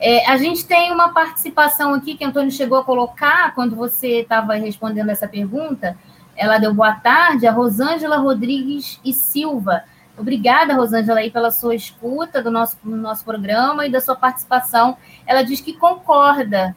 É, 0.00 0.26
a 0.26 0.38
gente 0.38 0.64
tem 0.64 0.90
uma 0.90 1.12
participação 1.12 1.92
aqui 1.92 2.16
que 2.16 2.24
Antônio 2.24 2.50
chegou 2.50 2.78
a 2.78 2.84
colocar 2.84 3.54
quando 3.54 3.76
você 3.76 4.20
estava 4.20 4.54
respondendo 4.54 5.10
essa 5.10 5.28
pergunta. 5.28 5.94
Ela 6.34 6.56
deu 6.56 6.72
boa 6.72 6.94
tarde, 6.94 7.46
a 7.46 7.52
Rosângela 7.52 8.16
Rodrigues 8.16 8.98
e 9.04 9.12
Silva. 9.12 9.84
Obrigada, 10.16 10.74
Rosângela, 10.74 11.20
aí, 11.20 11.30
pela 11.30 11.50
sua 11.50 11.74
escuta 11.74 12.42
do 12.42 12.50
nosso, 12.50 12.78
do 12.82 12.96
nosso 12.96 13.24
programa 13.26 13.86
e 13.86 13.90
da 13.90 14.00
sua 14.00 14.16
participação. 14.16 14.96
Ela 15.26 15.42
diz 15.42 15.60
que 15.60 15.74
concorda 15.74 16.74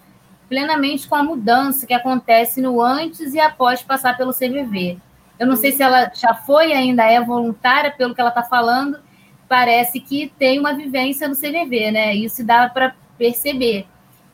plenamente 0.49 1.07
com 1.07 1.15
a 1.15 1.23
mudança 1.23 1.87
que 1.87 1.93
acontece 1.93 2.61
no 2.61 2.81
antes 2.81 3.33
e 3.33 3.39
após 3.39 3.81
passar 3.81 4.17
pelo 4.17 4.33
CVV. 4.33 4.97
Eu 5.39 5.47
não 5.47 5.55
sei 5.55 5.71
se 5.71 5.81
ela 5.81 6.11
já 6.13 6.33
foi, 6.33 6.73
ainda 6.73 7.05
é 7.05 7.21
voluntária, 7.21 7.89
pelo 7.89 8.13
que 8.13 8.19
ela 8.19 8.29
está 8.29 8.43
falando, 8.43 8.99
parece 9.47 9.99
que 9.99 10.31
tem 10.37 10.59
uma 10.59 10.73
vivência 10.73 11.27
no 11.27 11.35
CVV, 11.35 11.91
né? 11.91 12.13
Isso 12.15 12.45
dá 12.45 12.69
para 12.69 12.93
perceber. 13.17 13.87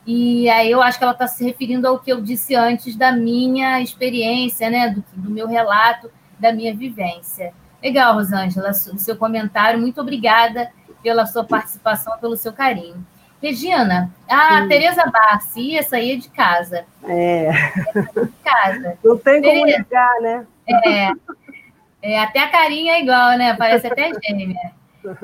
E 0.06 0.48
aí 0.48 0.70
eu 0.70 0.82
acho 0.82 0.98
que 0.98 1.04
ela 1.04 1.12
está 1.12 1.26
se 1.26 1.44
referindo 1.44 1.86
ao 1.86 1.98
que 1.98 2.10
eu 2.10 2.20
disse 2.20 2.54
antes 2.54 2.96
da 2.96 3.12
minha 3.12 3.80
experiência, 3.80 4.70
né? 4.70 4.88
Do, 4.88 5.04
do 5.14 5.30
meu 5.30 5.46
relato, 5.46 6.10
da 6.38 6.52
minha 6.52 6.74
vivência. 6.74 7.52
Legal, 7.82 8.14
Rosângela, 8.14 8.70
o 8.70 8.98
seu 8.98 9.16
comentário. 9.16 9.80
Muito 9.80 10.00
obrigada 10.00 10.70
pela 11.02 11.26
sua 11.26 11.44
participação, 11.44 12.18
pelo 12.18 12.36
seu 12.36 12.52
carinho. 12.52 13.04
Regina, 13.42 14.12
a 14.28 14.66
Tereza 14.66 15.06
Barci, 15.06 15.76
essa 15.76 15.96
aí 15.96 16.12
é 16.12 16.16
de 16.16 16.28
casa. 16.28 16.84
É. 17.04 17.46
é 17.46 18.02
de 18.24 18.32
casa. 18.44 18.98
Não 19.02 19.16
tem 19.16 19.40
como 19.40 19.64
ligar, 19.64 20.20
né? 20.20 20.46
É. 20.68 21.12
é. 22.02 22.18
Até 22.18 22.40
a 22.40 22.50
carinha 22.50 22.94
é 22.94 23.02
igual, 23.02 23.38
né? 23.38 23.54
Parece 23.54 23.86
até 23.86 24.10
gêmea. 24.22 24.72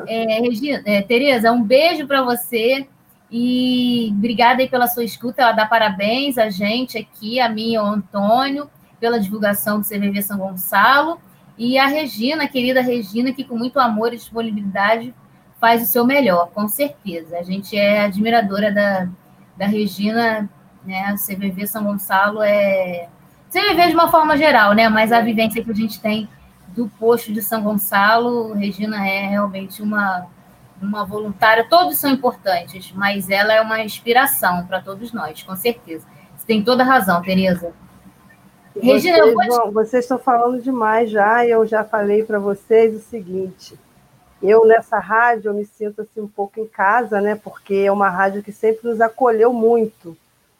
É, 0.08 0.40
Regina, 0.40 0.82
é, 0.86 1.02
Tereza, 1.02 1.52
um 1.52 1.62
beijo 1.62 2.06
para 2.06 2.22
você 2.22 2.88
e 3.30 4.08
obrigada 4.12 4.62
aí 4.62 4.68
pela 4.68 4.86
sua 4.86 5.04
escuta. 5.04 5.42
Ela 5.42 5.52
dá 5.52 5.66
parabéns 5.66 6.38
a 6.38 6.48
gente 6.48 6.96
aqui, 6.96 7.40
a 7.40 7.48
mim 7.48 7.72
e 7.72 7.76
ao 7.76 7.86
Antônio, 7.86 8.70
pela 9.00 9.18
divulgação 9.18 9.80
do 9.80 9.86
CVV 9.86 10.22
São 10.22 10.38
Gonçalo. 10.38 11.20
E 11.58 11.78
a 11.78 11.86
Regina, 11.86 12.46
querida 12.46 12.80
Regina, 12.80 13.32
que 13.32 13.44
com 13.44 13.56
muito 13.56 13.80
amor 13.80 14.12
e 14.12 14.16
disponibilidade 14.16 15.14
faz 15.60 15.82
o 15.82 15.86
seu 15.86 16.04
melhor, 16.04 16.50
com 16.50 16.68
certeza. 16.68 17.38
A 17.38 17.42
gente 17.42 17.76
é 17.76 18.04
admiradora 18.04 18.70
da, 18.70 19.08
da 19.56 19.66
Regina, 19.66 20.48
né? 20.84 21.14
O 21.14 21.16
CVV 21.16 21.66
São 21.66 21.84
Gonçalo 21.84 22.42
é. 22.42 23.08
CVV 23.50 23.88
de 23.88 23.94
uma 23.94 24.10
forma 24.10 24.36
geral, 24.36 24.74
né? 24.74 24.88
Mas 24.88 25.12
a 25.12 25.20
vivência 25.20 25.64
que 25.64 25.70
a 25.70 25.74
gente 25.74 26.00
tem 26.00 26.28
do 26.68 26.88
posto 26.98 27.32
de 27.32 27.40
São 27.40 27.62
Gonçalo, 27.62 28.52
Regina 28.52 29.06
é 29.08 29.26
realmente 29.26 29.80
uma, 29.82 30.26
uma 30.80 31.04
voluntária. 31.04 31.66
Todos 31.68 31.98
são 31.98 32.10
importantes, 32.10 32.92
mas 32.92 33.30
ela 33.30 33.52
é 33.52 33.60
uma 33.60 33.82
inspiração 33.82 34.66
para 34.66 34.80
todos 34.80 35.12
nós, 35.12 35.42
com 35.42 35.56
certeza. 35.56 36.06
Você 36.36 36.46
tem 36.46 36.62
toda 36.62 36.82
a 36.82 36.86
razão, 36.86 37.22
Tereza. 37.22 37.72
Regina, 38.80 39.18
vocês, 39.18 39.56
vou... 39.56 39.72
vocês 39.72 40.04
estão 40.04 40.18
falando 40.18 40.62
demais 40.62 41.10
já, 41.10 41.44
e 41.44 41.50
eu 41.50 41.66
já 41.66 41.82
falei 41.82 42.24
para 42.24 42.38
vocês 42.38 42.94
o 42.94 43.00
seguinte. 43.00 43.78
Eu, 44.42 44.66
nessa 44.66 44.98
rádio, 44.98 45.48
eu 45.48 45.54
me 45.54 45.64
sinto 45.64 46.02
assim, 46.02 46.20
um 46.20 46.28
pouco 46.28 46.60
em 46.60 46.66
casa, 46.66 47.20
né? 47.20 47.34
Porque 47.34 47.74
é 47.86 47.92
uma 47.92 48.10
rádio 48.10 48.42
que 48.42 48.52
sempre 48.52 48.88
nos 48.88 49.00
acolheu 49.00 49.52
muito. 49.52 50.16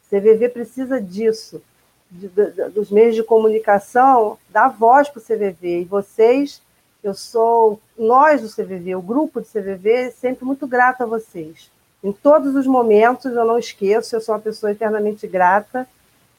CVV 0.09 0.49
precisa 0.49 0.99
disso 0.99 1.61
de, 2.09 2.27
de, 2.27 2.69
dos 2.69 2.89
meios 2.89 3.15
de 3.15 3.23
comunicação 3.23 4.37
dar 4.49 4.69
voz 4.69 5.09
para 5.09 5.19
o 5.19 5.23
CVV. 5.23 5.81
E 5.81 5.85
vocês, 5.85 6.61
eu 7.07 7.13
sou, 7.13 7.79
nós 7.97 8.41
do 8.41 8.49
CVV, 8.49 8.95
o 8.95 9.01
grupo 9.01 9.39
do 9.39 9.45
CVV, 9.45 10.11
sempre 10.11 10.45
muito 10.45 10.67
grato 10.67 11.03
a 11.03 11.05
vocês. 11.05 11.71
Em 12.03 12.11
todos 12.11 12.55
os 12.55 12.67
momentos, 12.67 13.33
eu 13.33 13.45
não 13.45 13.57
esqueço, 13.57 14.15
eu 14.15 14.21
sou 14.21 14.35
uma 14.35 14.41
pessoa 14.41 14.71
eternamente 14.71 15.27
grata. 15.27 15.87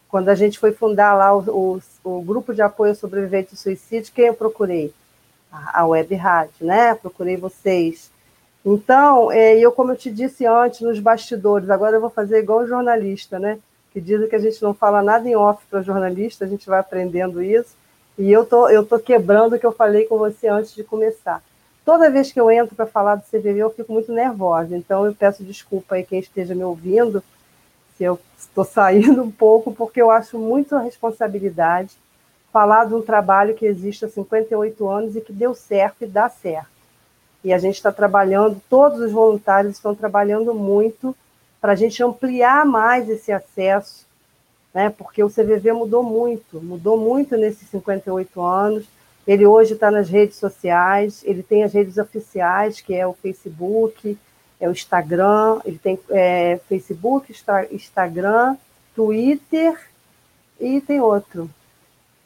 Quando 0.09 0.29
a 0.29 0.35
gente 0.35 0.59
foi 0.59 0.73
fundar 0.73 1.14
lá 1.14 1.37
o, 1.37 1.81
o, 2.05 2.19
o 2.19 2.23
grupo 2.23 2.55
de 2.55 2.62
apoio 2.62 2.93
ao 2.93 2.97
sobrevivente 2.97 3.51
do 3.51 3.59
suicídio, 3.59 4.12
quem 4.14 4.27
eu 4.27 4.35
procurei? 4.35 4.95
A, 5.51 5.81
a 5.81 5.87
Web 5.87 6.14
Rádio, 6.14 6.66
né? 6.66 6.95
Procurei 6.95 7.37
vocês. 7.37 8.11
Então, 8.64 9.33
é, 9.33 9.59
eu, 9.59 9.73
como 9.73 9.93
eu 9.93 9.97
te 9.97 10.11
disse 10.11 10.47
antes, 10.47 10.81
nos 10.81 11.01
bastidores, 11.01 11.71
agora 11.71 11.97
eu 11.97 12.01
vou 12.01 12.11
fazer 12.11 12.39
igual 12.39 12.66
jornalista, 12.66 13.39
né? 13.39 13.59
Que 13.93 14.01
dizem 14.01 14.29
que 14.29 14.37
a 14.37 14.41
gente 14.41 14.62
não 14.62 14.75
fala 14.75 15.03
nada 15.03 15.29
em 15.29 15.37
off 15.37 15.64
para 15.71 15.83
jornalista, 15.83 16.45
a 16.45 16.49
gente 16.49 16.69
vai 16.69 16.79
aprendendo 16.79 17.43
isso. 17.43 17.77
E 18.19 18.33
eu 18.33 18.45
tô, 18.45 18.69
eu 18.69 18.85
tô 18.85 18.99
quebrando 18.99 19.55
o 19.55 19.59
que 19.59 19.64
eu 19.64 19.73
falei 19.73 20.05
com 20.05 20.19
você 20.19 20.49
antes 20.49 20.75
de 20.75 20.83
começar. 20.83 21.41
Toda 21.85 22.11
vez 22.11 22.33
que 22.33 22.41
eu 22.41 22.51
entro 22.51 22.75
para 22.75 22.85
falar 22.85 23.14
do 23.14 23.23
CVV, 23.23 23.59
eu 23.61 23.71
fico 23.71 23.93
muito 23.93 24.12
nervosa. 24.12 24.77
Então, 24.77 25.07
eu 25.07 25.14
peço 25.14 25.45
desculpa 25.45 25.95
aí 25.95 26.05
quem 26.05 26.19
esteja 26.19 26.55
me 26.55 26.64
ouvindo, 26.64 27.23
se 27.97 28.05
eu 28.05 28.19
estou 28.37 28.64
saindo 28.64 29.23
um 29.23 29.31
pouco, 29.31 29.73
porque 29.73 30.03
eu 30.03 30.11
acho 30.11 30.37
muito 30.37 30.75
a 30.75 30.81
responsabilidade 30.81 31.97
falar 32.53 32.87
de 32.87 32.95
um 32.95 33.03
trabalho 33.03 33.55
que 33.55 33.64
existe 33.64 34.05
há 34.05 34.09
58 34.09 34.89
anos 34.89 35.14
e 35.14 35.21
que 35.21 35.33
deu 35.33 35.55
certo 35.55 36.03
e 36.03 36.07
dá 36.07 36.29
certo. 36.29 36.69
E 37.45 37.53
a 37.53 37.59
gente 37.59 37.77
está 37.77 37.93
trabalhando, 37.93 38.61
todos 38.69 38.99
os 38.99 39.12
voluntários 39.12 39.75
estão 39.75 39.95
trabalhando 39.95 40.53
muito 40.53 41.14
para 41.61 41.73
a 41.73 41.77
gente 41.77 42.03
ampliar 42.03 42.66
mais 42.66 43.09
esse 43.09 43.31
acesso, 43.31 44.08
né? 44.73 44.91
porque 44.91 45.23
o 45.23 45.31
CVV 45.31 45.73
mudou 45.73 46.03
muito, 46.03 46.61
mudou 46.61 46.97
muito 46.97 47.37
nesses 47.37 47.69
58 47.69 48.41
anos. 48.41 48.87
Ele 49.27 49.47
hoje 49.47 49.75
está 49.75 49.91
nas 49.91 50.09
redes 50.09 50.37
sociais, 50.37 51.23
ele 51.25 51.43
tem 51.43 51.62
as 51.62 51.73
redes 51.73 51.99
oficiais, 51.99 52.81
que 52.81 52.95
é 52.95 53.07
o 53.07 53.12
Facebook, 53.12 54.16
é 54.59 54.69
o 54.69 54.73
Instagram, 54.73 55.61
ele 55.64 55.79
tem 55.79 55.99
é, 56.11 56.59
Facebook, 56.69 57.35
Instagram, 57.71 58.57
Twitter 58.95 59.79
e 60.59 60.81
tem 60.81 61.01
outro. 61.01 61.49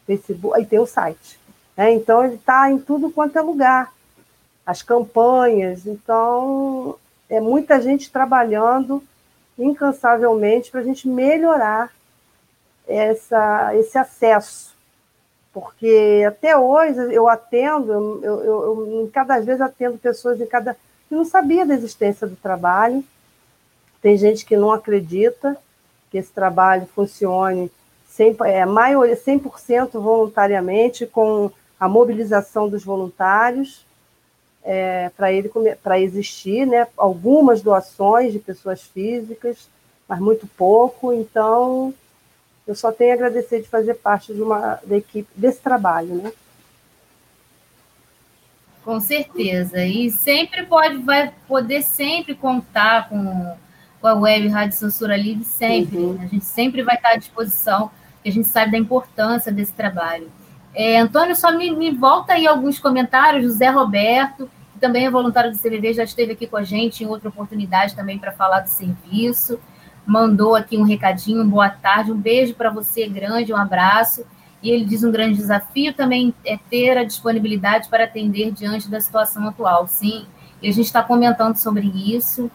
Facebook, 0.06 0.56
aí 0.56 0.64
tem 0.64 0.78
o 0.78 0.86
site. 0.86 1.38
Né? 1.76 1.92
Então 1.92 2.24
ele 2.24 2.36
está 2.36 2.70
em 2.70 2.78
tudo 2.78 3.10
quanto 3.10 3.38
é 3.38 3.42
lugar. 3.42 3.92
As 4.64 4.80
campanhas, 4.80 5.86
então 5.86 6.96
é 7.28 7.40
muita 7.40 7.80
gente 7.80 8.10
trabalhando 8.12 9.02
incansavelmente 9.58 10.70
para 10.70 10.80
a 10.80 10.84
gente 10.84 11.08
melhorar 11.08 11.90
essa, 12.86 13.74
esse 13.76 13.96
acesso. 13.98 14.74
Porque 15.52 16.24
até 16.26 16.56
hoje 16.56 16.98
eu 17.12 17.28
atendo, 17.28 17.92
eu, 17.92 18.20
eu, 18.22 18.44
eu, 18.44 19.10
cada 19.12 19.38
vez 19.40 19.60
atendo 19.60 19.98
pessoas 19.98 20.40
em 20.40 20.46
cada 20.46 20.74
que 21.08 21.14
não 21.14 21.24
sabia 21.24 21.66
da 21.66 21.74
existência 21.74 22.26
do 22.26 22.36
trabalho. 22.36 23.04
Tem 24.00 24.16
gente 24.16 24.44
que 24.44 24.56
não 24.56 24.72
acredita 24.72 25.56
que 26.10 26.18
esse 26.18 26.32
trabalho 26.32 26.86
funcione 26.86 27.70
100%, 28.10 28.46
é, 28.46 28.64
maioria, 28.64 29.16
100% 29.16 29.92
voluntariamente, 29.92 31.06
com 31.06 31.50
a 31.78 31.88
mobilização 31.88 32.68
dos 32.68 32.84
voluntários 32.84 33.84
é, 34.64 35.10
para 35.16 35.32
ele 35.32 35.50
para 35.82 36.00
existir, 36.00 36.66
né? 36.66 36.86
Algumas 36.96 37.60
doações 37.62 38.32
de 38.32 38.38
pessoas 38.38 38.82
físicas, 38.82 39.68
mas 40.08 40.20
muito 40.20 40.46
pouco. 40.46 41.12
Então, 41.12 41.92
eu 42.66 42.74
só 42.74 42.92
tenho 42.92 43.12
a 43.12 43.14
agradecer 43.14 43.60
de 43.60 43.68
fazer 43.68 43.94
parte 43.94 44.32
de 44.32 44.42
uma 44.42 44.78
da 44.84 44.96
equipe 44.96 45.28
desse 45.34 45.60
trabalho, 45.60 46.14
né? 46.14 46.32
Com 48.84 49.00
certeza. 49.00 49.84
E 49.84 50.10
sempre 50.10 50.64
pode, 50.66 50.98
vai 50.98 51.32
poder 51.46 51.82
sempre 51.82 52.34
contar 52.34 53.08
com, 53.08 53.56
com 54.00 54.06
a 54.06 54.14
web 54.14 54.48
Rádio 54.48 54.76
Censura 54.76 55.16
Livre, 55.16 55.44
sempre. 55.44 55.98
Uhum. 55.98 56.18
A 56.20 56.26
gente 56.26 56.44
sempre 56.44 56.82
vai 56.82 56.96
estar 56.96 57.10
à 57.10 57.16
disposição 57.16 57.90
que 58.22 58.28
a 58.28 58.32
gente 58.32 58.48
sabe 58.48 58.72
da 58.72 58.78
importância 58.78 59.52
desse 59.52 59.72
trabalho. 59.72 60.30
É, 60.74 60.98
Antônio, 60.98 61.36
só 61.36 61.52
me, 61.52 61.70
me, 61.70 61.90
volta 61.90 62.32
aí 62.32 62.46
alguns 62.46 62.78
comentários. 62.78 63.44
José 63.44 63.68
Roberto, 63.68 64.50
que 64.72 64.80
também 64.80 65.06
é 65.06 65.10
voluntário 65.10 65.50
do 65.50 65.58
CVV, 65.58 65.92
já 65.92 66.04
esteve 66.04 66.32
aqui 66.32 66.46
com 66.46 66.56
a 66.56 66.62
gente 66.62 67.04
em 67.04 67.06
outra 67.06 67.28
oportunidade 67.28 67.94
também 67.94 68.18
para 68.18 68.32
falar 68.32 68.60
do 68.60 68.68
serviço. 68.68 69.60
Mandou 70.06 70.54
aqui 70.54 70.76
um 70.76 70.82
recadinho, 70.82 71.44
boa 71.44 71.70
tarde, 71.70 72.12
um 72.12 72.18
beijo 72.18 72.54
para 72.54 72.70
você, 72.70 73.08
grande, 73.08 73.52
um 73.52 73.56
abraço. 73.56 74.24
E 74.62 74.70
ele 74.70 74.84
diz 74.84 75.02
um 75.02 75.10
grande 75.10 75.36
desafio 75.36 75.92
também 75.92 76.34
é 76.44 76.56
ter 76.56 76.96
a 76.96 77.04
disponibilidade 77.04 77.88
para 77.88 78.04
atender 78.04 78.52
diante 78.52 78.88
da 78.88 79.00
situação 79.00 79.46
atual. 79.48 79.86
Sim, 79.86 80.26
e 80.60 80.68
a 80.68 80.72
gente 80.72 80.86
está 80.86 81.02
comentando 81.02 81.56
sobre 81.56 81.86
isso 81.86 82.50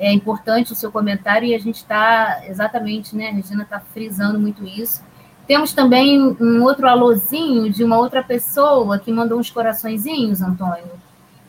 é 0.00 0.10
importante 0.10 0.72
o 0.72 0.74
seu 0.74 0.90
comentário 0.90 1.46
e 1.46 1.54
a 1.54 1.58
gente 1.58 1.76
está 1.76 2.40
exatamente, 2.48 3.14
né? 3.14 3.28
A 3.28 3.32
Regina 3.32 3.64
está 3.64 3.78
frisando 3.78 4.40
muito 4.40 4.66
isso. 4.66 5.02
Temos 5.46 5.74
também 5.74 6.18
um 6.40 6.62
outro 6.62 6.88
alôzinho 6.88 7.70
de 7.70 7.84
uma 7.84 7.98
outra 7.98 8.22
pessoa 8.22 8.98
que 8.98 9.12
mandou 9.12 9.38
uns 9.38 9.50
coraçõezinhos, 9.50 10.40
Antônio. 10.40 10.90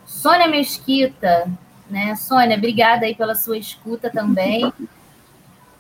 Sônia 0.06 0.50
Mesquita, 0.50 1.50
né? 1.90 2.14
Sônia, 2.16 2.58
obrigada 2.58 3.06
aí 3.06 3.16
pela 3.16 3.36
sua 3.36 3.58
escuta 3.58 4.10
também. 4.10 4.72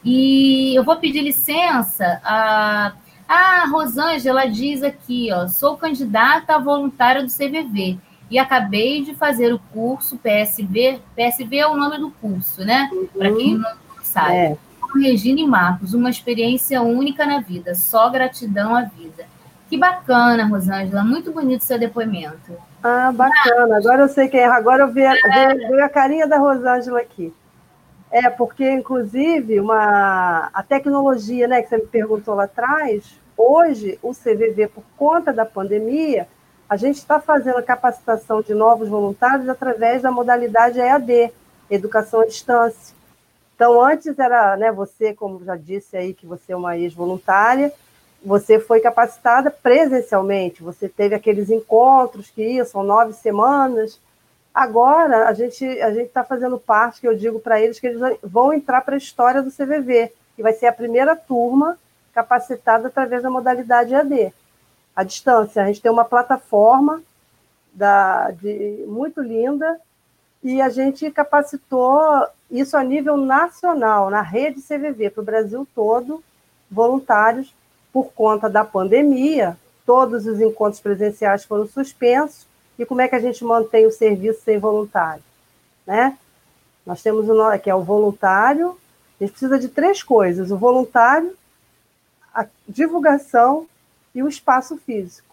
E 0.04 0.76
eu 0.76 0.84
vou 0.84 0.95
pedir 0.97 1.22
licença 1.22 2.20
a. 2.24 2.93
Ah, 2.93 2.93
a 3.32 3.66
Rosângela 3.66 4.45
diz 4.45 4.84
aqui, 4.84 5.30
ó, 5.32 5.47
sou 5.47 5.78
candidata 5.78 6.54
a 6.54 6.60
voluntária 6.60 7.24
do 7.24 7.30
CVV 7.30 7.97
e 8.30 8.38
acabei 8.38 9.02
de 9.06 9.16
fazer 9.16 9.54
o 9.54 9.60
curso 9.72 10.18
PSV. 10.18 10.99
PSV 11.16 11.58
é 11.58 11.66
o 11.66 11.78
nome 11.78 11.97
do 11.97 12.12
curso, 12.12 12.66
né? 12.66 12.89
Uhum. 12.91 13.08
Para 13.18 13.34
quem 13.34 13.58
não 13.58 13.72
sabe. 14.04 14.36
É. 14.36 14.58
Com 14.82 14.99
Regina 14.99 15.39
e 15.39 15.47
Marcos, 15.47 15.93
uma 15.93 16.10
experiência 16.10 16.82
única 16.82 17.26
na 17.26 17.39
vida, 17.39 17.74
só 17.74 18.10
gratidão 18.10 18.76
à 18.76 18.82
vida. 18.82 19.26
Que 19.70 19.78
bacana, 19.78 20.45
Rosângela, 20.45 21.02
muito 21.02 21.32
bonito 21.32 21.64
seu 21.64 21.80
depoimento. 21.80 22.58
Ah, 22.84 23.14
bacana. 23.14 23.78
Agora 23.78 24.02
eu 24.02 24.10
sei 24.10 24.28
quem 24.28 24.41
é. 24.41 24.45
Agora 24.45 24.84
eu 24.84 24.91
vi, 24.91 25.04
é. 25.04 25.54
vi 25.56 25.82
a 25.82 25.88
carinha 25.88 26.28
da 26.28 26.38
Rosângela 26.38 26.99
aqui. 26.99 27.34
É, 28.12 28.30
porque, 28.30 28.70
inclusive, 28.70 29.59
uma, 29.59 30.49
a 30.53 30.62
tecnologia, 30.62 31.47
né, 31.47 31.62
que 31.62 31.70
você 31.70 31.78
me 31.78 31.88
perguntou 31.88 32.36
lá 32.36 32.43
atrás, 32.43 33.18
hoje 33.38 33.97
o 34.03 34.12
CVV, 34.12 34.68
por 34.68 34.84
conta 34.97 35.32
da 35.32 35.45
pandemia, 35.45 36.28
a 36.70 36.76
gente 36.76 36.97
está 36.97 37.20
fazendo 37.22 37.57
a 37.57 37.64
capacitação 37.64 38.41
de 38.41 38.53
novos 38.53 38.89
voluntários 38.89 39.47
através 39.47 40.01
da 40.01 40.12
modalidade 40.12 40.80
EAD, 40.80 41.32
Educação 41.70 42.20
à 42.20 42.26
Distância. 42.26 42.93
Então, 43.55 43.82
antes 43.82 44.20
era, 44.20 44.57
né, 44.57 44.72
você, 44.72 45.14
como 45.14 45.43
já 45.45 45.55
disse 45.55 45.95
aí, 45.95 46.14
que 46.14 46.26
você 46.26 46.51
é 46.51 46.55
uma 46.55 46.78
ex-voluntária, 46.78 47.72
você 48.24 48.59
foi 48.59 48.82
capacitada 48.82 49.49
presencialmente, 49.49 50.62
você 50.62 50.89
teve 50.89 51.16
aqueles 51.16 51.49
encontros 51.49 52.30
que 52.30 52.43
iam, 52.43 52.66
são 52.66 52.84
nove 52.84 53.14
semanas. 53.14 53.99
Agora, 54.54 55.28
a 55.28 55.34
gente 55.34 55.66
a 55.66 55.89
está 55.91 56.24
fazendo 56.24 56.60
parte, 56.60 56.99
que 56.99 57.08
eu 57.08 57.16
digo 57.16 57.39
para 57.39 57.60
eles, 57.62 57.80
que 57.80 57.88
eles 57.88 58.18
vão 58.22 58.54
entrar 58.54 58.82
para 58.82 58.95
a 58.95 58.97
história 58.97 59.41
do 59.41 59.52
CVV, 59.52 60.12
e 60.38 60.41
vai 60.41 60.54
ser 60.54 60.68
a 60.68 60.74
primeira 60.74 61.16
turma 61.16 61.78
capacitada 62.14 62.88
através 62.88 63.24
da 63.24 63.30
modalidade 63.30 63.93
EAD 63.93 64.34
à 64.95 65.04
distância. 65.04 65.64
A 65.64 65.68
gente 65.68 65.82
tem 65.82 65.91
uma 65.91 66.04
plataforma 66.04 67.02
da, 67.74 68.32
de, 68.32 68.84
muito 68.88 69.22
linda 69.22 69.80
e 70.43 70.62
a 70.62 70.70
gente 70.70 71.10
capacitou 71.12 72.28
isso 72.49 72.76
a 72.76 72.84
nível 72.84 73.16
nacional, 73.16 74.10
na 74.10 74.22
rede 74.22 74.62
CVV, 74.62 75.12
para 75.12 75.22
o 75.22 75.26
Brasil 75.26 75.68
todo, 75.74 76.22
voluntários, 76.70 77.54
por 77.93 78.12
conta 78.14 78.49
da 78.49 78.66
pandemia, 78.66 79.58
todos 79.86 80.26
os 80.26 80.39
encontros 80.41 80.82
presenciais 80.82 81.45
foram 81.45 81.68
suspensos, 81.68 82.47
e 82.82 82.86
como 82.86 82.99
é 82.99 83.07
que 83.07 83.15
a 83.15 83.19
gente 83.19 83.43
mantém 83.43 83.86
o 83.86 83.91
serviço 83.91 84.41
sem 84.41 84.57
voluntário? 84.57 85.23
Né? 85.86 86.17
Nós 86.84 87.03
temos 87.03 87.29
o 87.29 87.59
que 87.59 87.69
é 87.69 87.75
o 87.75 87.84
voluntário, 87.84 88.75
a 89.19 89.23
gente 89.23 89.34
precisa 89.34 89.59
de 89.59 89.69
três 89.69 90.01
coisas: 90.01 90.49
o 90.49 90.57
voluntário, 90.57 91.38
a 92.34 92.47
divulgação 92.67 93.67
e 94.15 94.23
o 94.23 94.27
espaço 94.27 94.77
físico. 94.77 95.27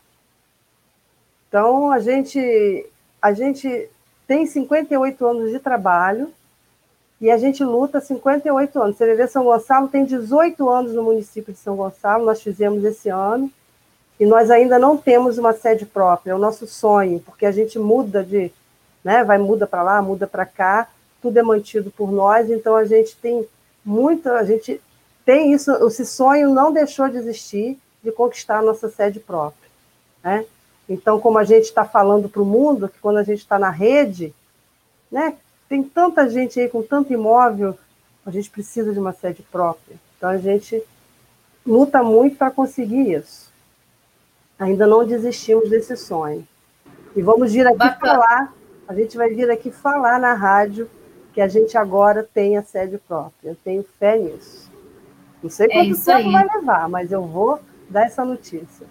Então, 1.49 1.91
a 1.91 1.99
gente, 2.01 2.87
a 3.23 3.33
gente 3.33 3.89
tem 4.27 4.45
58 4.45 5.27
anos 5.27 5.51
de 5.51 5.59
trabalho 5.59 6.31
e 7.19 7.31
a 7.31 7.39
gente 7.39 7.65
luta 7.65 7.99
58 7.99 8.83
anos. 8.83 8.99
CVV 8.99 9.27
São 9.27 9.45
Gonçalo 9.45 9.89
tem 9.89 10.05
18 10.05 10.69
anos 10.69 10.93
no 10.93 11.03
município 11.03 11.55
de 11.55 11.59
São 11.59 11.77
Gonçalo, 11.77 12.27
nós 12.27 12.43
fizemos 12.43 12.85
esse 12.85 13.09
ano, 13.09 13.51
e 14.19 14.27
nós 14.27 14.51
ainda 14.51 14.79
não 14.79 14.97
temos 14.97 15.39
uma 15.39 15.53
sede 15.53 15.87
própria, 15.87 16.33
é 16.33 16.35
o 16.35 16.39
nosso 16.39 16.67
sonho, 16.67 17.21
porque 17.21 17.47
a 17.47 17.53
gente 17.53 17.79
muda 17.79 18.25
de, 18.25 18.51
né, 19.05 19.23
vai 19.23 19.39
muda 19.39 19.67
para 19.67 19.83
lá, 19.83 20.03
muda 20.03 20.27
para 20.27 20.45
cá, 20.45 20.89
tudo 21.23 21.39
é 21.39 21.43
mantido 21.43 21.91
por 21.91 22.11
nós, 22.11 22.51
então 22.51 22.77
a 22.77 22.85
gente 22.85 23.17
tem 23.17 23.47
muito, 23.85 24.29
a 24.29 24.45
gente 24.45 24.81
tem 25.25 25.53
isso, 25.53 25.71
esse 25.87 26.05
sonho 26.05 26.53
não 26.53 26.73
deixou 26.73 27.09
de 27.09 27.17
existir, 27.17 27.79
de 28.03 28.11
conquistar 28.11 28.59
a 28.59 28.63
nossa 28.63 28.89
sede 28.89 29.21
própria. 29.21 29.69
Né? 30.23 30.45
Então, 30.89 31.21
como 31.21 31.39
a 31.39 31.45
gente 31.45 31.65
está 31.65 31.85
falando 31.85 32.29
para 32.29 32.43
o 32.43 32.47
mundo, 32.47 32.89
que 32.89 32.99
quando 32.99 33.19
a 33.19 33.23
gente 33.23 33.41
está 33.41 33.59
na 33.59 33.71
rede, 33.71 34.35
né, 35.11 35.37
tem 35.69 35.83
tanta 35.83 36.29
gente 36.29 36.59
aí 36.59 36.69
com 36.69 36.83
tanto 36.83 37.13
imóvel, 37.13 37.79
a 38.25 38.31
gente 38.31 38.51
precisa 38.51 38.93
de 38.93 38.99
uma 38.99 39.13
sede 39.13 39.43
própria. 39.43 39.97
Então, 40.17 40.31
a 40.31 40.39
gente 40.39 40.83
luta 41.67 42.03
muito 42.03 42.37
para 42.37 42.51
conseguir 42.51 43.13
isso. 43.13 43.48
Ainda 44.59 44.87
não 44.87 45.05
desistimos 45.05 45.71
desse 45.71 45.97
sonho. 45.97 46.47
E 47.15 47.23
vamos 47.23 47.53
vir 47.53 47.67
aqui 47.67 47.79
Bacana. 47.79 48.15
falar 48.15 48.55
A 48.89 48.95
gente 48.95 49.19
vai 49.19 49.29
vir 49.29 49.51
aqui 49.51 49.71
falar 49.71 50.19
na 50.19 50.33
rádio 50.33 50.89
que 51.35 51.43
a 51.43 51.47
gente 51.47 51.77
agora 51.77 52.23
tem 52.23 52.57
a 52.57 52.63
sede 52.63 52.97
própria. 52.97 53.51
Eu 53.51 53.57
tenho 53.57 53.85
fé 53.99 54.17
nisso. 54.17 54.73
Não 55.43 55.51
sei 55.51 55.67
é 55.67 55.69
quanto 55.69 55.91
é 55.91 55.95
tempo 55.95 56.11
aí. 56.11 56.33
vai 56.33 56.57
levar, 56.57 56.89
mas 56.89 57.13
eu 57.13 57.23
vou 57.23 57.61
dar 57.91 58.07
essa 58.07 58.25
notícia. 58.25 58.87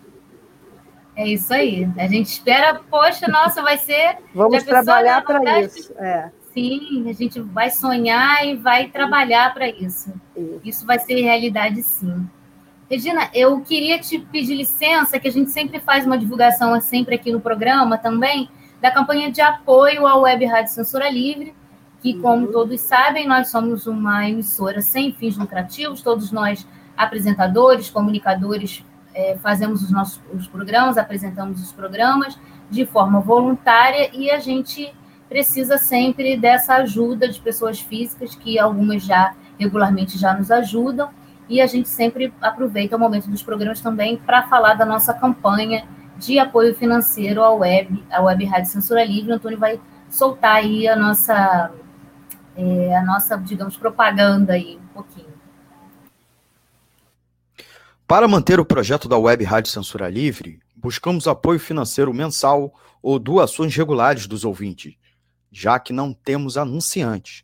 É 1.15 1.27
isso 1.27 1.51
aí. 1.51 1.89
A 1.97 2.07
gente 2.07 2.27
espera, 2.27 2.79
poxa, 2.91 3.27
nossa, 3.27 3.63
vai 3.63 3.79
ser. 3.79 4.17
Vamos 4.35 4.63
trabalhar 4.63 5.23
para 5.25 5.61
isso. 5.61 5.91
É. 5.97 6.29
Sim, 6.53 7.09
a 7.09 7.13
gente 7.13 7.41
vai 7.41 7.71
sonhar 7.71 8.45
e 8.45 8.55
vai 8.55 8.87
trabalhar 8.89 9.51
para 9.51 9.67
isso. 9.67 10.13
isso. 10.35 10.61
Isso 10.63 10.85
vai 10.85 10.99
ser 10.99 11.19
realidade, 11.21 11.81
sim. 11.81 12.29
Regina, 12.89 13.29
eu 13.33 13.59
queria 13.59 13.99
te 13.99 14.17
pedir 14.17 14.55
licença, 14.55 15.19
que 15.19 15.27
a 15.27 15.31
gente 15.31 15.51
sempre 15.51 15.77
faz 15.79 16.05
uma 16.05 16.17
divulgação 16.17 16.79
sempre 16.79 17.15
aqui 17.15 17.31
no 17.33 17.41
programa 17.41 17.97
também, 17.97 18.49
da 18.81 18.89
campanha 18.89 19.29
de 19.29 19.41
apoio 19.41 20.07
à 20.07 20.15
Web 20.15 20.45
Rádio 20.45 20.73
Censura 20.73 21.09
Livre, 21.09 21.53
que, 22.01 22.13
como 22.19 22.45
uhum. 22.45 22.51
todos 22.53 22.79
sabem, 22.79 23.27
nós 23.27 23.49
somos 23.49 23.87
uma 23.87 24.29
emissora 24.29 24.81
sem 24.81 25.11
fins 25.11 25.35
lucrativos, 25.35 26.01
todos 26.01 26.31
nós, 26.31 26.65
apresentadores, 26.95 27.89
comunicadores, 27.89 28.85
é, 29.13 29.35
fazemos 29.41 29.83
os 29.83 29.91
nossos 29.91 30.21
os 30.33 30.47
programas, 30.47 30.97
apresentamos 30.97 31.61
os 31.61 31.73
programas 31.73 32.39
de 32.69 32.85
forma 32.85 33.19
voluntária 33.19 34.09
e 34.13 34.31
a 34.31 34.39
gente 34.39 34.93
precisa 35.27 35.77
sempre 35.77 36.37
dessa 36.37 36.75
ajuda 36.75 37.27
de 37.27 37.41
pessoas 37.41 37.81
físicas, 37.81 38.33
que 38.35 38.57
algumas 38.57 39.03
já 39.03 39.35
regularmente 39.59 40.17
já 40.17 40.33
nos 40.33 40.51
ajudam, 40.51 41.09
e 41.49 41.61
a 41.61 41.67
gente 41.67 41.89
sempre 41.89 42.33
aproveita 42.41 42.95
o 42.95 42.99
momento 42.99 43.29
dos 43.29 43.41
programas 43.41 43.81
também 43.81 44.17
para 44.17 44.47
falar 44.47 44.73
da 44.73 44.85
nossa 44.85 45.13
campanha 45.13 45.87
de 46.17 46.39
apoio 46.39 46.75
financeiro 46.75 47.43
à 47.43 47.51
web, 47.51 48.03
à 48.11 48.21
Web 48.21 48.45
Rádio 48.45 48.71
Censura 48.71 49.03
Livre. 49.03 49.31
O 49.31 49.35
Antônio 49.35 49.57
vai 49.57 49.79
soltar 50.09 50.57
aí 50.57 50.87
a 50.87 50.95
nossa, 50.95 51.71
é, 52.55 52.97
a 52.97 53.03
nossa, 53.03 53.37
digamos, 53.37 53.77
propaganda 53.77 54.53
aí 54.53 54.77
um 54.77 54.87
pouquinho. 54.93 55.27
Para 58.07 58.27
manter 58.27 58.59
o 58.59 58.65
projeto 58.65 59.07
da 59.07 59.17
Web 59.17 59.43
Rádio 59.43 59.71
Censura 59.71 60.09
Livre, 60.09 60.59
buscamos 60.75 61.27
apoio 61.27 61.59
financeiro 61.59 62.13
mensal 62.13 62.73
ou 63.01 63.19
doações 63.19 63.75
regulares 63.75 64.27
dos 64.27 64.45
ouvintes, 64.45 64.95
já 65.51 65.79
que 65.79 65.93
não 65.93 66.13
temos 66.13 66.57
anunciantes. 66.57 67.43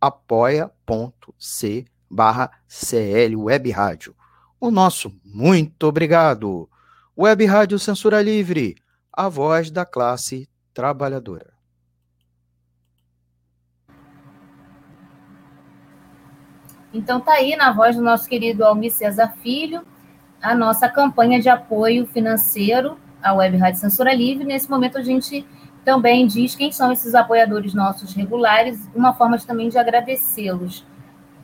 apoia.c 0.00 1.84
barra 2.10 2.50
CL 2.66 3.36
Web 3.36 3.70
Rádio. 3.70 4.14
O 4.60 4.70
nosso 4.70 5.12
muito 5.24 5.84
obrigado. 5.84 6.68
Web 7.16 7.44
Rádio 7.46 7.78
Censura 7.78 8.22
Livre, 8.22 8.76
a 9.12 9.28
voz 9.28 9.70
da 9.70 9.84
classe 9.84 10.48
trabalhadora. 10.72 11.52
Então 16.92 17.20
tá 17.20 17.34
aí 17.34 17.54
na 17.54 17.72
voz 17.72 17.96
do 17.96 18.02
nosso 18.02 18.28
querido 18.28 18.64
Almir 18.64 18.92
César 18.92 19.34
Filho, 19.42 19.86
a 20.40 20.54
nossa 20.54 20.88
campanha 20.88 21.40
de 21.40 21.48
apoio 21.48 22.06
financeiro 22.06 22.98
à 23.22 23.34
Web 23.34 23.56
Rádio 23.56 23.80
Censura 23.80 24.14
Livre. 24.14 24.44
Nesse 24.44 24.70
momento 24.70 24.98
a 24.98 25.02
gente 25.02 25.46
também 25.84 26.26
diz 26.26 26.54
quem 26.54 26.70
são 26.70 26.92
esses 26.92 27.14
apoiadores 27.14 27.74
nossos 27.74 28.14
regulares, 28.14 28.88
uma 28.94 29.14
forma 29.14 29.38
de, 29.38 29.46
também 29.46 29.68
de 29.68 29.78
agradecê-los 29.78 30.84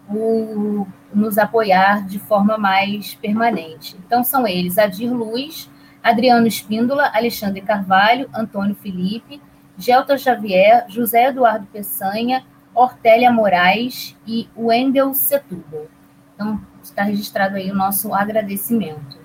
por 0.07 0.87
nos 1.12 1.39
apoiar 1.39 2.07
de 2.07 2.18
forma 2.18 2.59
mais 2.59 3.14
permanente. 3.14 3.97
Então, 4.07 4.22
são 4.22 4.47
eles 4.47 4.78
Adir 4.78 5.12
Luz, 5.12 5.70
Adriano 6.03 6.47
Espíndola, 6.47 7.11
Alexandre 7.14 7.62
Carvalho, 7.62 8.28
Antônio 8.35 8.74
Felipe, 8.74 9.41
Gelta 9.78 10.18
Xavier, 10.18 10.85
José 10.89 11.28
Eduardo 11.28 11.66
Peçanha, 11.72 12.45
Hortélia 12.74 13.32
Moraes 13.32 14.16
e 14.26 14.49
Wendel 14.57 15.14
Setúbal. 15.14 15.87
Então, 16.35 16.61
está 16.82 17.03
registrado 17.05 17.57
aí 17.57 17.70
o 17.70 17.74
nosso 17.74 18.12
agradecimento. 18.12 19.24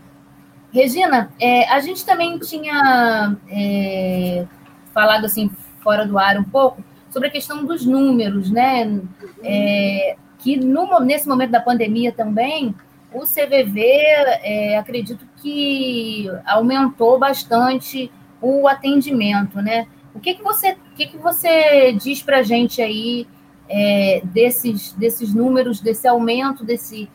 Regina, 0.72 1.32
é, 1.40 1.68
a 1.70 1.80
gente 1.80 2.06
também 2.06 2.38
tinha 2.38 3.36
é, 3.50 4.46
falado 4.94 5.26
assim 5.26 5.50
fora 5.82 6.06
do 6.06 6.18
ar 6.18 6.38
um 6.38 6.44
pouco 6.44 6.84
sobre 7.10 7.28
a 7.28 7.32
questão 7.32 7.66
dos 7.66 7.86
números, 7.86 8.52
né? 8.52 9.02
É, 9.44 10.16
que 10.38 10.58
no, 10.58 11.00
nesse 11.00 11.28
momento 11.28 11.52
da 11.52 11.60
pandemia 11.60 12.12
também 12.12 12.74
o 13.12 13.22
CVV, 13.22 13.82
é, 13.82 14.78
acredito 14.78 15.28
que 15.38 16.30
aumentou 16.46 17.18
bastante 17.18 18.12
o 18.42 18.68
atendimento, 18.68 19.62
né? 19.62 19.88
O 20.14 20.20
que, 20.20 20.36
que 20.36 20.44
você, 20.44 20.72
o 20.72 20.96
que, 20.96 21.08
que 21.08 21.18
você 21.18 21.92
diz 21.94 22.22
para 22.22 22.40
a 22.40 22.44
gente 22.44 22.82
aí 22.82 23.28
é, 23.68 24.22
desses, 24.24 24.94
desses 24.94 25.34
números, 25.34 25.82
desse 25.82 26.08
aumento, 26.08 26.64
desse 26.64 27.10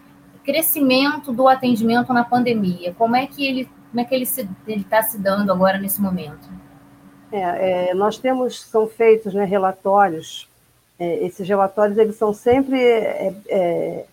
crescimento 0.45 1.33
do 1.33 1.49
atendimento 1.49 2.13
na 2.13 2.25
pandemia? 2.25 2.93
Como 2.95 3.15
é 3.15 3.27
que 3.27 3.47
ele, 3.47 3.69
como 3.91 4.01
é 4.01 4.05
que 4.05 4.15
ele 4.15 4.25
está 4.69 5.03
se 5.03 5.19
dando 5.19 5.53
agora 5.53 5.79
nesse 5.79 6.01
momento? 6.01 6.49
É, 7.35 7.89
é, 7.91 7.95
nós 7.95 8.17
temos, 8.17 8.63
são 8.63 8.87
feitos 8.87 9.35
né, 9.35 9.45
relatórios, 9.45 10.49
é, 10.97 11.17
esses 11.25 11.49
relatórios 11.49 11.99
eles 11.99 12.15
são 12.15 12.33
sempre 12.33 12.81
é, 12.81 13.35
é, 13.49 14.05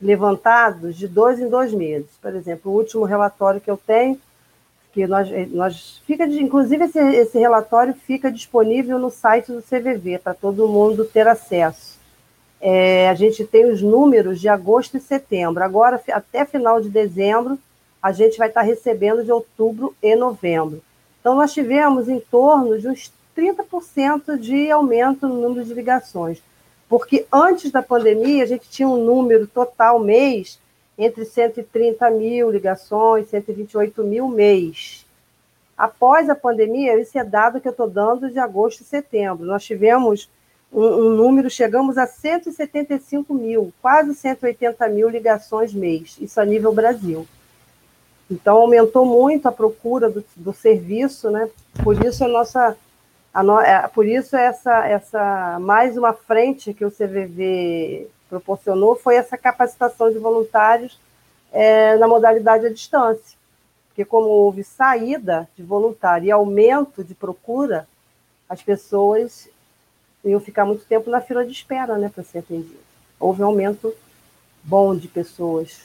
levantados 0.00 0.96
de 0.96 1.08
dois 1.08 1.40
em 1.40 1.48
dois 1.48 1.74
meses. 1.74 2.08
Por 2.22 2.36
exemplo, 2.36 2.70
o 2.70 2.76
último 2.76 3.02
relatório 3.02 3.60
que 3.60 3.68
eu 3.68 3.76
tenho, 3.76 4.16
que 4.92 5.08
nós, 5.08 5.28
nós 5.50 6.00
fica, 6.06 6.24
inclusive 6.24 6.84
esse, 6.84 7.00
esse 7.00 7.36
relatório 7.36 7.94
fica 7.94 8.30
disponível 8.30 8.96
no 8.96 9.10
site 9.10 9.50
do 9.50 9.60
CVV 9.60 10.20
para 10.20 10.34
todo 10.34 10.68
mundo 10.68 11.04
ter 11.04 11.26
acesso. 11.26 11.98
É, 12.60 13.08
a 13.08 13.14
gente 13.14 13.44
tem 13.44 13.64
os 13.64 13.82
números 13.82 14.40
de 14.40 14.48
agosto 14.48 14.98
e 14.98 15.00
setembro. 15.00 15.64
Agora, 15.64 16.00
até 16.12 16.44
final 16.44 16.80
de 16.80 16.88
dezembro, 16.88 17.58
a 18.00 18.12
gente 18.12 18.38
vai 18.38 18.46
estar 18.46 18.62
recebendo 18.62 19.24
de 19.24 19.32
outubro 19.32 19.96
e 20.00 20.14
novembro. 20.14 20.80
Então, 21.22 21.36
nós 21.36 21.52
tivemos 21.54 22.08
em 22.08 22.18
torno 22.18 22.76
de 22.76 22.88
uns 22.88 23.12
30% 23.38 24.36
de 24.36 24.72
aumento 24.72 25.28
no 25.28 25.40
número 25.40 25.64
de 25.64 25.72
ligações. 25.72 26.42
Porque 26.88 27.24
antes 27.32 27.70
da 27.70 27.80
pandemia, 27.80 28.42
a 28.42 28.46
gente 28.46 28.68
tinha 28.68 28.88
um 28.88 29.04
número 29.04 29.46
total 29.46 30.00
mês 30.00 30.58
entre 30.98 31.24
130 31.24 32.10
mil 32.10 32.50
ligações, 32.50 33.28
128 33.28 34.02
mil 34.02 34.26
mês. 34.26 35.06
Após 35.78 36.28
a 36.28 36.34
pandemia, 36.34 36.98
esse 37.00 37.16
é 37.16 37.24
dado 37.24 37.60
que 37.60 37.68
eu 37.68 37.72
estou 37.72 37.88
dando 37.88 38.28
de 38.28 38.38
agosto 38.40 38.80
e 38.80 38.84
setembro. 38.84 39.46
Nós 39.46 39.64
tivemos 39.64 40.28
um, 40.72 40.84
um, 40.84 41.10
número, 41.10 41.48
chegamos 41.48 41.96
a 41.96 42.06
175 42.06 43.32
mil, 43.32 43.72
quase 43.80 44.14
180 44.14 44.88
mil 44.88 45.08
ligações 45.08 45.72
mês, 45.72 46.16
isso 46.20 46.40
a 46.40 46.44
nível 46.44 46.72
Brasil. 46.72 47.26
Então, 48.32 48.56
aumentou 48.56 49.04
muito 49.04 49.46
a 49.46 49.52
procura 49.52 50.08
do, 50.08 50.24
do 50.34 50.54
serviço, 50.54 51.30
né? 51.30 51.50
Por 51.84 52.02
isso 52.02 52.24
a 52.24 52.28
nossa, 52.28 52.74
a 53.32 53.42
no, 53.42 53.60
é, 53.60 53.86
por 53.88 54.06
isso 54.06 54.34
essa, 54.34 54.86
essa 54.86 55.58
mais 55.60 55.98
uma 55.98 56.14
frente 56.14 56.72
que 56.72 56.82
o 56.84 56.90
CVV 56.90 58.08
proporcionou 58.30 58.96
foi 58.96 59.16
essa 59.16 59.36
capacitação 59.36 60.10
de 60.10 60.18
voluntários 60.18 60.98
é, 61.52 61.96
na 61.96 62.08
modalidade 62.08 62.64
à 62.64 62.72
distância, 62.72 63.36
porque 63.88 64.02
como 64.02 64.28
houve 64.28 64.64
saída 64.64 65.46
de 65.54 65.62
voluntário 65.62 66.26
e 66.26 66.30
aumento 66.30 67.04
de 67.04 67.14
procura, 67.14 67.86
as 68.48 68.62
pessoas 68.62 69.46
iam 70.24 70.40
ficar 70.40 70.64
muito 70.64 70.86
tempo 70.86 71.10
na 71.10 71.20
fila 71.20 71.44
de 71.44 71.52
espera, 71.52 71.98
né, 71.98 72.08
para 72.08 72.24
ser 72.24 72.38
atendido. 72.38 72.80
Houve 73.20 73.42
um 73.42 73.46
aumento 73.46 73.94
bom 74.64 74.96
de 74.96 75.06
pessoas 75.06 75.82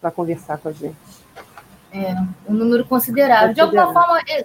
para 0.00 0.10
conversar 0.10 0.58
com 0.58 0.68
a 0.68 0.72
gente. 0.72 0.96
É, 1.92 2.14
um 2.48 2.54
número 2.54 2.84
considerável. 2.84 3.54
De 3.54 3.60
alguma 3.60 3.92
forma, 3.92 4.20
é, 4.28 4.44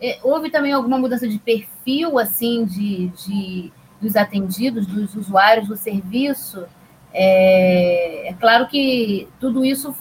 é, 0.00 0.18
houve 0.22 0.50
também 0.50 0.72
alguma 0.72 0.98
mudança 0.98 1.26
de 1.26 1.38
perfil, 1.38 2.18
assim, 2.18 2.64
de, 2.64 3.08
de 3.08 3.72
dos 4.00 4.16
atendidos, 4.16 4.86
dos 4.86 5.14
usuários 5.14 5.68
do 5.68 5.76
serviço? 5.76 6.66
É, 7.12 8.28
é 8.28 8.32
claro 8.34 8.66
que 8.66 9.28
tudo 9.40 9.64
isso, 9.64 9.94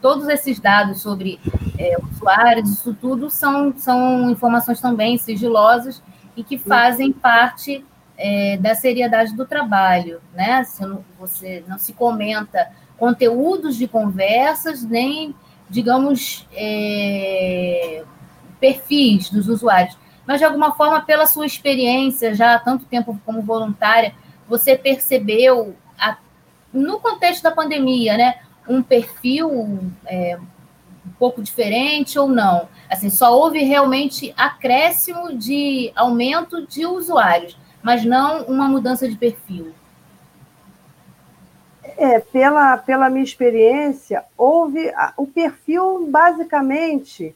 todos 0.00 0.28
esses 0.28 0.58
dados 0.58 1.02
sobre 1.02 1.38
é, 1.78 1.96
usuários, 1.98 2.70
isso 2.70 2.94
tudo 2.94 3.28
são, 3.30 3.76
são 3.76 4.30
informações 4.30 4.80
também 4.80 5.18
sigilosas 5.18 6.02
e 6.36 6.42
que 6.42 6.56
fazem 6.56 7.12
parte 7.12 7.84
é, 8.16 8.56
da 8.56 8.74
seriedade 8.74 9.34
do 9.34 9.44
trabalho, 9.44 10.20
né? 10.32 10.62
Se 10.64 10.86
não, 10.86 11.04
você 11.18 11.64
não 11.66 11.78
se 11.78 11.92
comenta 11.92 12.70
conteúdos 12.96 13.76
de 13.76 13.88
conversas, 13.88 14.84
nem, 14.84 15.34
digamos, 15.72 16.46
é, 16.52 18.04
perfis 18.60 19.30
dos 19.30 19.48
usuários, 19.48 19.96
mas 20.26 20.38
de 20.38 20.44
alguma 20.44 20.74
forma, 20.74 21.00
pela 21.00 21.26
sua 21.26 21.46
experiência 21.46 22.34
já 22.34 22.54
há 22.54 22.58
tanto 22.58 22.84
tempo 22.84 23.18
como 23.24 23.40
voluntária, 23.40 24.14
você 24.46 24.76
percebeu, 24.76 25.74
a, 25.98 26.18
no 26.72 27.00
contexto 27.00 27.42
da 27.42 27.50
pandemia, 27.50 28.18
né, 28.18 28.34
um 28.68 28.82
perfil 28.82 29.90
é, 30.06 30.38
um 31.06 31.10
pouco 31.18 31.42
diferente 31.42 32.18
ou 32.18 32.28
não? 32.28 32.68
Assim, 32.88 33.08
só 33.08 33.36
houve 33.36 33.64
realmente 33.64 34.32
acréscimo 34.36 35.36
de 35.36 35.90
aumento 35.96 36.66
de 36.66 36.84
usuários, 36.84 37.56
mas 37.82 38.04
não 38.04 38.42
uma 38.42 38.68
mudança 38.68 39.08
de 39.08 39.16
perfil. 39.16 39.72
É, 41.96 42.20
pela, 42.20 42.76
pela 42.76 43.10
minha 43.10 43.24
experiência, 43.24 44.24
houve 44.36 44.92
o 45.16 45.26
perfil 45.26 46.06
basicamente 46.08 47.34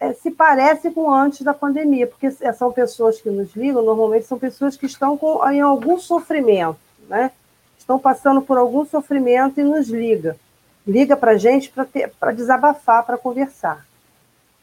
é, 0.00 0.14
se 0.14 0.30
parece 0.30 0.90
com 0.90 1.12
antes 1.12 1.42
da 1.42 1.52
pandemia, 1.52 2.06
porque 2.06 2.30
são 2.30 2.72
pessoas 2.72 3.20
que 3.20 3.28
nos 3.28 3.54
ligam, 3.54 3.82
normalmente 3.82 4.26
são 4.26 4.38
pessoas 4.38 4.74
que 4.74 4.86
estão 4.86 5.16
com, 5.16 5.46
em 5.50 5.60
algum 5.60 5.98
sofrimento, 5.98 6.78
né? 7.06 7.30
Estão 7.78 7.98
passando 7.98 8.40
por 8.40 8.56
algum 8.56 8.86
sofrimento 8.86 9.60
e 9.60 9.64
nos 9.64 9.88
liga. 9.88 10.36
Liga 10.86 11.16
para 11.16 11.32
a 11.32 11.36
gente 11.36 11.70
para 12.18 12.32
desabafar, 12.32 13.04
para 13.04 13.18
conversar. 13.18 13.86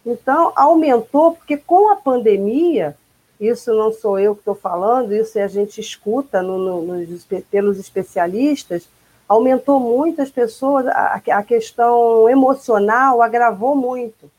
Então, 0.04 0.52
aumentou, 0.56 1.34
porque 1.34 1.58
com 1.58 1.92
a 1.92 1.96
pandemia, 1.96 2.98
isso 3.40 3.74
não 3.74 3.92
sou 3.92 4.20
eu 4.20 4.34
que 4.34 4.42
estou 4.42 4.56
falando, 4.56 5.14
isso 5.14 5.40
a 5.40 5.48
gente 5.48 5.80
escuta 5.80 6.42
no, 6.42 6.58
no, 6.58 7.06
nos, 7.06 7.26
pelos 7.50 7.80
especialistas, 7.80 8.88
aumentou 9.28 9.80
muito 9.80 10.22
as 10.22 10.32
pessoas, 10.32 10.88
a, 10.88 11.22
a 11.32 11.44
questão 11.44 12.30
emocional 12.30 13.22
agravou 13.22 13.76
muito 13.76 14.30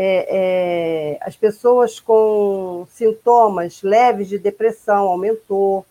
é, 0.00 1.16
é, 1.16 1.18
as 1.20 1.34
pessoas 1.36 1.98
com 1.98 2.86
sintomas 2.90 3.82
leves 3.82 4.28
de 4.28 4.38
depressão 4.38 5.08
aumentou, 5.08 5.84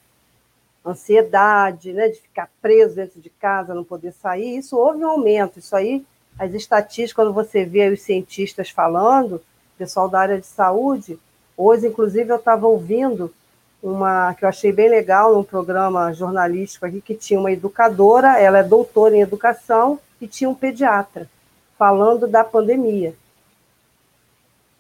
ansiedade, 0.86 1.92
né, 1.92 2.08
de 2.08 2.22
ficar 2.22 2.50
preso 2.62 2.96
dentro 2.96 3.20
de 3.20 3.30
casa, 3.30 3.74
não 3.74 3.84
poder 3.84 4.14
sair, 4.14 4.58
isso 4.58 4.78
houve 4.78 5.04
um 5.04 5.10
aumento. 5.10 5.60
Isso 5.60 5.76
aí, 5.76 6.06
as 6.40 6.54
estatísticas, 6.54 7.14
quando 7.14 7.34
você 7.34 7.66
vê 7.66 7.90
os 7.90 8.02
cientistas 8.02 8.70
falando, 8.70 9.44
pessoal 9.78 10.08
da 10.08 10.22
área 10.22 10.40
de 10.40 10.48
saúde, 10.48 11.20
hoje, 11.58 11.88
inclusive, 11.88 12.30
eu 12.30 12.38
estava 12.38 12.68
ouvindo 12.68 13.34
uma 13.82 14.34
que 14.34 14.46
eu 14.46 14.50
achei 14.50 14.72
bem 14.72 14.90
legal, 14.90 15.34
num 15.34 15.44
programa 15.44 16.14
jornalístico 16.14 16.86
aqui, 16.86 17.02
que 17.02 17.16
tinha 17.16 17.40
uma 17.40 17.52
educadora, 17.52 18.40
ela 18.40 18.60
é 18.60 18.64
doutora 18.64 19.16
em 19.16 19.22
educação, 19.22 20.00
e 20.22 20.28
tinha 20.28 20.50
um 20.50 20.56
pediatra, 20.56 21.30
falando 21.78 22.28
da 22.28 22.44
pandemia. 22.44 23.14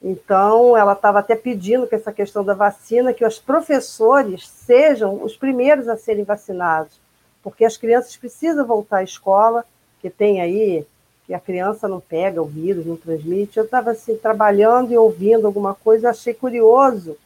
Então, 0.01 0.77
ela 0.77 0.93
estava 0.93 1.19
até 1.19 1.35
pedindo 1.35 1.87
que 1.87 1.95
essa 1.95 2.11
questão 2.11 2.43
da 2.43 2.53
vacina, 2.53 3.13
que 3.13 3.25
os 3.25 3.39
professores 3.39 4.47
sejam 4.47 5.23
os 5.23 5.35
primeiros 5.35 5.87
a 5.87 5.97
serem 5.97 6.23
vacinados, 6.23 6.99
porque 7.43 7.65
as 7.65 7.77
crianças 7.77 8.15
precisam 8.15 8.65
voltar 8.65 8.97
à 8.97 9.03
escola, 9.03 9.65
que 10.01 10.09
tem 10.09 10.41
aí, 10.41 10.85
que 11.27 11.33
a 11.33 11.39
criança 11.39 11.89
não 11.89 11.99
pega 11.99 12.41
o 12.41 12.45
vírus, 12.45 12.85
não 12.85 12.95
transmite. 12.95 13.57
Eu 13.57 13.65
estava 13.65 13.91
assim, 13.91 14.15
trabalhando 14.15 14.93
e 14.93 14.97
ouvindo 14.97 15.45
alguma 15.45 15.75
coisa, 15.75 16.09
achei 16.09 16.33
curioso, 16.33 17.17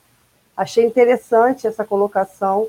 achei 0.57 0.83
interessante 0.83 1.67
essa 1.67 1.85
colocação, 1.85 2.67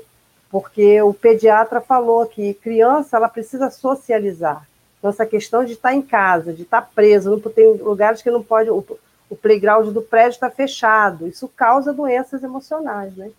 porque 0.51 1.01
o 1.01 1.11
pediatra 1.11 1.81
falou 1.81 2.27
que 2.27 2.53
criança 2.53 3.17
ela 3.17 3.27
precisa 3.27 3.71
socializar. 3.71 4.67
Então, 4.99 5.09
essa 5.09 5.25
questão 5.25 5.65
de 5.65 5.73
estar 5.73 5.93
em 5.93 6.03
casa, 6.03 6.53
de 6.53 6.61
estar 6.61 6.83
preso, 6.93 7.31
não 7.31 7.39
tem 7.39 7.73
lugares 7.73 8.21
que 8.21 8.29
não 8.29 8.43
pode 8.43 8.69
o 8.69 9.35
playground 9.35 9.87
do 9.87 10.01
prédio 10.01 10.35
está 10.35 10.49
fechado. 10.51 11.27
Isso 11.27 11.47
causa 11.47 11.91
doenças 11.91 12.43
emocionais, 12.43 13.15
né? 13.17 13.31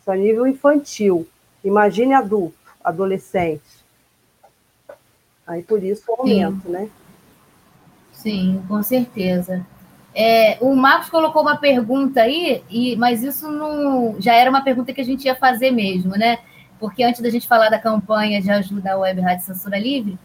Isso 0.00 0.10
a 0.10 0.14
nível 0.14 0.46
infantil. 0.46 1.26
Imagine 1.64 2.14
adulto, 2.14 2.56
adolescente. 2.82 3.84
Aí 5.44 5.62
por 5.64 5.82
isso 5.82 6.04
o 6.08 6.20
aumento, 6.20 6.62
Sim. 6.62 6.68
né? 6.68 6.90
Sim, 8.22 8.62
com 8.68 8.82
certeza. 8.82 9.64
É, 10.14 10.58
o 10.60 10.74
Marcos 10.74 11.08
colocou 11.08 11.40
uma 11.40 11.56
pergunta 11.56 12.20
aí, 12.20 12.62
e, 12.68 12.94
mas 12.96 13.22
isso 13.22 13.50
não, 13.50 14.16
já 14.20 14.34
era 14.34 14.50
uma 14.50 14.62
pergunta 14.62 14.92
que 14.92 15.00
a 15.00 15.04
gente 15.04 15.24
ia 15.24 15.34
fazer 15.34 15.70
mesmo, 15.70 16.10
né? 16.16 16.38
Porque 16.78 17.02
antes 17.02 17.22
da 17.22 17.30
gente 17.30 17.48
falar 17.48 17.70
da 17.70 17.78
campanha 17.78 18.42
de 18.42 18.50
ajuda 18.50 18.92
à 18.92 18.98
Web 18.98 19.22
Rádio 19.22 19.46
Censura 19.46 19.78
Livre, 19.78 20.18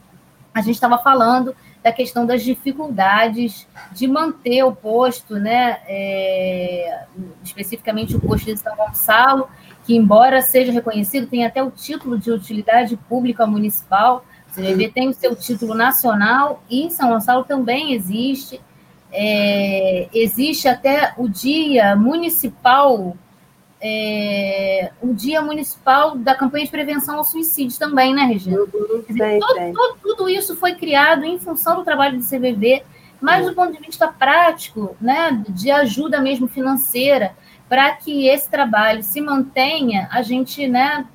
a 0.53 0.61
gente 0.61 0.75
estava 0.75 0.97
falando 0.97 1.55
da 1.81 1.91
questão 1.91 2.25
das 2.25 2.43
dificuldades 2.43 3.65
de 3.93 4.07
manter 4.07 4.63
o 4.63 4.75
posto, 4.75 5.35
né? 5.35 5.77
É, 5.87 7.05
especificamente 7.43 8.15
o 8.15 8.19
posto 8.19 8.45
de 8.45 8.57
São 8.57 8.75
Gonçalo, 8.75 9.47
que, 9.85 9.95
embora 9.95 10.41
seja 10.41 10.71
reconhecido, 10.73 11.27
tem 11.27 11.45
até 11.45 11.63
o 11.63 11.71
título 11.71 12.17
de 12.17 12.29
utilidade 12.29 12.97
pública 12.97 13.45
municipal. 13.47 14.25
CVV 14.55 14.91
tem 14.91 15.09
o 15.09 15.13
seu 15.13 15.35
título 15.35 15.73
nacional 15.73 16.63
e 16.69 16.83
em 16.83 16.89
São 16.89 17.09
Gonçalo 17.09 17.43
também 17.43 17.93
existe. 17.93 18.61
É, 19.11 20.09
existe 20.13 20.67
até 20.67 21.13
o 21.17 21.29
dia 21.29 21.95
municipal 21.95 23.15
é, 23.87 24.91
o 24.99 25.13
Dia 25.13 25.43
Municipal 25.43 26.17
da 26.17 26.33
Campanha 26.33 26.65
de 26.65 26.71
Prevenção 26.71 27.17
ao 27.17 27.23
Suicídio 27.23 27.77
também, 27.77 28.15
né, 28.15 28.23
Regina? 28.23 28.57
Dizer, 29.07 29.39
todo, 29.39 29.73
todo, 29.73 29.97
tudo 30.01 30.29
isso 30.29 30.55
foi 30.55 30.73
criado 30.73 31.23
em 31.23 31.37
função 31.37 31.75
do 31.75 31.83
trabalho 31.83 32.17
do 32.17 32.25
CVV, 32.25 32.83
mas 33.21 33.45
do 33.45 33.53
ponto 33.53 33.73
de 33.73 33.85
vista 33.85 34.07
prático, 34.07 34.95
né, 34.99 35.43
de 35.47 35.69
ajuda 35.69 36.19
mesmo 36.19 36.47
financeira, 36.47 37.35
para 37.69 37.91
que 37.91 38.27
esse 38.27 38.49
trabalho 38.49 39.03
se 39.03 39.21
mantenha, 39.21 40.07
a 40.11 40.23
gente, 40.23 40.67
né, 40.67 41.05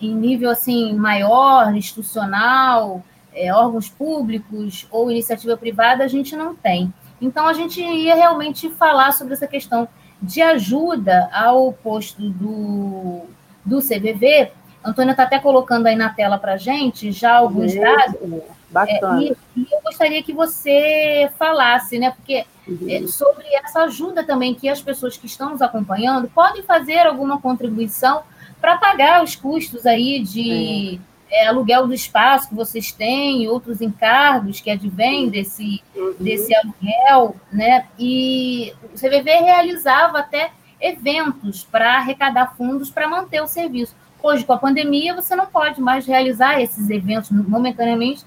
em 0.00 0.14
nível 0.14 0.50
assim 0.50 0.94
maior, 0.94 1.74
institucional, 1.74 3.02
é, 3.34 3.52
órgãos 3.52 3.88
públicos 3.88 4.86
ou 4.90 5.10
iniciativa 5.10 5.56
privada, 5.56 6.04
a 6.04 6.08
gente 6.08 6.36
não 6.36 6.54
tem. 6.54 6.92
Então, 7.20 7.46
a 7.46 7.52
gente 7.52 7.80
ia 7.80 8.14
realmente 8.14 8.68
falar 8.70 9.12
sobre 9.12 9.34
essa 9.34 9.46
questão 9.46 9.88
de 10.20 10.40
ajuda 10.40 11.28
ao 11.32 11.72
posto 11.72 12.28
do, 12.30 13.22
do 13.64 13.80
CVV. 13.80 14.52
Antônia 14.84 15.12
está 15.12 15.22
até 15.22 15.38
colocando 15.38 15.86
aí 15.86 15.96
na 15.96 16.10
tela 16.10 16.38
para 16.38 16.54
a 16.54 16.56
gente 16.56 17.10
já 17.12 17.36
alguns 17.36 17.74
dados. 17.74 18.42
Bacana. 18.70 19.22
É, 19.22 19.26
e, 19.26 19.36
e, 19.56 19.66
eu 19.70 19.80
gostaria 19.82 20.22
que 20.22 20.32
você 20.32 21.30
falasse, 21.38 21.98
né? 21.98 22.10
Porque 22.10 22.44
uhum. 22.66 22.86
é, 22.88 23.06
sobre 23.06 23.46
essa 23.54 23.84
ajuda 23.84 24.24
também 24.24 24.52
que 24.52 24.68
as 24.68 24.82
pessoas 24.82 25.16
que 25.16 25.26
estão 25.26 25.50
nos 25.50 25.62
acompanhando 25.62 26.28
podem 26.28 26.62
fazer 26.62 27.06
alguma 27.06 27.40
contribuição 27.40 28.22
para 28.60 28.76
pagar 28.76 29.22
os 29.22 29.36
custos 29.36 29.86
aí 29.86 30.20
de 30.20 31.00
é, 31.30 31.46
aluguel 31.46 31.86
do 31.86 31.94
espaço 31.94 32.48
que 32.48 32.54
vocês 32.54 32.92
têm, 32.92 33.48
outros 33.48 33.80
encargos 33.80 34.60
que 34.60 34.70
advêm 34.70 35.28
desse, 35.28 35.82
uhum. 35.94 36.14
desse 36.18 36.54
aluguel, 36.54 37.36
né? 37.52 37.86
E 37.98 38.72
o 38.82 38.96
CVV 38.96 39.30
realizava 39.30 40.18
até 40.18 40.52
eventos 40.80 41.64
para 41.64 41.96
arrecadar 41.96 42.54
fundos 42.56 42.90
para 42.90 43.08
manter 43.08 43.42
o 43.42 43.46
serviço. 43.46 43.96
Hoje, 44.22 44.44
com 44.44 44.52
a 44.52 44.58
pandemia, 44.58 45.14
você 45.14 45.34
não 45.34 45.46
pode 45.46 45.80
mais 45.80 46.06
realizar 46.06 46.60
esses 46.60 46.88
eventos 46.88 47.30
momentaneamente, 47.30 48.24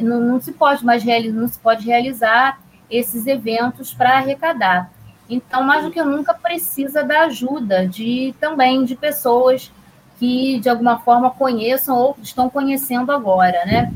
não, 0.00 0.20
não 0.20 0.40
se 0.40 0.52
pode 0.52 0.84
mais 0.84 1.02
realizar, 1.02 1.40
não 1.40 1.48
se 1.48 1.58
pode 1.58 1.86
realizar 1.86 2.60
esses 2.90 3.26
eventos 3.26 3.94
para 3.94 4.16
arrecadar. 4.16 4.90
Então, 5.28 5.62
mais 5.62 5.84
do 5.84 5.90
que 5.90 6.02
nunca, 6.02 6.32
precisa 6.34 7.02
da 7.02 7.22
ajuda 7.22 7.86
de 7.86 8.34
também 8.40 8.84
de 8.84 8.96
pessoas 8.96 9.70
que 10.18 10.58
de 10.58 10.68
alguma 10.68 10.98
forma 10.98 11.30
conheçam 11.30 11.96
ou 11.96 12.16
estão 12.22 12.48
conhecendo 12.48 13.12
agora, 13.12 13.64
né? 13.66 13.92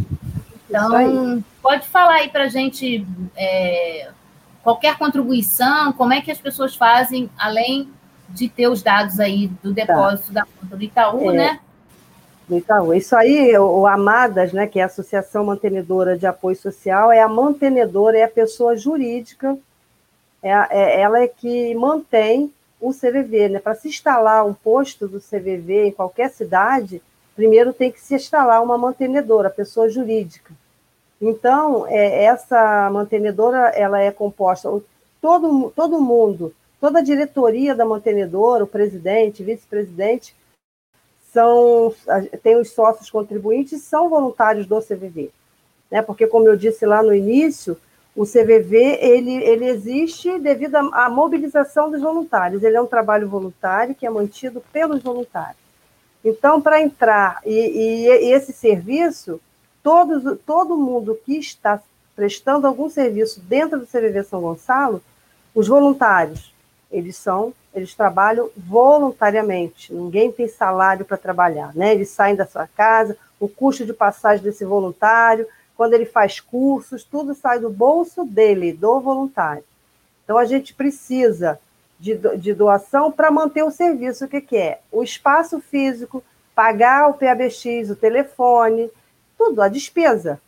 Então, 0.68 1.42
pode 1.60 1.86
falar 1.88 2.14
aí 2.14 2.28
para 2.28 2.44
a 2.44 2.48
gente 2.48 3.06
é, 3.36 4.08
qualquer 4.62 4.96
contribuição, 4.96 5.92
como 5.92 6.12
é 6.12 6.20
que 6.20 6.30
as 6.30 6.38
pessoas 6.38 6.74
fazem, 6.74 7.28
além 7.38 7.90
de 8.28 8.48
ter 8.48 8.68
os 8.68 8.82
dados 8.82 9.20
aí 9.20 9.48
do 9.62 9.74
tá. 9.74 9.84
depósito 9.84 10.32
tá. 10.32 10.40
da 10.40 10.46
conta 10.46 10.76
do 10.76 10.82
Itaú, 10.82 11.30
é, 11.30 11.34
né? 11.34 11.60
Do 12.48 12.56
Itaú. 12.56 12.94
Isso 12.94 13.14
aí, 13.14 13.56
o 13.58 13.86
Amadas, 13.86 14.52
né, 14.52 14.66
que 14.66 14.78
é 14.78 14.82
a 14.82 14.86
Associação 14.86 15.44
Mantenedora 15.44 16.16
de 16.16 16.26
Apoio 16.26 16.56
Social, 16.56 17.12
é 17.12 17.20
a 17.20 17.28
mantenedora, 17.28 18.18
é 18.18 18.24
a 18.24 18.28
pessoa 18.28 18.76
jurídica, 18.76 19.58
é, 20.42 20.50
é 20.50 21.00
ela 21.00 21.20
é 21.20 21.28
que 21.28 21.74
mantém 21.74 22.52
o 22.80 22.92
CVV. 22.92 23.48
Né? 23.48 23.58
Para 23.58 23.74
se 23.74 23.88
instalar 23.88 24.46
um 24.46 24.54
posto 24.54 25.06
do 25.06 25.20
CVV 25.20 25.88
em 25.88 25.92
qualquer 25.92 26.30
cidade, 26.30 27.02
primeiro 27.36 27.72
tem 27.72 27.90
que 27.90 28.00
se 28.00 28.14
instalar 28.14 28.62
uma 28.62 28.76
mantenedora, 28.76 29.48
pessoa 29.50 29.88
jurídica. 29.88 30.52
Então, 31.20 31.86
é, 31.86 32.24
essa 32.24 32.90
mantenedora 32.90 33.68
ela 33.68 34.00
é 34.00 34.10
composta, 34.10 34.68
todo, 35.20 35.70
todo 35.70 36.00
mundo 36.00 36.52
toda 36.82 36.98
a 36.98 37.02
diretoria 37.02 37.76
da 37.76 37.84
mantenedora, 37.84 38.64
o 38.64 38.66
presidente, 38.66 39.44
vice-presidente, 39.44 40.34
são 41.32 41.94
tem 42.42 42.56
os 42.56 42.72
sócios 42.72 43.08
contribuintes 43.08 43.82
são 43.82 44.08
voluntários 44.08 44.66
do 44.66 44.82
CVV, 44.82 45.30
né? 45.88 46.02
Porque 46.02 46.26
como 46.26 46.48
eu 46.48 46.56
disse 46.56 46.84
lá 46.84 47.00
no 47.00 47.14
início, 47.14 47.78
o 48.14 48.24
CVV 48.24 48.98
ele, 49.00 49.34
ele 49.36 49.66
existe 49.66 50.38
devido 50.38 50.76
à 50.76 51.08
mobilização 51.08 51.90
dos 51.90 52.00
voluntários. 52.00 52.62
Ele 52.62 52.76
é 52.76 52.80
um 52.80 52.86
trabalho 52.86 53.28
voluntário 53.28 53.94
que 53.94 54.06
é 54.06 54.10
mantido 54.10 54.62
pelos 54.72 55.02
voluntários. 55.02 55.62
Então, 56.24 56.60
para 56.60 56.80
entrar 56.80 57.40
e, 57.44 57.50
e, 57.50 58.06
e, 58.06 58.32
esse 58.32 58.52
serviço, 58.52 59.40
todos, 59.82 60.38
todo 60.46 60.76
mundo 60.76 61.18
que 61.24 61.38
está 61.38 61.80
prestando 62.14 62.66
algum 62.66 62.88
serviço 62.88 63.40
dentro 63.40 63.80
do 63.80 63.86
CVV 63.86 64.22
São 64.22 64.40
Gonçalo, 64.40 65.02
os 65.54 65.66
voluntários, 65.66 66.54
eles 66.90 67.16
são, 67.16 67.52
eles 67.74 67.94
trabalham 67.94 68.50
voluntariamente. 68.56 69.92
Ninguém 69.92 70.30
tem 70.30 70.46
salário 70.46 71.04
para 71.04 71.16
trabalhar, 71.16 71.74
né? 71.74 71.92
Eles 71.92 72.10
saem 72.10 72.36
da 72.36 72.46
sua 72.46 72.66
casa, 72.66 73.16
o 73.40 73.48
custo 73.48 73.84
de 73.84 73.92
passagem 73.92 74.44
desse 74.44 74.64
voluntário, 74.64 75.48
quando 75.76 75.94
ele 75.94 76.06
faz 76.06 76.40
cursos, 76.40 77.04
tudo 77.04 77.34
sai 77.34 77.58
do 77.58 77.70
bolso 77.70 78.24
dele, 78.24 78.72
do 78.72 79.00
voluntário. 79.00 79.64
Então, 80.24 80.38
a 80.38 80.44
gente 80.44 80.74
precisa 80.74 81.58
de, 81.98 82.16
de 82.38 82.54
doação 82.54 83.10
para 83.12 83.30
manter 83.30 83.62
o 83.62 83.70
serviço. 83.70 84.24
O 84.24 84.28
que, 84.28 84.40
que 84.40 84.56
é? 84.56 84.80
O 84.90 85.02
espaço 85.02 85.60
físico, 85.60 86.22
pagar 86.54 87.08
o 87.08 87.14
PABX, 87.14 87.90
o 87.90 87.96
telefone, 87.96 88.90
tudo, 89.38 89.62
a 89.62 89.68
despesa. 89.68 90.40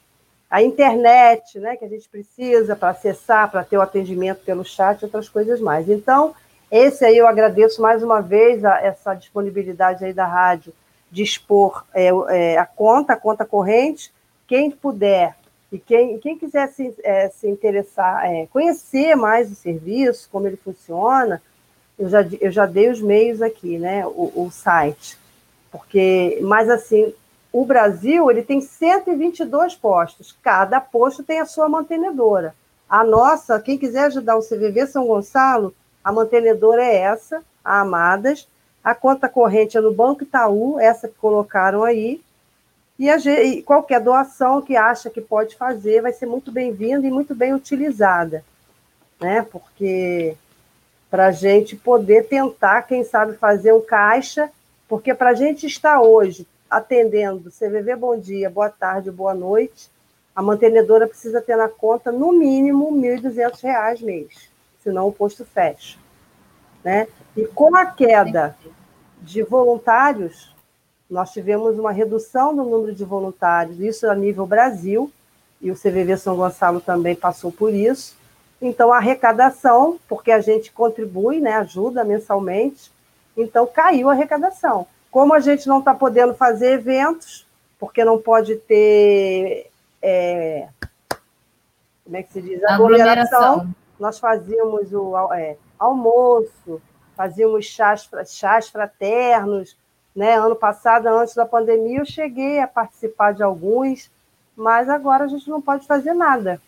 A 0.51 0.63
internet, 0.63 1.59
né, 1.59 1.77
que 1.77 1.85
a 1.85 1.89
gente 1.89 2.09
precisa 2.09 2.77
para 2.77 2.91
acessar, 2.91 3.51
para 3.51 3.65
ter 3.65 3.77
o 3.77 3.83
atendimento 3.83 4.45
pelo 4.45 4.65
chat 4.65 5.01
e 5.01 5.05
outras 5.05 5.29
coisas 5.29 5.61
mais. 5.61 5.89
Então, 5.89 6.35
esse 6.71 7.05
aí 7.05 7.17
eu 7.17 7.27
agradeço 7.27 7.81
mais 7.81 8.03
uma 8.03 8.21
vez 8.21 8.65
a, 8.65 8.81
essa 8.81 9.15
disponibilidade 9.15 10.05
aí 10.05 10.13
da 10.13 10.27
rádio 10.27 10.73
de 11.11 11.23
expor 11.23 11.85
é, 11.95 12.09
é, 12.31 12.59
a 12.59 12.67
conta, 12.67 13.13
a 13.13 13.17
conta 13.17 13.45
corrente, 13.45 14.13
quem 14.55 14.71
puder 14.71 15.35
e 15.73 15.81
quem, 15.81 16.17
quem 16.19 16.39
quiser 16.39 16.69
se, 16.69 16.95
é, 17.03 17.29
se 17.29 17.49
interessar, 17.49 18.25
é, 18.25 18.47
conhecer 18.47 19.17
mais 19.17 19.51
o 19.51 19.57
serviço, 19.57 20.29
como 20.31 20.47
ele 20.47 20.57
funciona, 20.57 21.43
eu 21.99 22.09
já, 22.09 22.21
eu 22.41 22.53
já 22.53 22.65
dei 22.65 22.89
os 22.89 23.01
meios 23.03 23.43
aqui, 23.43 23.79
né, 23.79 24.07
o, 24.07 24.31
o 24.47 24.51
site. 24.53 25.19
Porque, 25.73 26.39
mas 26.43 26.71
assim, 26.71 27.13
o 27.53 27.67
Brasil 27.67 28.31
ele 28.31 28.45
tem 28.45 28.61
122 28.61 29.75
postos, 29.75 30.37
cada 30.41 30.81
posto 30.81 31.25
tem 31.25 31.41
a 31.41 31.47
sua 31.47 31.69
mantenedora. 31.69 32.55
A 32.89 33.03
nossa, 33.03 33.59
quem 33.59 33.77
quiser 33.77 34.05
ajudar 34.05 34.37
o 34.37 34.49
CVV 34.49 34.87
São 34.87 35.05
Gonçalo, 35.05 35.75
a 36.05 36.13
mantenedora 36.13 36.85
é 36.85 36.95
essa, 36.99 37.43
a 37.65 37.81
Amadas. 37.81 38.47
A 38.85 38.95
conta 38.95 39.29
corrente 39.29 39.77
é 39.77 39.81
no 39.81 39.93
Banco 39.93 40.23
Itaú, 40.23 40.79
essa 40.79 41.09
que 41.09 41.15
colocaram 41.15 41.83
aí. 41.83 42.23
E, 42.99 43.11
a, 43.11 43.17
e 43.17 43.63
qualquer 43.63 44.01
doação 44.01 44.63
que 44.63 44.77
acha 44.77 45.11
que 45.11 45.21
pode 45.21 45.57
fazer 45.57 46.01
vai 46.01 46.13
ser 46.13 46.27
muito 46.27 46.53
bem-vinda 46.53 47.07
e 47.07 47.11
muito 47.11 47.35
bem 47.35 47.53
utilizada, 47.53 48.45
né? 49.21 49.43
Porque 49.51 50.37
para 51.11 51.27
a 51.27 51.33
gente 51.33 51.77
poder 51.77 52.27
tentar, 52.27 52.83
quem 52.83 53.05
sabe, 53.05 53.35
fazer 53.35 53.73
um 53.73 53.81
caixa, 53.81 54.51
porque 54.89 55.13
para 55.13 55.31
a 55.31 55.35
gente 55.35 55.67
estar 55.67 56.01
hoje 56.01 56.47
atendendo 56.71 57.51
CVV 57.51 57.97
Bom 57.97 58.19
Dia, 58.19 58.51
Boa 58.51 58.71
Tarde, 58.71 59.11
Boa 59.11 59.35
Noite, 59.35 59.91
a 60.35 60.43
mantenedora 60.43 61.07
precisa 61.07 61.41
ter 61.41 61.57
na 61.57 61.69
conta 61.69 62.11
no 62.11 62.33
mínimo 62.33 62.91
R$ 63.01 63.21
1.200 63.21 64.03
mês, 64.03 64.49
senão 64.83 65.09
o 65.09 65.13
posto 65.13 65.45
fecha. 65.45 65.99
Né? 66.83 67.07
E 67.37 67.45
com 67.47 67.75
a 67.77 67.87
queda 67.87 68.57
de 69.23 69.43
voluntários, 69.43 70.54
nós 71.15 71.31
tivemos 71.31 71.79
uma 71.79 71.93
redução 71.93 72.55
do 72.57 72.65
número 72.65 72.93
de 72.93 73.05
voluntários, 73.05 73.79
isso 73.79 74.11
a 74.11 74.17
nível 74.17 74.45
Brasil, 74.45 75.13
e 75.61 75.71
o 75.71 75.77
CVV 75.77 76.17
São 76.17 76.35
Gonçalo 76.35 76.81
também 76.81 77.15
passou 77.15 77.53
por 77.53 77.73
isso. 77.73 78.17
Então, 78.61 78.93
a 78.93 78.97
arrecadação, 78.97 79.97
porque 80.09 80.33
a 80.33 80.41
gente 80.41 80.73
contribui, 80.73 81.39
né, 81.39 81.55
ajuda 81.55 82.03
mensalmente, 82.03 82.91
então 83.37 83.65
caiu 83.65 84.11
a 84.11 84.13
arrecadação. 84.13 84.89
Como 85.09 85.33
a 85.33 85.39
gente 85.39 85.69
não 85.69 85.79
está 85.79 85.95
podendo 85.95 86.35
fazer 86.35 86.73
eventos, 86.73 87.47
porque 87.79 88.05
não 88.05 88.21
pode 88.21 88.57
ter, 88.57 89.71
é, 90.03 90.67
como 92.03 92.17
é 92.17 92.25
que 92.25 92.33
se 92.33 92.43
diz, 92.43 92.65
aglomeração, 92.65 93.39
aglomeração. 93.39 93.75
nós 94.01 94.19
fazíamos 94.19 94.93
o 94.93 95.33
é, 95.33 95.57
almoço, 95.79 96.83
fazíamos 97.17 97.67
chás, 97.67 98.11
chás 98.27 98.69
fraternos, 98.69 99.77
né? 100.15 100.35
Ano 100.35 100.55
passado, 100.55 101.07
antes 101.09 101.35
da 101.35 101.45
pandemia, 101.45 101.99
eu 101.99 102.05
cheguei 102.05 102.61
a 102.61 102.69
participar 102.69 103.33
de 103.33 103.43
alguns, 103.43 104.11
mas 104.57 104.89
agora 104.89 105.25
a 105.25 105.29
gente 105.29 105.49
não 105.49 105.61
pode 105.61 105.87
fazer 105.87 106.15
nada. 106.15 106.61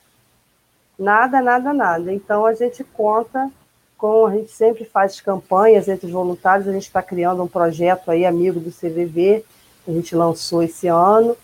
Nada, 0.99 1.41
nada, 1.41 1.73
nada. 1.73 2.13
Então 2.13 2.47
a 2.47 2.55
gente 2.55 2.83
conta 2.83 3.51
com, 3.97 4.27
a 4.27 4.33
gente 4.33 4.51
sempre 4.51 4.85
faz 4.85 5.21
campanhas 5.21 5.89
entre 5.89 6.07
os 6.07 6.13
voluntários, 6.13 6.69
a 6.69 6.73
gente 6.73 6.87
está 6.87 7.03
criando 7.03 7.43
um 7.43 7.49
projeto 7.49 8.11
aí, 8.11 8.27
amigo 8.27 8.59
do 8.61 8.71
CVV, 8.71 9.45
que 9.85 9.91
a 9.91 9.95
gente 9.95 10.15
lançou 10.15 10.63
esse 10.63 10.89
ano, 10.89 11.37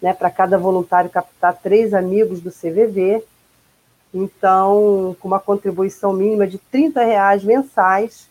né, 0.00 0.12
para 0.12 0.30
cada 0.30 0.58
voluntário 0.58 1.10
captar 1.10 1.54
três 1.54 1.94
amigos 1.94 2.40
do 2.40 2.50
CVV. 2.50 3.24
Então, 4.12 5.16
com 5.20 5.28
uma 5.28 5.40
contribuição 5.40 6.12
mínima 6.12 6.46
de 6.46 6.58
30 6.58 7.02
reais 7.04 7.42
mensais, 7.42 8.28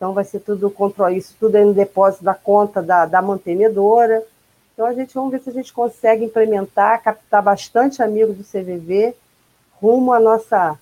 então, 0.00 0.14
vai 0.14 0.24
ser 0.24 0.40
tudo 0.40 0.70
contra 0.70 1.12
isso, 1.12 1.36
tudo 1.38 1.56
é 1.56 1.62
no 1.62 1.74
depósito 1.74 2.24
da 2.24 2.32
conta 2.32 2.80
da, 2.80 3.04
da 3.04 3.20
mantenedora. 3.20 4.24
Então, 4.72 4.86
a 4.86 4.94
gente 4.94 5.12
vamos 5.12 5.30
ver 5.30 5.42
se 5.42 5.50
a 5.50 5.52
gente 5.52 5.74
consegue 5.74 6.24
implementar, 6.24 7.02
captar 7.02 7.42
bastante 7.42 8.02
amigos 8.02 8.34
do 8.34 8.42
CVV, 8.42 9.14
rumo 9.74 10.14
a 10.14 10.18
nossa. 10.18 10.78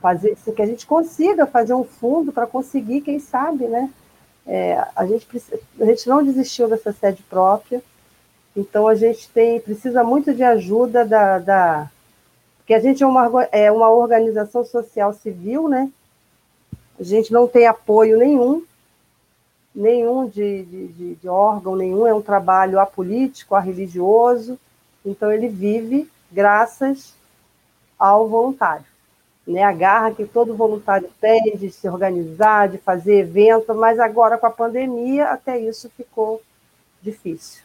fazer 0.00 0.36
que 0.54 0.62
a 0.62 0.66
gente 0.66 0.86
consiga 0.86 1.46
fazer 1.46 1.74
um 1.74 1.82
fundo 1.82 2.30
para 2.30 2.46
conseguir, 2.46 3.00
quem 3.00 3.18
sabe, 3.18 3.66
né? 3.66 3.90
É, 4.46 4.80
a, 4.94 5.04
gente, 5.04 5.26
a 5.80 5.84
gente 5.86 6.08
não 6.08 6.22
desistiu 6.22 6.68
dessa 6.68 6.92
sede 6.92 7.24
própria, 7.24 7.82
então 8.54 8.86
a 8.86 8.94
gente 8.94 9.28
tem 9.30 9.58
precisa 9.58 10.04
muito 10.04 10.32
de 10.32 10.44
ajuda 10.44 11.04
da. 11.04 11.40
da 11.40 11.90
porque 12.58 12.74
a 12.74 12.78
gente 12.78 13.02
é 13.02 13.06
uma, 13.06 13.48
é 13.50 13.72
uma 13.72 13.90
organização 13.90 14.64
social 14.64 15.12
civil, 15.12 15.68
né? 15.68 15.90
A 16.98 17.02
gente 17.02 17.32
não 17.32 17.48
tem 17.48 17.66
apoio 17.66 18.16
nenhum, 18.16 18.64
nenhum 19.74 20.28
de, 20.28 20.64
de, 20.64 21.14
de, 21.16 21.28
órgão 21.28 21.74
nenhum, 21.74 22.06
é 22.06 22.14
um 22.14 22.22
trabalho 22.22 22.78
apolítico, 22.78 23.58
religioso, 23.58 24.58
então 25.04 25.32
ele 25.32 25.48
vive 25.48 26.08
graças 26.30 27.14
ao 27.98 28.28
voluntário. 28.28 28.86
Né, 29.46 29.62
a 29.62 29.72
garra 29.72 30.12
que 30.12 30.24
todo 30.24 30.56
voluntário 30.56 31.10
tem 31.20 31.54
de 31.58 31.70
se 31.70 31.86
organizar, 31.86 32.68
de 32.68 32.78
fazer 32.78 33.18
evento, 33.18 33.74
mas 33.74 33.98
agora 33.98 34.38
com 34.38 34.46
a 34.46 34.50
pandemia 34.50 35.26
até 35.26 35.58
isso 35.58 35.90
ficou 35.90 36.40
difícil. 37.02 37.62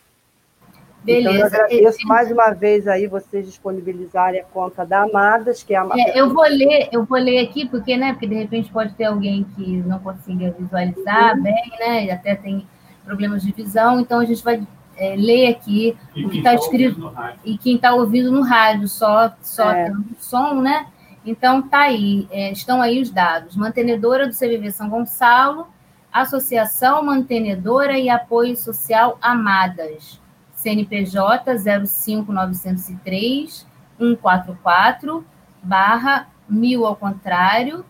Beleza. 1.04 1.30
Então, 1.30 1.40
eu 1.40 1.46
agradeço 1.46 2.08
mais 2.08 2.32
uma 2.32 2.52
vez 2.52 2.88
aí 2.88 3.08
vocês 3.08 3.46
disponibilizarem 3.46 4.42
a 4.42 4.44
conta 4.44 4.86
da 4.86 5.04
Amadas, 5.04 5.64
que 5.64 5.74
é 5.74 5.78
a 5.78 5.88
é, 5.98 6.20
eu 6.20 6.34
vou 6.34 6.44
ler, 6.44 6.90
eu 6.92 7.06
vou 7.06 7.18
ler 7.18 7.40
aqui, 7.40 7.68
porque, 7.68 7.96
né, 7.96 8.12
porque 8.12 8.28
de 8.28 8.36
repente 8.36 8.72
pode 8.72 8.94
ter 8.94 9.06
alguém 9.06 9.46
que 9.56 9.78
não 9.78 10.00
consiga 10.00 10.54
visualizar 10.58 11.36
uhum. 11.36 11.44
bem, 11.44 11.72
né? 11.80 12.06
E 12.06 12.12
até 12.12 12.36
tem 12.36 12.68
problemas 13.06 13.42
de 13.42 13.52
visão, 13.52 14.00
então 14.00 14.20
a 14.20 14.26
gente 14.26 14.44
vai 14.44 14.62
é, 14.98 15.16
ler 15.16 15.48
aqui 15.48 15.98
e 16.16 16.26
o 16.26 16.30
que 16.30 16.40
está 16.40 16.52
tá 16.52 16.56
escrito 16.56 17.14
e 17.44 17.58
quem 17.58 17.76
está 17.76 17.94
ouvindo 17.94 18.32
no 18.32 18.42
rádio, 18.42 18.88
só, 18.88 19.34
só 19.42 19.72
é. 19.72 19.86
tendo 19.86 20.06
som, 20.20 20.56
né? 20.62 20.88
Então 21.26 21.62
tá 21.62 21.82
aí, 21.82 22.28
é, 22.30 22.52
estão 22.52 22.82
aí 22.82 23.02
os 23.02 23.10
dados. 23.10 23.56
Mantenedora 23.56 24.28
do 24.28 24.34
CVV 24.34 24.72
São 24.72 24.90
Gonçalo, 24.90 25.68
Associação 26.12 27.04
Mantenedora 27.04 27.98
e 27.98 28.10
Apoio 28.10 28.56
Social 28.56 29.18
Amadas. 29.22 30.20
CNPJ 30.62 31.58
05903 31.58 33.66
144 33.98 35.26
barra 35.62 36.30
mil 36.48 36.86
ao 36.86 36.96
contrário, 36.96 37.84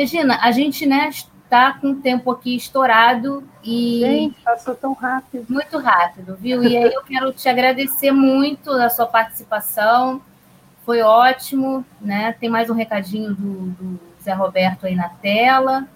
Regina, 0.00 0.38
a 0.40 0.50
gente, 0.50 0.86
né, 0.86 1.10
está 1.10 1.74
com 1.74 1.90
o 1.90 1.96
tempo 1.96 2.30
aqui 2.30 2.56
estourado 2.56 3.44
e. 3.62 4.00
Gente, 4.00 4.40
passou 4.40 4.74
tão 4.74 4.94
rápido. 4.94 5.44
Muito 5.46 5.76
rápido, 5.78 6.36
viu? 6.36 6.64
E 6.64 6.74
aí 6.74 6.90
eu 6.90 7.02
quero 7.02 7.30
te 7.34 7.46
agradecer 7.50 8.10
muito 8.10 8.70
a 8.70 8.88
sua 8.88 9.06
participação. 9.06 10.22
Foi 10.86 11.02
ótimo, 11.02 11.84
né? 12.00 12.34
Tem 12.40 12.48
mais 12.48 12.70
um 12.70 12.72
recadinho 12.72 13.34
do, 13.34 13.70
do 13.72 14.00
Zé 14.22 14.32
Roberto 14.32 14.86
aí 14.86 14.94
na 14.94 15.10
tela, 15.10 15.86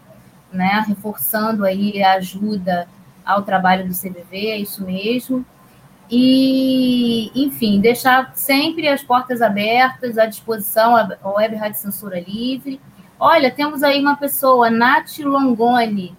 né? 0.53 0.85
Reforçando 0.87 1.65
aí 1.65 2.03
a 2.03 2.15
ajuda 2.15 2.87
ao 3.25 3.41
trabalho 3.41 3.89
do 3.89 3.95
CVV, 3.95 4.51
é 4.51 4.59
isso 4.59 4.85
mesmo. 4.85 5.47
E, 6.11 7.31
enfim, 7.35 7.81
deixar 7.81 8.33
sempre 8.35 8.87
as 8.87 9.03
portas 9.03 9.41
abertas 9.41 10.19
à 10.19 10.27
disposição, 10.27 10.95
a 10.95 11.17
Web 11.31 11.57
Rádio 11.57 11.81
Censura 11.81 12.21
Livre. 12.21 12.79
Olha, 13.19 13.51
temos 13.51 13.83
aí 13.83 14.01
uma 14.01 14.17
pessoa, 14.17 14.71
Nath 14.71 15.19
Longoni. 15.19 16.17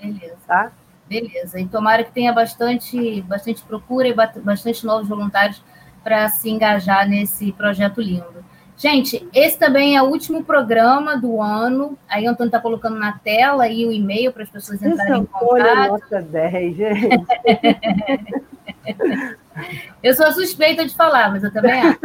Beleza. 0.00 0.36
Tá? 0.46 0.72
Beleza. 1.06 1.60
E 1.60 1.66
tomara 1.66 2.04
que 2.04 2.12
tenha 2.12 2.32
bastante, 2.32 3.20
bastante 3.22 3.62
procura 3.62 4.08
e 4.08 4.14
bastante 4.14 4.86
novos 4.86 5.08
voluntários 5.08 5.62
para 6.02 6.28
se 6.28 6.50
engajar 6.50 7.08
nesse 7.08 7.52
projeto 7.52 8.00
lindo. 8.00 8.44
Gente, 8.76 9.26
esse 9.32 9.58
também 9.58 9.96
é 9.96 10.02
o 10.02 10.06
último 10.06 10.44
programa 10.44 11.16
do 11.16 11.40
ano. 11.40 11.96
Aí 12.08 12.26
o 12.26 12.30
Antônio 12.30 12.48
está 12.48 12.60
colocando 12.60 12.98
na 12.98 13.18
tela 13.18 13.64
aí 13.64 13.86
o 13.86 13.92
e-mail 13.92 14.32
para 14.32 14.42
as 14.42 14.50
pessoas 14.50 14.82
entrarem 14.82 15.22
em 15.22 15.26
contato. 15.26 15.90
Nota 15.90 16.22
10, 16.22 16.76
gente. 16.76 17.08
eu 20.02 20.14
sou 20.14 20.32
suspeita 20.32 20.84
de 20.84 20.94
falar, 20.94 21.30
mas 21.30 21.44
eu 21.44 21.52
também 21.52 21.80
acho. 21.80 22.00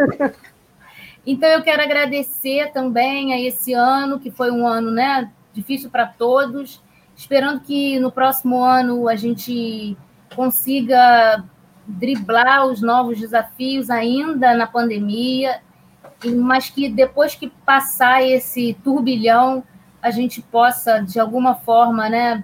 Então 1.26 1.50
eu 1.50 1.62
quero 1.62 1.82
agradecer 1.82 2.72
também 2.72 3.34
a 3.34 3.42
esse 3.42 3.74
ano, 3.74 4.20
que 4.20 4.32
foi 4.32 4.52
um 4.52 4.66
ano 4.66 4.92
né, 4.92 5.30
difícil 5.54 5.90
para 5.90 6.06
todos 6.06 6.82
esperando 7.20 7.60
que 7.60 8.00
no 8.00 8.10
próximo 8.10 8.64
ano 8.64 9.10
a 9.10 9.16
gente 9.18 9.98
consiga 10.34 11.44
driblar 11.86 12.66
os 12.66 12.82
novos 12.82 13.20
desafios 13.20 13.90
ainda 13.90 14.54
na 14.54 14.66
pandemia, 14.66 15.60
mas 16.28 16.70
que 16.70 16.90
depois 16.90 17.36
que 17.36 17.50
passar 17.66 18.24
esse 18.24 18.74
turbilhão, 18.84 19.64
a 20.02 20.12
gente 20.12 20.42
possa, 20.42 21.00
de 21.00 21.20
alguma 21.20 21.56
forma, 21.56 22.10
né, 22.10 22.44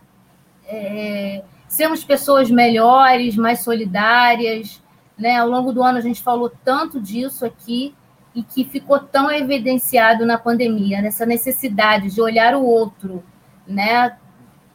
é, 0.67 1.43
sermos 1.67 2.03
pessoas 2.03 2.49
melhores, 2.49 3.36
mais 3.36 3.59
solidárias. 3.61 4.82
Né? 5.17 5.38
Ao 5.38 5.47
longo 5.47 5.71
do 5.71 5.84
ano 5.84 5.97
a 5.97 6.01
gente 6.01 6.21
falou 6.21 6.51
tanto 6.63 6.99
disso 6.99 7.45
aqui 7.45 7.93
e 8.34 8.43
que 8.43 8.65
ficou 8.65 8.99
tão 8.99 9.32
evidenciado 9.32 10.26
na 10.26 10.38
pandemia, 10.38 11.01
nessa 11.01 11.26
necessidade 11.26 12.13
de 12.13 12.21
olhar 12.21 12.55
o 12.55 12.65
outro, 12.65 13.23
né? 13.65 14.17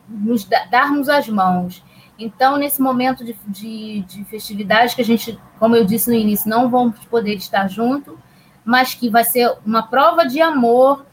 nos 0.09 0.49
darmos 0.71 1.09
as 1.09 1.29
mãos. 1.29 1.85
Então, 2.19 2.57
nesse 2.57 2.83
momento 2.83 3.25
de, 3.25 3.35
de, 3.47 4.01
de 4.03 4.25
festividade, 4.25 4.95
que 4.95 5.01
a 5.01 5.05
gente, 5.05 5.39
como 5.59 5.77
eu 5.77 5.85
disse 5.85 6.11
no 6.11 6.17
início, 6.17 6.51
não 6.51 6.69
vamos 6.69 6.99
poder 7.07 7.35
estar 7.37 7.69
junto, 7.69 8.19
mas 8.65 8.95
que 8.95 9.09
vai 9.09 9.25
ser 9.25 9.53
uma 9.65 9.83
prova 9.83 10.27
de 10.27 10.41
amor, 10.41 11.07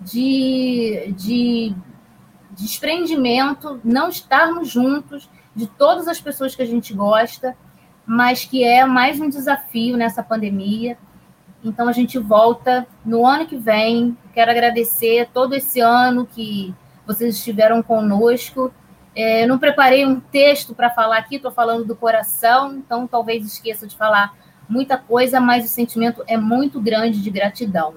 de, 0.00 1.12
de 1.16 1.74
desprendimento, 2.50 3.80
não 3.84 4.08
estarmos 4.08 4.68
juntos, 4.68 5.28
de 5.54 5.66
todas 5.66 6.08
as 6.08 6.20
pessoas 6.20 6.54
que 6.54 6.62
a 6.62 6.66
gente 6.66 6.94
gosta, 6.94 7.56
mas 8.06 8.44
que 8.44 8.64
é 8.64 8.84
mais 8.84 9.20
um 9.20 9.28
desafio 9.28 9.96
nessa 9.96 10.22
pandemia. 10.22 10.96
Então, 11.64 11.88
a 11.88 11.92
gente 11.92 12.18
volta 12.18 12.86
no 13.04 13.24
ano 13.26 13.46
que 13.46 13.56
vem. 13.56 14.16
Quero 14.34 14.50
agradecer 14.50 15.28
todo 15.32 15.54
esse 15.54 15.80
ano 15.80 16.26
que 16.26 16.74
vocês 17.06 17.36
estiveram 17.36 17.82
conosco. 17.82 18.72
É, 19.14 19.46
não 19.46 19.58
preparei 19.58 20.06
um 20.06 20.18
texto 20.18 20.74
para 20.74 20.90
falar 20.90 21.18
aqui, 21.18 21.36
estou 21.36 21.52
falando 21.52 21.84
do 21.84 21.94
coração, 21.94 22.74
então 22.74 23.06
talvez 23.06 23.44
esqueça 23.44 23.86
de 23.86 23.94
falar 23.94 24.34
muita 24.72 24.96
coisa, 24.96 25.38
mas 25.38 25.64
o 25.66 25.68
sentimento 25.68 26.24
é 26.26 26.36
muito 26.36 26.80
grande 26.80 27.20
de 27.20 27.30
gratidão, 27.30 27.94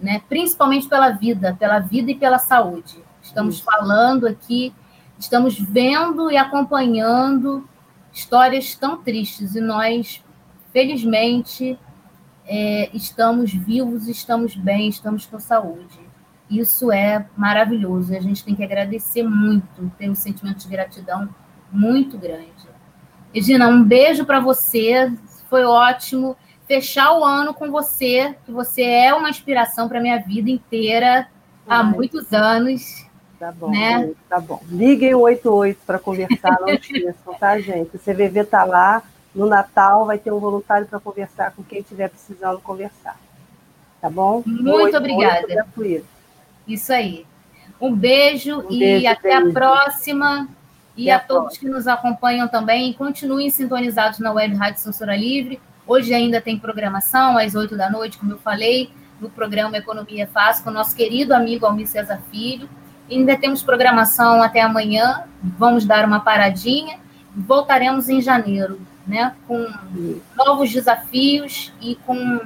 né? 0.00 0.20
principalmente 0.28 0.88
pela 0.88 1.10
vida, 1.10 1.56
pela 1.58 1.78
vida 1.78 2.10
e 2.10 2.14
pela 2.14 2.38
saúde. 2.38 2.98
Estamos 3.22 3.56
Isso. 3.56 3.64
falando 3.64 4.26
aqui, 4.26 4.74
estamos 5.18 5.58
vendo 5.58 6.30
e 6.30 6.36
acompanhando 6.36 7.68
histórias 8.12 8.74
tão 8.74 9.02
tristes 9.02 9.54
e 9.54 9.60
nós, 9.60 10.22
felizmente, 10.72 11.78
é, 12.44 12.90
estamos 12.92 13.54
vivos, 13.54 14.08
estamos 14.08 14.56
bem, 14.56 14.88
estamos 14.88 15.26
com 15.26 15.38
saúde. 15.38 16.00
Isso 16.50 16.90
é 16.90 17.24
maravilhoso. 17.36 18.12
A 18.12 18.20
gente 18.20 18.44
tem 18.44 18.56
que 18.56 18.64
agradecer 18.64 19.22
muito, 19.22 19.92
ter 19.96 20.10
um 20.10 20.16
sentimento 20.16 20.58
de 20.58 20.68
gratidão 20.68 21.28
muito 21.70 22.18
grande. 22.18 22.68
Regina, 23.32 23.68
um 23.68 23.84
beijo 23.84 24.24
para 24.24 24.40
você. 24.40 25.12
Foi 25.50 25.64
ótimo 25.64 26.36
fechar 26.68 27.12
o 27.18 27.24
ano 27.24 27.52
com 27.52 27.68
você, 27.68 28.36
que 28.46 28.52
você 28.52 28.82
é 28.82 29.12
uma 29.12 29.28
inspiração 29.28 29.88
para 29.88 30.00
minha 30.00 30.18
vida 30.20 30.48
inteira 30.48 31.26
há 31.68 31.80
Ai. 31.80 31.84
muitos 31.84 32.32
anos. 32.32 33.04
Tá 33.40 33.50
bom, 33.50 33.70
né? 33.70 34.12
tá 34.28 34.38
bom. 34.38 34.62
Liguem 34.68 35.14
o 35.14 35.20
88 35.20 35.80
para 35.84 35.98
conversar, 35.98 36.58
não 36.60 36.68
esqueçam, 36.68 37.34
tá, 37.34 37.58
gente? 37.58 37.96
O 37.96 37.98
CVV 37.98 38.44
tá 38.44 38.64
lá. 38.64 39.02
No 39.34 39.46
Natal 39.46 40.06
vai 40.06 40.18
ter 40.18 40.32
um 40.32 40.38
voluntário 40.38 40.86
para 40.86 41.00
conversar 41.00 41.52
com 41.52 41.62
quem 41.64 41.80
estiver 41.80 42.08
precisando 42.08 42.60
conversar. 42.60 43.18
Tá 44.00 44.08
bom? 44.08 44.42
Muito 44.46 44.96
obrigada. 44.96 45.66
Isso 46.68 46.92
aí. 46.92 47.26
Um 47.80 47.94
beijo, 47.94 48.60
um 48.60 48.70
e 48.70 49.06
até 49.06 49.40
beijo. 49.40 49.48
a 49.48 49.52
próxima. 49.52 50.48
E 51.00 51.10
até 51.10 51.24
a 51.24 51.26
todos 51.26 51.56
que 51.56 51.66
nos 51.66 51.86
acompanham 51.86 52.46
também. 52.46 52.92
Continuem 52.92 53.48
sintonizados 53.48 54.18
na 54.18 54.32
Web 54.32 54.54
Rádio 54.54 54.80
Censura 54.80 55.16
Livre. 55.16 55.60
Hoje 55.86 56.12
ainda 56.12 56.40
tem 56.40 56.58
programação, 56.58 57.38
às 57.38 57.54
oito 57.54 57.76
da 57.76 57.90
noite, 57.90 58.18
como 58.18 58.32
eu 58.32 58.38
falei, 58.38 58.90
no 59.20 59.30
programa 59.30 59.76
Economia 59.76 60.26
Fácil, 60.26 60.64
com 60.64 60.70
o 60.70 60.72
nosso 60.72 60.94
querido 60.94 61.34
amigo 61.34 61.64
Almir 61.64 61.86
César 61.86 62.20
Filho. 62.30 62.68
E 63.08 63.16
ainda 63.16 63.36
temos 63.36 63.62
programação 63.62 64.42
até 64.42 64.60
amanhã. 64.60 65.24
Vamos 65.42 65.84
dar 65.84 66.04
uma 66.04 66.20
paradinha. 66.20 66.98
Voltaremos 67.34 68.08
em 68.08 68.20
janeiro 68.20 68.80
né, 69.06 69.34
com 69.48 69.66
novos 70.36 70.70
desafios 70.72 71.72
e 71.80 71.96
com 72.06 72.40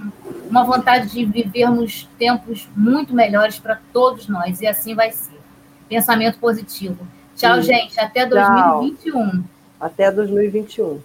uma 0.48 0.64
vontade 0.64 1.10
de 1.10 1.24
vivermos 1.24 2.08
tempos 2.18 2.68
muito 2.76 3.14
melhores 3.14 3.58
para 3.58 3.78
todos 3.92 4.28
nós, 4.28 4.60
e 4.60 4.66
assim 4.66 4.94
vai 4.94 5.10
ser. 5.12 5.40
Pensamento 5.88 6.38
positivo. 6.38 7.06
Tchau, 7.44 7.62
gente. 7.62 8.00
Até 8.00 8.26
2021. 8.26 9.30
Tchau. 9.30 9.40
Até 9.80 10.10
2021. 10.10 11.00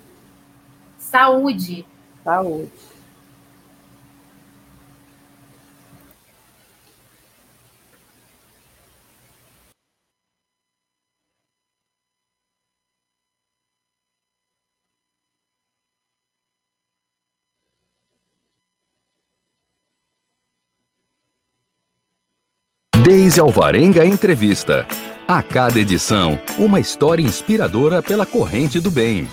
Saúde. 0.98 1.86
Saúde. 2.24 2.89
Desde 23.04 23.40
Alvarenga 23.40 24.06
Entrevista. 24.06 24.86
A 25.26 25.42
cada 25.42 25.80
edição, 25.80 26.40
uma 26.58 26.80
história 26.82 27.24
inspiradora 27.24 28.04
pela 28.04 28.26
corrente 28.26 28.80
do 28.80 28.92
bem. 28.92 29.28